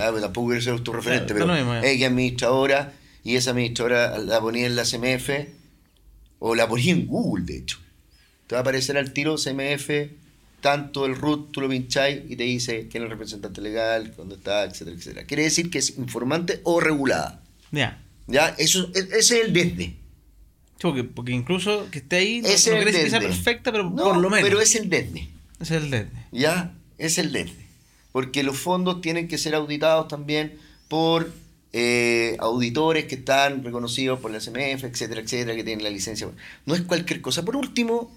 Ah, 0.00 0.08
pero 0.10 0.20
tampoco 0.20 0.48
quiero 0.48 0.62
ser 0.62 0.80
tu 0.80 0.92
referente, 0.92 1.34
Claro, 1.34 1.52
pero 1.52 1.54
mismo, 1.54 1.74
ya. 1.74 1.90
X 1.90 2.06
administradora 2.06 2.92
y 3.22 3.36
esa 3.36 3.50
administradora 3.50 4.18
la 4.18 4.40
ponía 4.40 4.66
en 4.66 4.76
la 4.76 4.84
CMF 4.84 5.30
o 6.38 6.54
la 6.54 6.68
ponía 6.68 6.92
en 6.92 7.06
Google, 7.06 7.44
de 7.44 7.58
hecho. 7.58 7.78
Te 8.46 8.54
va 8.54 8.60
a 8.60 8.62
aparecer 8.62 8.96
al 8.96 9.12
tiro 9.12 9.36
CMF, 9.36 9.90
tanto 10.66 11.06
el 11.06 11.14
root, 11.14 11.52
tú 11.52 11.60
lo 11.60 11.68
pincháis 11.68 12.22
y 12.28 12.34
te 12.34 12.42
dice 12.42 12.88
quién 12.90 13.04
es 13.04 13.06
el 13.06 13.10
representante 13.10 13.60
legal, 13.60 14.12
dónde 14.16 14.34
está, 14.34 14.64
etcétera, 14.64 14.96
etcétera. 14.96 15.24
Quiere 15.24 15.44
decir 15.44 15.70
que 15.70 15.78
es 15.78 15.96
informante 15.96 16.60
o 16.64 16.80
regulada. 16.80 17.40
Ya. 17.70 18.02
¿Ya? 18.26 18.48
Eso, 18.58 18.90
e- 18.92 18.98
ese 18.98 19.18
es 19.18 19.30
el 19.46 19.52
desde. 19.52 19.84
Sí, 19.84 19.96
Porque, 20.82 21.04
porque 21.04 21.30
incluso 21.30 21.88
que 21.92 21.98
esté 22.00 22.16
ahí, 22.16 22.40
no, 22.40 22.48
no 22.48 22.54
es 22.54 22.64
quiere 22.64 22.78
el 22.80 22.84
decir 22.86 23.04
que 23.04 23.10
sea 23.10 23.20
perfecta, 23.20 23.70
pero 23.70 23.84
No, 23.84 24.02
por 24.02 24.16
lo 24.16 24.28
menos. 24.28 24.42
Pero 24.48 24.60
es 24.60 24.74
el 24.74 24.90
desde. 24.90 25.28
Es 25.60 25.70
el 25.70 25.88
desde. 25.88 26.10
¿Ya? 26.32 26.74
Es 26.98 27.18
el 27.18 27.30
desde. 27.30 27.64
Porque 28.10 28.42
los 28.42 28.56
fondos 28.56 29.00
tienen 29.00 29.28
que 29.28 29.38
ser 29.38 29.54
auditados 29.54 30.08
también 30.08 30.54
por 30.88 31.30
eh, 31.72 32.36
auditores 32.40 33.04
que 33.04 33.14
están 33.14 33.62
reconocidos 33.62 34.18
por 34.18 34.32
la 34.32 34.40
CMF, 34.40 34.82
etcétera, 34.82 35.20
etcétera, 35.20 35.54
que 35.54 35.62
tienen 35.62 35.84
la 35.84 35.90
licencia. 35.90 36.26
No 36.64 36.74
es 36.74 36.80
cualquier 36.82 37.20
cosa. 37.20 37.44
Por 37.44 37.54
último, 37.54 38.10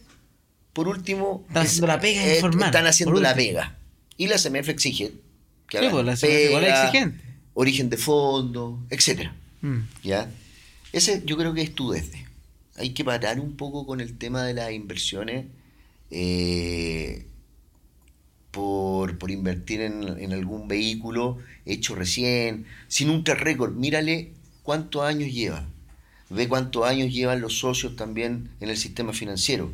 por 0.74 0.88
último... 0.88 1.44
Están 1.48 1.64
es- 1.64 1.70
haciendo 1.70 1.88
la 1.88 2.00
pega 2.00 2.26
eh, 2.26 2.38
Están 2.38 2.88
haciendo 2.88 3.20
la 3.20 3.36
pega. 3.36 3.78
Y 4.18 4.28
la 4.28 4.36
CMF 4.38 4.70
exige 4.70 5.14
que 5.68 5.80
Sí, 5.80 5.86
pues, 5.92 6.06
la 6.06 6.16
CMF 6.16 6.46
igual 6.50 6.64
es 6.66 6.74
exigente. 6.80 7.24
origen 7.54 7.90
de 7.90 7.98
fondo, 7.98 8.80
etcétera. 8.90 9.36
Mm. 9.62 9.78
¿Ya? 10.04 10.30
Ese 10.92 11.22
yo 11.26 11.38
creo 11.38 11.54
que 11.54 11.62
es 11.62 11.74
tu 11.76 11.92
desde. 11.92 12.26
Hay 12.76 12.92
que 12.92 13.04
parar 13.04 13.40
un 13.40 13.56
poco 13.58 13.86
con 13.86 14.00
el 14.02 14.18
tema 14.18 14.44
de 14.44 14.54
las 14.54 14.72
inversiones 14.72 15.46
eh, 16.12 17.26
por, 18.52 19.18
por 19.18 19.32
invertir 19.32 19.82
en, 19.82 20.04
en 20.20 20.34
algún 20.34 20.68
vehículo 20.68 21.38
hecho 21.66 21.96
recién, 21.96 22.66
sin 22.88 23.10
un 23.10 23.24
record. 23.26 23.76
Mírale 23.76 24.32
cuántos 24.64 25.04
años 25.04 25.32
lleva. 25.32 25.66
Ve 26.30 26.48
cuántos 26.48 26.86
años 26.86 27.12
llevan 27.14 27.42
los 27.42 27.60
socios 27.60 27.96
también 27.96 28.50
en 28.60 28.70
el 28.70 28.78
sistema 28.78 29.14
financiero. 29.14 29.72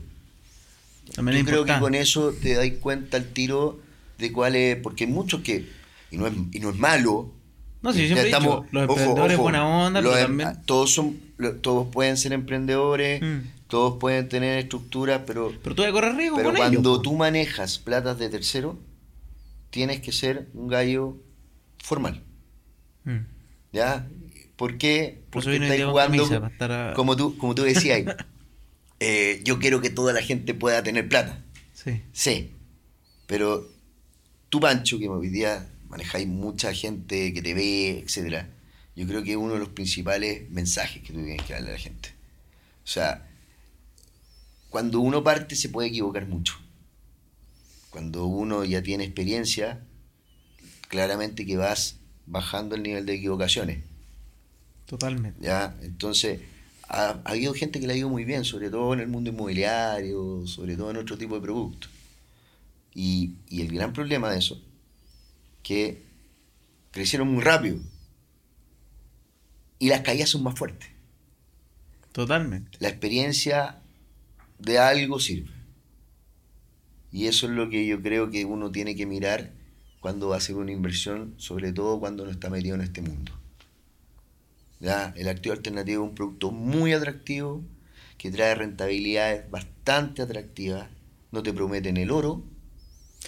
También 1.13 1.39
Yo 1.39 1.45
creo 1.45 1.65
que 1.65 1.77
con 1.79 1.93
eso 1.95 2.33
te 2.33 2.55
das 2.55 2.67
cuenta 2.81 3.17
al 3.17 3.25
tiro 3.25 3.79
de 4.17 4.31
cuál 4.31 4.55
es, 4.55 4.77
porque 4.77 5.03
hay 5.05 5.09
muchos 5.11 5.41
que, 5.41 5.67
y 6.11 6.17
no 6.17 6.25
es, 6.27 6.33
y 6.51 6.59
no 6.59 6.69
es 6.69 6.77
malo, 6.77 7.31
No, 7.81 7.93
sí, 7.93 7.99
yo 8.01 8.15
siempre 8.15 8.31
he 8.31 8.35
dicho, 8.35 8.65
los 8.71 8.89
emprendedores 8.89 9.37
buena 9.37 9.67
onda, 9.67 10.01
los 10.01 10.13
pero 10.13 10.25
em- 10.25 10.37
también... 10.39 10.65
todos 10.65 10.91
son, 10.93 11.17
todos 11.61 11.87
pueden 11.91 12.17
ser 12.17 12.33
emprendedores, 12.33 13.21
Mm. 13.21 13.39
todos 13.67 13.97
pueden 13.99 14.27
tener 14.29 14.57
estructuras, 14.59 15.21
pero, 15.27 15.53
Pero 15.63 15.75
tú 15.75 15.81
vas 15.83 15.89
a 15.89 15.93
correr 15.93 16.15
riesgo 16.15 16.37
pero 16.37 16.49
con 16.49 16.57
cuando 16.57 16.89
ellos. 16.91 17.01
tú 17.03 17.13
manejas 17.13 17.77
platas 17.79 18.17
de 18.17 18.29
tercero, 18.29 18.77
tienes 19.69 20.01
que 20.01 20.11
ser 20.11 20.47
un 20.53 20.67
gallo 20.67 21.17
formal, 21.83 22.21
Mm. 23.03 23.17
¿ya? 23.73 24.07
¿Por 24.55 24.77
qué? 24.77 25.21
Porque 25.29 25.59
con 25.59 25.89
jugando, 25.91 26.27
camisa, 26.29 26.51
a- 26.91 26.93
como 26.93 27.15
tú, 27.15 27.37
como 27.37 27.53
tú 27.53 27.63
decías, 27.63 28.03
eh, 29.07 29.41
yo 29.43 29.59
quiero 29.59 29.81
que 29.81 29.91
toda 29.91 30.13
la 30.13 30.21
gente 30.23 30.55
pueda 30.55 30.81
tener 30.81 31.07
plata. 31.07 31.39
Sí. 31.73 32.01
Sí, 32.11 32.51
pero 33.27 33.69
tú, 34.49 34.59
Pancho, 34.59 34.97
que 34.97 35.07
hoy 35.07 35.29
día 35.29 35.69
manejáis 35.89 36.27
mucha 36.27 36.73
gente 36.73 37.31
que 37.31 37.43
te 37.43 37.53
ve, 37.53 37.99
etcétera, 37.99 38.49
yo 38.95 39.05
creo 39.05 39.21
que 39.21 39.31
es 39.31 39.37
uno 39.37 39.53
de 39.53 39.59
los 39.59 39.69
principales 39.69 40.49
mensajes 40.49 41.03
que 41.03 41.13
tú 41.13 41.23
tienes 41.23 41.43
que 41.43 41.53
darle 41.53 41.69
a 41.69 41.73
la 41.73 41.77
gente. 41.77 42.09
O 42.83 42.87
sea, 42.87 43.29
cuando 44.71 44.99
uno 45.01 45.23
parte 45.23 45.55
se 45.55 45.69
puede 45.69 45.89
equivocar 45.89 46.25
mucho. 46.25 46.55
Cuando 47.91 48.25
uno 48.25 48.65
ya 48.65 48.81
tiene 48.81 49.03
experiencia, 49.03 49.85
claramente 50.87 51.45
que 51.45 51.57
vas 51.57 51.97
bajando 52.25 52.73
el 52.73 52.81
nivel 52.81 53.05
de 53.05 53.13
equivocaciones. 53.13 53.83
Totalmente. 54.87 55.45
¿ya? 55.45 55.77
Entonces, 55.83 56.39
ha, 56.87 57.21
ha 57.23 57.31
habido 57.31 57.53
gente 57.53 57.79
que 57.79 57.87
le 57.87 57.93
ha 57.93 57.97
ido 57.97 58.09
muy 58.09 58.25
bien, 58.25 58.43
sobre 58.43 58.69
todo 58.69 58.93
en 58.93 58.99
el 58.99 59.07
mundo 59.07 59.29
inmobiliario, 59.29 60.45
sobre 60.47 60.75
todo 60.75 60.91
en 60.91 60.97
otro 60.97 61.17
tipo 61.17 61.35
de 61.35 61.41
productos. 61.41 61.91
Y, 62.93 63.35
y 63.49 63.61
el 63.61 63.73
gran 63.73 63.93
problema 63.93 64.31
de 64.31 64.39
eso, 64.39 64.61
que 65.63 66.03
crecieron 66.91 67.27
muy 67.27 67.43
rápido 67.43 67.77
y 69.79 69.89
las 69.89 70.01
caídas 70.01 70.29
son 70.29 70.43
más 70.43 70.57
fuertes. 70.57 70.89
Totalmente. 72.11 72.77
La 72.79 72.87
experiencia 72.87 73.81
de 74.59 74.79
algo 74.79 75.19
sirve. 75.19 75.51
Y 77.11 77.27
eso 77.27 77.47
es 77.47 77.53
lo 77.53 77.69
que 77.69 77.85
yo 77.85 78.01
creo 78.01 78.29
que 78.29 78.45
uno 78.45 78.71
tiene 78.71 78.95
que 78.95 79.05
mirar 79.05 79.51
cuando 79.99 80.29
va 80.29 80.35
a 80.35 80.37
hacer 80.37 80.55
una 80.55 80.71
inversión, 80.71 81.33
sobre 81.37 81.73
todo 81.73 81.99
cuando 81.99 82.25
no 82.25 82.31
está 82.31 82.49
metido 82.49 82.75
en 82.75 82.81
este 82.81 83.01
mundo. 83.01 83.31
¿Ya? 84.79 85.13
El 85.15 85.27
activo 85.27 85.53
alternativo 85.53 86.03
es 86.03 86.09
un 86.09 86.15
producto 86.15 86.51
muy 86.51 86.93
atractivo, 86.93 87.63
que 88.17 88.31
trae 88.31 88.55
rentabilidades 88.55 89.49
bastante 89.49 90.21
atractivas. 90.21 90.87
No 91.31 91.43
te 91.43 91.53
prometen 91.53 91.97
el 91.97 92.11
oro, 92.11 92.43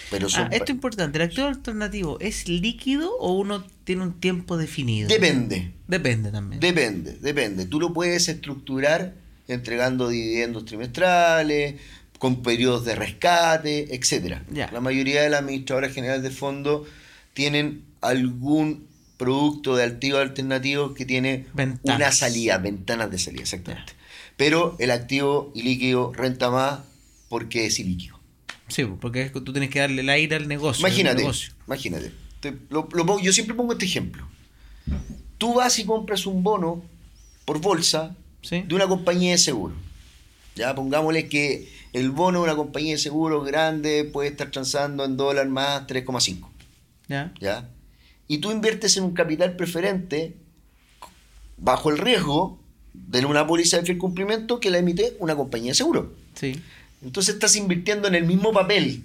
pero 0.10 0.30
son... 0.30 0.44
Ah, 0.44 0.50
esto 0.52 0.66
es 0.66 0.70
importante. 0.72 1.18
¿El 1.18 1.26
activo 1.26 1.48
alternativo 1.48 2.20
es 2.20 2.48
líquido 2.48 3.16
o 3.18 3.34
uno 3.34 3.66
tiene 3.84 4.04
un 4.04 4.20
tiempo 4.20 4.58
definido? 4.58 5.08
Depende. 5.08 5.74
Depende 5.88 6.32
también. 6.32 6.60
Depende, 6.60 7.18
depende. 7.22 7.66
Tú 7.66 7.80
lo 7.80 7.94
puedes 7.94 8.28
estructurar 8.30 9.14
entregando 9.48 10.10
dividendos 10.10 10.66
trimestrales, 10.66 11.76
con 12.20 12.42
periodos 12.42 12.84
de 12.86 12.96
rescate, 12.96 13.96
etcétera. 13.96 14.44
La 14.50 14.82
mayoría 14.82 15.22
de 15.22 15.30
las 15.30 15.42
administradoras 15.42 15.94
generales 15.94 16.24
de 16.24 16.32
fondos 16.32 16.88
tienen 17.34 17.84
algún 18.02 18.88
producto 19.18 19.76
de 19.76 19.84
activo 19.84 20.18
alternativo 20.20 20.94
que 20.94 21.06
tiene 21.06 21.48
Ventanas. 21.54 21.98
una 22.00 22.12
salida, 22.12 22.58
ventanas 22.60 23.10
de 23.12 23.18
salida, 23.20 23.42
exactamente. 23.42 23.94
Pero 24.36 24.76
el 24.80 24.92
activo 24.92 25.52
ilíquido 25.56 26.14
renta 26.14 26.50
más 26.52 26.80
porque 27.30 27.66
es 27.66 27.80
ilíquido. 27.80 28.20
Sí, 28.68 28.86
porque 28.86 29.24
es 29.24 29.32
que 29.32 29.42
tú 29.42 29.52
tienes 29.54 29.70
que 29.70 29.80
darle 29.80 30.02
el 30.02 30.10
aire 30.10 30.36
al 30.36 30.48
negocio. 30.48 30.86
Imagínate, 30.86 31.22
negocio. 31.22 31.54
imagínate. 31.66 32.12
Te- 32.42 32.56
lo- 32.70 32.88
lo 32.94 33.06
pongo- 33.06 33.20
yo 33.22 33.34
siempre 33.34 33.56
pongo 33.56 33.74
este 33.74 33.86
ejemplo. 33.86 34.28
Tú 35.38 35.54
vas 35.56 35.78
y 35.80 35.86
compras 35.86 36.26
un 36.26 36.44
bono 36.44 36.84
por 37.46 37.60
bolsa 37.62 38.16
Sí. 38.42 38.64
de 38.68 38.76
una 38.76 38.88
compañía 38.88 39.32
de 39.32 39.38
seguro. 39.38 39.74
Ya 40.56 40.74
pongámosle 40.76 41.28
que 41.28 41.72
el 41.94 42.12
bono 42.12 42.40
de 42.40 42.44
una 42.46 42.56
compañía 42.56 42.94
de 42.94 42.98
seguro 43.00 43.42
grande 43.42 44.04
puede 44.04 44.30
estar 44.30 44.52
transando 44.52 45.06
en 45.06 45.18
dólar 45.18 45.48
más 45.48 45.88
3,5. 45.88 46.50
¿Ya? 47.08 47.34
¿Ya? 47.40 47.70
Y 48.28 48.40
tú 48.40 48.52
inviertes 48.52 48.98
en 48.98 49.04
un 49.04 49.14
capital 49.14 49.56
preferente 49.56 50.36
bajo 51.58 51.90
el 51.90 51.98
riesgo 51.98 52.60
de 52.94 53.26
una 53.26 53.46
póliza 53.48 53.78
de 53.78 53.84
fiel 53.84 53.98
cumplimiento 53.98 54.60
que 54.60 54.70
la 54.70 54.80
emite 54.80 55.16
una 55.20 55.36
compañía 55.36 55.72
de 55.72 55.76
seguro. 55.76 56.14
Sí. 56.36 56.62
Entonces 57.02 57.36
estás 57.36 57.56
invirtiendo 57.56 58.08
en 58.08 58.16
el 58.16 58.26
mismo 58.26 58.52
papel 58.52 59.04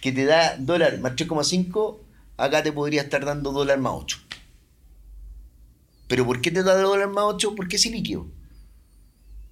que 0.00 0.12
te 0.12 0.24
da 0.24 0.56
dólar 0.56 0.98
más 1.00 1.12
3,5, 1.12 1.98
acá 2.36 2.62
te 2.62 2.72
podría 2.72 3.02
estar 3.02 3.24
dando 3.24 3.52
dólar 3.52 3.78
más 3.78 3.92
8. 3.96 4.18
¿Pero 6.08 6.26
por 6.26 6.40
qué 6.40 6.50
te 6.50 6.62
da 6.62 6.80
dólar 6.80 7.08
más 7.08 7.24
8? 7.26 7.54
Porque 7.54 7.76
es 7.76 7.86
ilíquido. 7.86 8.26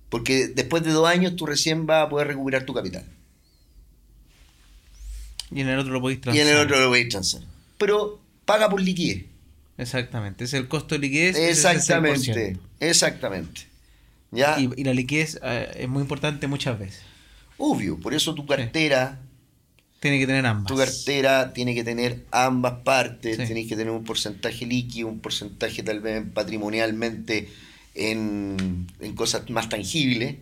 Porque 0.09 0.49
después 0.49 0.83
de 0.85 0.93
dos 0.93 1.07
años 1.07 1.37
tú 1.37 1.47
recién 1.47 1.87
vas 1.87 2.07
a 2.07 2.09
poder 2.09 2.29
recuperar 2.29 2.65
tu 2.65 2.73
capital. 2.75 3.05
Y 5.51 5.61
en 5.61 5.69
el 5.69 5.79
otro 5.79 5.93
lo 5.93 6.01
podéis 6.01 6.19
Y 6.19 6.23
transar. 6.23 6.47
en 6.47 6.53
el 6.55 6.61
otro 6.63 6.81
lo 6.81 6.95
a 6.95 7.09
transar. 7.09 7.43
Pero 7.79 8.21
paga 8.49 8.69
por 8.71 8.81
liquidez. 8.81 9.27
Exactamente. 9.77 10.45
Es 10.45 10.55
el 10.55 10.67
costo 10.67 10.95
de 10.95 11.01
liquidez. 11.01 11.37
Exactamente. 11.37 12.55
6%. 12.55 12.59
Exactamente. 12.81 13.61
¿Ya? 14.31 14.59
Y, 14.59 14.71
y 14.77 14.85
la 14.85 14.95
liquidez 14.95 15.39
eh, 15.43 15.71
es 15.81 15.89
muy 15.89 16.01
importante 16.03 16.47
muchas 16.49 16.79
veces. 16.79 17.03
Obvio. 17.59 17.99
Por 18.01 18.15
eso 18.15 18.35
tu 18.35 18.47
cartera, 18.47 19.21
Tiene 20.01 20.19
que 20.19 20.27
tener 20.27 20.47
ambas. 20.47 20.67
tu 20.67 20.77
cartera 20.77 21.53
tiene 21.53 21.75
que 21.75 21.85
tener 21.85 22.25
ambas 22.31 22.75
partes. 22.85 23.37
Sí. 23.37 23.45
Tienes 23.47 23.69
que 23.69 23.77
tener 23.77 23.93
un 23.93 24.05
porcentaje 24.05 24.65
líquido, 24.67 25.09
un 25.09 25.21
porcentaje 25.21 25.83
tal 25.83 26.01
vez 26.01 26.25
patrimonialmente 26.33 27.49
en, 27.95 28.87
en 29.01 29.15
cosas 29.15 29.49
más 29.51 29.69
tangibles. 29.69 30.37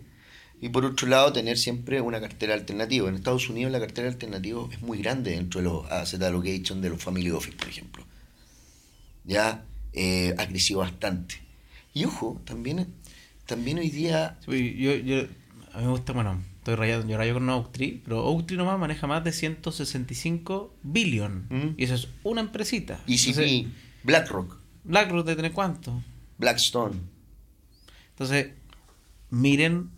Y 0.59 0.69
por 0.69 0.85
otro 0.85 1.07
lado, 1.07 1.31
tener 1.33 1.57
siempre 1.57 2.01
una 2.01 2.19
cartera 2.19 2.55
alternativa. 2.55 3.07
En 3.09 3.15
Estados 3.15 3.49
Unidos 3.49 3.71
la 3.71 3.79
cartera 3.79 4.07
alternativa 4.07 4.67
es 4.71 4.81
muy 4.81 4.97
grande 4.97 5.31
dentro 5.31 5.61
de 5.61 5.65
los 5.65 5.91
asset 5.91 6.21
allocation 6.23 6.81
de 6.81 6.89
los 6.89 7.03
family 7.03 7.29
office, 7.29 7.55
por 7.55 7.67
ejemplo. 7.67 8.03
Ya 9.23 9.65
eh, 9.93 10.33
ha 10.37 10.47
crecido 10.47 10.79
bastante. 10.79 11.35
Y 11.93 12.05
ojo, 12.05 12.41
también, 12.45 12.87
también 13.45 13.77
hoy 13.77 13.89
día 13.89 14.37
Sí, 14.45 14.75
yo, 14.77 14.95
yo, 14.95 15.27
a 15.73 15.79
mí 15.79 15.85
me 15.85 15.91
gusta, 15.91 16.13
bueno, 16.13 16.41
estoy 16.57 16.75
rayado, 16.75 17.07
yo 17.07 17.17
rayo 17.17 17.35
con 17.35 17.49
Oaktree, 17.49 18.01
pero 18.03 18.25
Oaktree 18.25 18.57
nomás 18.57 18.79
maneja 18.79 19.05
más 19.05 19.23
de 19.23 19.31
165 19.31 20.75
billion. 20.83 21.47
Mm. 21.49 21.75
Y 21.77 21.83
eso 21.83 21.95
es 21.95 22.07
una 22.23 22.41
empresita. 22.41 22.99
ECP, 23.07 23.27
Entonces, 23.27 23.65
BlackRock, 24.03 24.57
BlackRock 24.83 25.25
de 25.25 25.35
tener 25.35 25.51
cuánto. 25.51 26.03
Blackstone. 26.37 26.95
Entonces, 28.09 28.49
miren, 29.29 29.89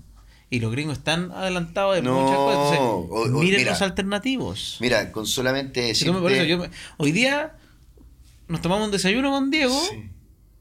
y 0.50 0.60
los 0.60 0.72
gringos 0.72 0.98
están 0.98 1.32
adelantados 1.32 1.96
de 1.96 2.02
No, 2.02 2.20
muchas 2.22 2.38
cosas. 2.38 2.80
O- 2.80 3.08
o- 3.10 3.26
miren 3.44 3.60
mira. 3.62 3.72
los 3.72 3.82
alternativos. 3.82 4.78
Mira, 4.80 5.12
con 5.12 5.28
solamente 5.28 5.82
me- 5.82 5.90
eso 5.92 6.06
decirte- 6.22 6.48
yo 6.48 6.58
me- 6.58 6.70
hoy 6.98 7.12
día 7.12 7.54
nos 8.48 8.62
tomamos 8.62 8.86
un 8.86 8.92
desayuno 8.92 9.32
con 9.32 9.52
Diego 9.52 9.80
Sí. 9.92 10.10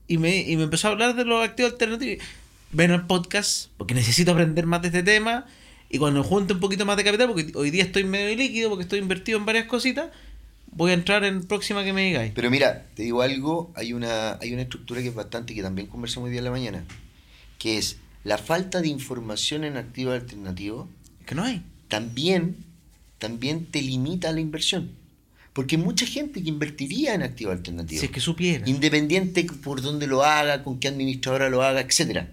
y, 0.09 0.19
me, 0.19 0.41
y 0.43 0.57
me 0.57 0.65
empezó 0.65 0.89
a 0.89 0.91
hablar 0.91 1.15
de 1.17 1.25
los 1.25 1.43
activos 1.43 1.73
alternativos. 1.73 2.23
Ven 2.71 2.91
al 2.91 3.07
podcast 3.07 3.71
porque 3.79 3.95
necesito 3.95 4.33
aprender 4.33 4.67
más 4.67 4.83
de 4.83 4.89
este 4.89 5.03
tema. 5.03 5.47
Y 5.91 5.97
cuando 5.97 6.23
junte 6.23 6.53
un 6.53 6.61
poquito 6.61 6.85
más 6.85 6.99
de 6.99 7.05
capital, 7.05 7.29
porque 7.29 7.51
hoy 7.55 7.71
día 7.71 7.83
estoy 7.83 8.05
medio 8.05 8.37
líquido, 8.37 8.69
porque 8.69 8.83
estoy 8.83 8.99
invertido 8.99 9.39
en 9.39 9.47
varias 9.47 9.65
cositas, 9.69 10.11
voy 10.71 10.91
a 10.91 10.95
entrar 10.95 11.25
en 11.25 11.45
próxima 11.45 11.83
que 11.83 11.95
me 11.95 12.05
digáis. 12.05 12.33
Pero 12.35 12.51
mira, 12.51 12.85
te 12.95 13.05
digo 13.05 13.23
algo, 13.23 13.73
hay 13.75 13.95
una, 13.95 14.33
hay 14.39 14.53
una 14.53 14.61
estructura 14.61 15.01
que 15.01 15.09
es 15.09 15.15
bastante, 15.15 15.55
que 15.55 15.63
también 15.63 15.89
conversamos 15.89 16.27
hoy 16.27 16.33
día 16.33 16.41
en 16.41 16.45
la 16.45 16.51
mañana, 16.51 16.85
que 17.59 17.79
es 17.79 17.97
la 18.25 18.39
falta 18.39 18.81
de 18.81 18.89
información 18.89 19.65
en 19.65 19.77
activos 19.77 20.15
alternativos 20.15 20.89
Es 21.21 21.27
que 21.27 21.35
no 21.35 21.45
hay. 21.45 21.63
también, 21.89 22.57
también 23.19 23.67
te 23.67 23.81
limita 23.83 24.33
la 24.33 24.41
inversión. 24.41 24.91
Porque 25.53 25.77
mucha 25.77 26.07
gente 26.07 26.43
que 26.43 26.49
invertiría 26.49 27.15
en 27.15 27.23
activos 27.23 27.57
alternativos. 27.57 28.01
Si 28.01 28.07
es 28.07 28.13
que 28.13 28.21
supiera. 28.21 28.69
Independiente 28.69 29.45
por 29.65 29.83
dónde 29.83 30.07
lo 30.07 30.23
haga, 30.23 30.63
con 30.63 30.79
qué 30.79 30.89
administradora 30.89 31.49
lo 31.51 31.63
haga, 31.63 31.81
etcétera. 31.81 32.29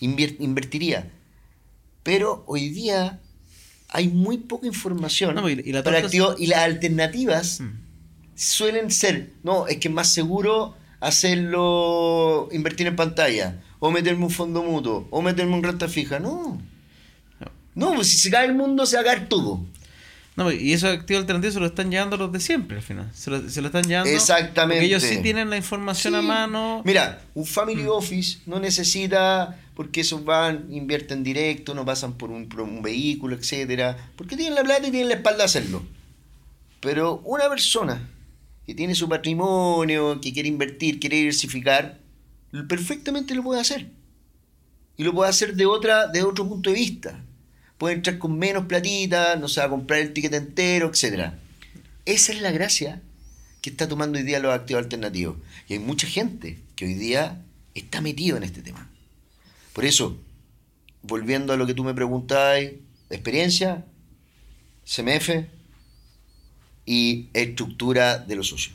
Invier- 0.00 0.36
invertiría. 0.38 1.10
Pero 2.02 2.44
hoy 2.46 2.68
día 2.68 3.20
hay 3.88 4.08
muy 4.08 4.36
poca 4.38 4.66
información 4.66 5.34
No, 5.34 5.48
y- 5.48 5.56
la 5.72 5.82
para 5.82 5.98
activos 5.98 6.36
y 6.38 6.46
las 6.48 6.58
alternativas 6.60 7.60
Mm. 7.60 7.70
suelen 8.34 8.90
ser, 8.90 9.30
no, 9.42 9.66
es 9.66 9.78
que 9.78 9.88
es 9.88 9.94
más 9.94 10.08
seguro 10.12 10.74
hacerlo, 11.00 12.48
invertir 12.52 12.86
en 12.86 12.96
pantalla, 12.96 13.62
o 13.80 13.90
meterme 13.90 14.24
un 14.24 14.30
fondo 14.30 14.62
mutuo, 14.62 15.06
o 15.10 15.22
meterme 15.22 15.56
en 15.56 15.62
renta 15.62 15.88
fija. 15.88 16.18
No. 16.18 16.60
No. 17.74 17.94
Pues 17.94 18.08
si 18.08 18.18
se 18.18 18.30
cae 18.30 18.46
el 18.46 18.54
mundo, 18.54 18.86
se 18.86 18.96
va 18.96 19.02
a 19.02 19.04
caer 19.04 19.28
todo. 19.28 19.60
No, 20.36 20.52
y 20.52 20.72
esos 20.72 20.90
activos 20.96 21.22
alternativos 21.22 21.54
se 21.54 21.60
lo 21.60 21.66
están 21.66 21.90
llevando 21.90 22.16
los 22.16 22.30
de 22.30 22.38
siempre 22.38 22.76
al 22.76 22.82
final. 22.82 23.10
Se 23.12 23.28
lo, 23.28 23.48
se 23.50 23.60
lo 23.60 23.66
están 23.68 23.82
llevando. 23.88 24.08
Exactamente. 24.10 24.76
Porque 24.76 24.86
ellos 24.86 25.02
sí 25.02 25.18
tienen 25.20 25.50
la 25.50 25.56
información 25.56 26.14
a 26.14 26.22
mano. 26.22 26.82
Mira, 26.84 27.20
un 27.34 27.44
family 27.44 27.82
Mm. 27.82 27.88
office 27.90 28.38
no 28.46 28.60
necesita, 28.60 29.58
porque 29.74 30.02
esos 30.02 30.24
van, 30.24 30.66
invierten 30.70 31.24
directo, 31.24 31.74
no 31.74 31.84
pasan 31.84 32.12
por 32.12 32.30
un, 32.30 32.48
por 32.48 32.60
un 32.60 32.82
vehículo, 32.82 33.34
etcétera, 33.34 33.96
porque 34.14 34.36
tienen 34.36 34.54
la 34.54 34.62
plata 34.62 34.86
y 34.86 34.90
tienen 34.92 35.08
la 35.08 35.14
espalda 35.16 35.42
a 35.42 35.46
hacerlo. 35.46 35.82
Pero 36.80 37.20
una 37.24 37.48
persona 37.48 38.08
que 38.64 38.74
tiene 38.74 38.94
su 38.94 39.08
patrimonio, 39.08 40.20
que 40.20 40.32
quiere 40.32 40.48
invertir, 40.48 41.00
quiere 41.00 41.16
diversificar, 41.16 41.98
perfectamente 42.68 43.34
lo 43.34 43.42
puede 43.42 43.60
hacer. 43.60 43.90
Y 44.96 45.04
lo 45.04 45.12
puede 45.12 45.30
hacer 45.30 45.54
de 45.54 45.66
otra, 45.66 46.08
de 46.08 46.22
otro 46.22 46.48
punto 46.48 46.70
de 46.70 46.76
vista. 46.76 47.22
Puede 47.76 47.94
entrar 47.94 48.18
con 48.18 48.36
menos 48.36 48.66
platita, 48.66 49.36
no 49.36 49.46
se 49.48 49.60
va 49.60 49.66
a 49.66 49.70
comprar 49.70 50.00
el 50.00 50.12
ticket 50.12 50.34
entero, 50.34 50.90
etcétera. 50.92 51.38
Esa 52.04 52.32
es 52.32 52.40
la 52.40 52.50
gracia 52.50 53.00
que 53.60 53.70
está 53.70 53.86
tomando 53.86 54.18
hoy 54.18 54.24
día 54.24 54.40
los 54.40 54.52
activos 54.52 54.82
alternativos. 54.82 55.36
Y 55.68 55.74
hay 55.74 55.78
mucha 55.78 56.06
gente 56.06 56.58
que 56.74 56.86
hoy 56.86 56.94
día 56.94 57.44
está 57.74 58.00
metido 58.00 58.36
en 58.36 58.42
este 58.42 58.62
tema. 58.62 58.90
Por 59.72 59.84
eso, 59.84 60.18
volviendo 61.02 61.52
a 61.52 61.56
lo 61.56 61.66
que 61.66 61.74
tú 61.74 61.84
me 61.84 61.94
preguntabas, 61.94 62.64
experiencia, 63.10 63.84
CMF 64.84 65.46
y 66.86 67.28
estructura 67.34 68.18
de 68.18 68.36
los 68.36 68.48
socios. 68.48 68.74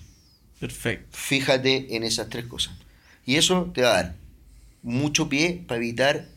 Perfecto. 0.59 1.17
Fíjate 1.17 1.95
en 1.95 2.03
esas 2.03 2.29
tres 2.29 2.45
cosas. 2.45 2.75
Y 3.25 3.35
eso 3.35 3.71
te 3.73 3.81
va 3.81 3.89
a 3.89 4.03
dar 4.03 4.15
mucho 4.81 5.29
pie 5.29 5.63
para 5.67 5.77
evitar 5.77 6.27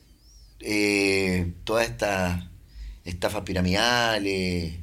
eh, 0.61 1.53
todas 1.64 1.89
estas 1.89 2.45
estafas 3.05 3.43
piramidales, 3.43 4.74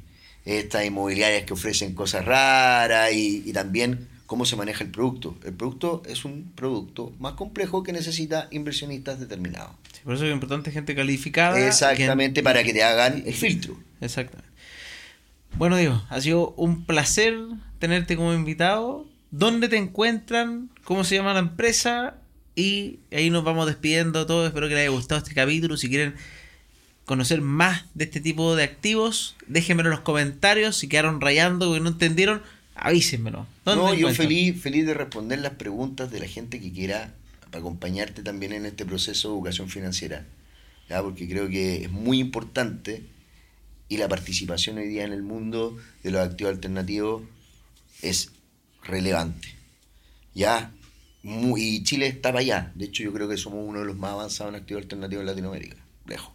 estas 0.44 0.84
inmobiliarias 0.84 1.44
que 1.44 1.52
ofrecen 1.52 1.94
cosas 1.94 2.24
raras 2.24 3.12
y, 3.12 3.42
y 3.46 3.52
también 3.52 4.08
cómo 4.26 4.44
se 4.44 4.56
maneja 4.56 4.84
el 4.84 4.90
producto. 4.90 5.36
El 5.44 5.54
producto 5.54 6.02
es 6.06 6.24
un 6.24 6.52
producto 6.54 7.12
más 7.18 7.34
complejo 7.34 7.82
que 7.82 7.92
necesita 7.92 8.48
inversionistas 8.50 9.20
determinados. 9.20 9.72
Sí, 9.92 10.00
por 10.04 10.14
eso 10.14 10.24
es 10.26 10.32
importante 10.32 10.70
gente 10.70 10.94
calificada. 10.94 11.66
Exactamente, 11.66 12.42
para 12.42 12.62
que 12.62 12.72
te 12.72 12.82
hagan 12.82 13.22
el 13.26 13.34
filtro. 13.34 13.78
Exactamente. 14.00 14.50
Bueno, 15.56 15.76
Diego, 15.76 16.02
ha 16.08 16.20
sido 16.20 16.50
un 16.56 16.84
placer 16.84 17.34
tenerte 17.78 18.16
como 18.16 18.34
invitado. 18.34 19.06
¿Dónde 19.36 19.68
te 19.68 19.76
encuentran? 19.76 20.70
¿Cómo 20.84 21.02
se 21.02 21.16
llama 21.16 21.32
la 21.32 21.40
empresa? 21.40 22.14
Y 22.54 23.00
ahí 23.10 23.30
nos 23.30 23.42
vamos 23.42 23.66
despidiendo 23.66 24.26
todos. 24.26 24.46
Espero 24.46 24.68
que 24.68 24.74
les 24.74 24.82
haya 24.82 24.90
gustado 24.90 25.18
este 25.18 25.34
capítulo. 25.34 25.76
Si 25.76 25.88
quieren 25.88 26.14
conocer 27.04 27.40
más 27.40 27.84
de 27.94 28.04
este 28.04 28.20
tipo 28.20 28.54
de 28.54 28.62
activos, 28.62 29.34
déjenmelo 29.48 29.88
en 29.88 29.96
los 29.96 30.04
comentarios. 30.04 30.76
Si 30.76 30.86
quedaron 30.86 31.20
rayando 31.20 31.66
porque 31.66 31.80
no 31.80 31.88
entendieron, 31.88 32.42
avísenmelo. 32.76 33.48
¿Dónde 33.64 33.82
No, 33.82 33.94
yo 33.94 34.14
feliz, 34.14 34.62
feliz 34.62 34.86
de 34.86 34.94
responder 34.94 35.40
las 35.40 35.54
preguntas 35.54 36.12
de 36.12 36.20
la 36.20 36.28
gente 36.28 36.60
que 36.60 36.70
quiera 36.70 37.12
acompañarte 37.50 38.22
también 38.22 38.52
en 38.52 38.66
este 38.66 38.86
proceso 38.86 39.30
de 39.30 39.34
educación 39.34 39.68
financiera. 39.68 40.24
¿ya? 40.88 41.02
Porque 41.02 41.28
creo 41.28 41.48
que 41.48 41.82
es 41.82 41.90
muy 41.90 42.20
importante 42.20 43.02
y 43.88 43.96
la 43.96 44.06
participación 44.06 44.78
hoy 44.78 44.86
día 44.86 45.02
en 45.02 45.12
el 45.12 45.24
mundo 45.24 45.76
de 46.04 46.12
los 46.12 46.20
activos 46.20 46.54
alternativos 46.54 47.24
es 48.00 48.30
relevante. 48.84 49.48
¿Ya? 50.34 50.72
Y 51.22 51.82
Chile 51.84 52.06
está 52.06 52.30
para 52.30 52.40
allá. 52.40 52.72
De 52.74 52.86
hecho, 52.86 53.02
yo 53.02 53.12
creo 53.12 53.28
que 53.28 53.36
somos 53.36 53.66
uno 53.66 53.80
de 53.80 53.86
los 53.86 53.96
más 53.96 54.12
avanzados 54.12 54.54
en 54.54 54.60
activos 54.60 54.82
alternativos 54.82 55.22
en 55.22 55.26
Latinoamérica. 55.26 55.76
Lejos. 56.06 56.32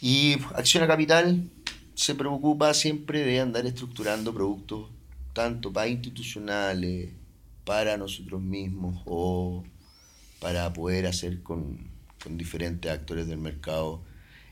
Y 0.00 0.36
Acción 0.54 0.84
a 0.84 0.86
Capital 0.86 1.50
se 1.94 2.14
preocupa 2.14 2.72
siempre 2.74 3.24
de 3.24 3.40
andar 3.40 3.66
estructurando 3.66 4.32
productos 4.34 4.90
tanto 5.32 5.72
para 5.72 5.88
institucionales, 5.88 7.10
para 7.64 7.96
nosotros 7.96 8.40
mismos 8.40 9.02
o 9.06 9.64
para 10.40 10.72
poder 10.72 11.06
hacer 11.06 11.42
con, 11.42 11.78
con 12.22 12.36
diferentes 12.36 12.90
actores 12.90 13.26
del 13.26 13.38
mercado 13.38 14.02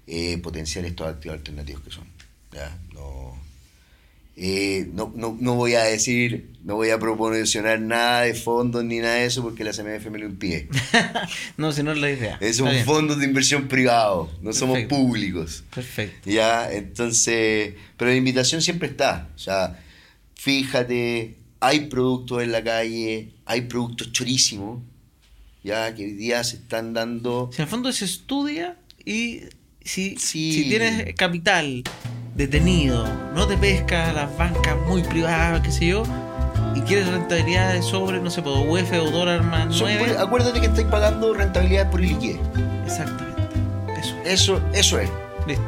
eh, 0.06 0.38
potenciar 0.38 0.84
estos 0.84 1.06
activos 1.06 1.38
alternativos 1.38 1.82
que 1.82 1.90
son. 1.90 2.06
¿ya? 2.52 2.76
No, 2.92 3.36
eh, 4.36 4.88
no, 4.94 5.12
no, 5.14 5.36
no 5.38 5.54
voy 5.56 5.74
a 5.74 5.82
decir, 5.84 6.50
no 6.64 6.76
voy 6.76 6.90
a 6.90 6.98
promocionar 6.98 7.80
nada 7.80 8.22
de 8.22 8.34
fondos 8.34 8.82
ni 8.84 8.98
nada 8.98 9.14
de 9.16 9.26
eso 9.26 9.42
porque 9.42 9.62
la 9.64 9.72
CMF 9.72 10.06
me 10.10 10.18
lo 10.18 10.26
impide. 10.26 10.68
No, 11.58 11.70
si 11.72 11.82
no 11.82 11.92
es 11.92 11.98
la 11.98 12.10
idea. 12.10 12.38
Es 12.40 12.60
un 12.60 12.74
fondo 12.84 13.14
de 13.14 13.24
inversión 13.26 13.68
privado, 13.68 14.30
no 14.42 14.52
somos 14.52 14.80
públicos. 14.84 15.64
Perfecto. 15.74 16.30
Ya, 16.30 16.72
entonces, 16.72 17.74
pero 17.96 18.10
la 18.10 18.16
invitación 18.16 18.62
siempre 18.62 18.88
está. 18.88 19.28
O 19.36 19.38
sea, 19.38 19.78
fíjate, 20.34 21.36
hay 21.60 21.80
productos 21.86 22.42
en 22.42 22.52
la 22.52 22.62
calle, 22.64 23.28
hay 23.44 23.62
productos 23.62 24.12
chorísimos, 24.12 24.80
ya 25.62 25.94
que 25.94 26.04
hoy 26.04 26.12
día 26.12 26.42
se 26.42 26.56
están 26.56 26.92
dando. 26.94 27.50
Si 27.52 27.58
en 27.62 27.64
el 27.64 27.68
fondo 27.68 27.92
se 27.92 28.04
estudia 28.06 28.76
y 29.04 29.42
si, 29.84 30.16
Sí. 30.18 30.52
si 30.52 30.64
tienes 30.68 31.14
capital 31.14 31.84
detenido, 32.34 33.06
no 33.34 33.46
te 33.46 33.56
pesca 33.56 34.12
las 34.12 34.36
bancas 34.36 34.76
muy 34.86 35.02
privadas, 35.02 35.60
qué 35.60 35.70
sé 35.72 35.86
yo, 35.88 36.02
y 36.74 36.80
quieres 36.82 37.08
rentabilidades 37.08 37.84
sobre, 37.84 38.20
no 38.20 38.30
sé, 38.30 38.42
por 38.42 38.58
UF 38.66 38.92
o 39.00 39.10
dólar 39.10 39.42
más 39.42 39.74
son 39.74 39.88
9. 39.92 40.14
por- 40.14 40.22
acuérdate 40.22 40.60
que 40.60 40.66
estáis 40.66 40.86
pagando 40.88 41.34
rentabilidad 41.34 41.90
por 41.90 42.00
liquidez. 42.00 42.38
Exactamente. 42.84 43.42
Eso. 44.00 44.16
Eso, 44.24 44.60
eso 44.72 44.98
es. 44.98 45.10
Listo. 45.46 45.64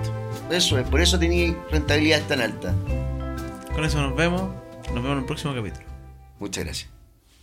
Eso 0.50 0.78
es. 0.78 0.86
Por 0.88 1.00
eso 1.00 1.18
tenéis 1.18 1.54
rentabilidad 1.70 2.20
tan 2.22 2.40
alta. 2.40 2.72
Con 3.74 3.84
eso 3.84 4.00
nos 4.00 4.14
vemos. 4.16 4.42
Nos 4.86 4.94
vemos 4.94 5.12
en 5.12 5.18
el 5.18 5.24
próximo 5.24 5.54
capítulo. 5.54 5.84
Muchas 6.38 6.64
gracias. 6.64 6.93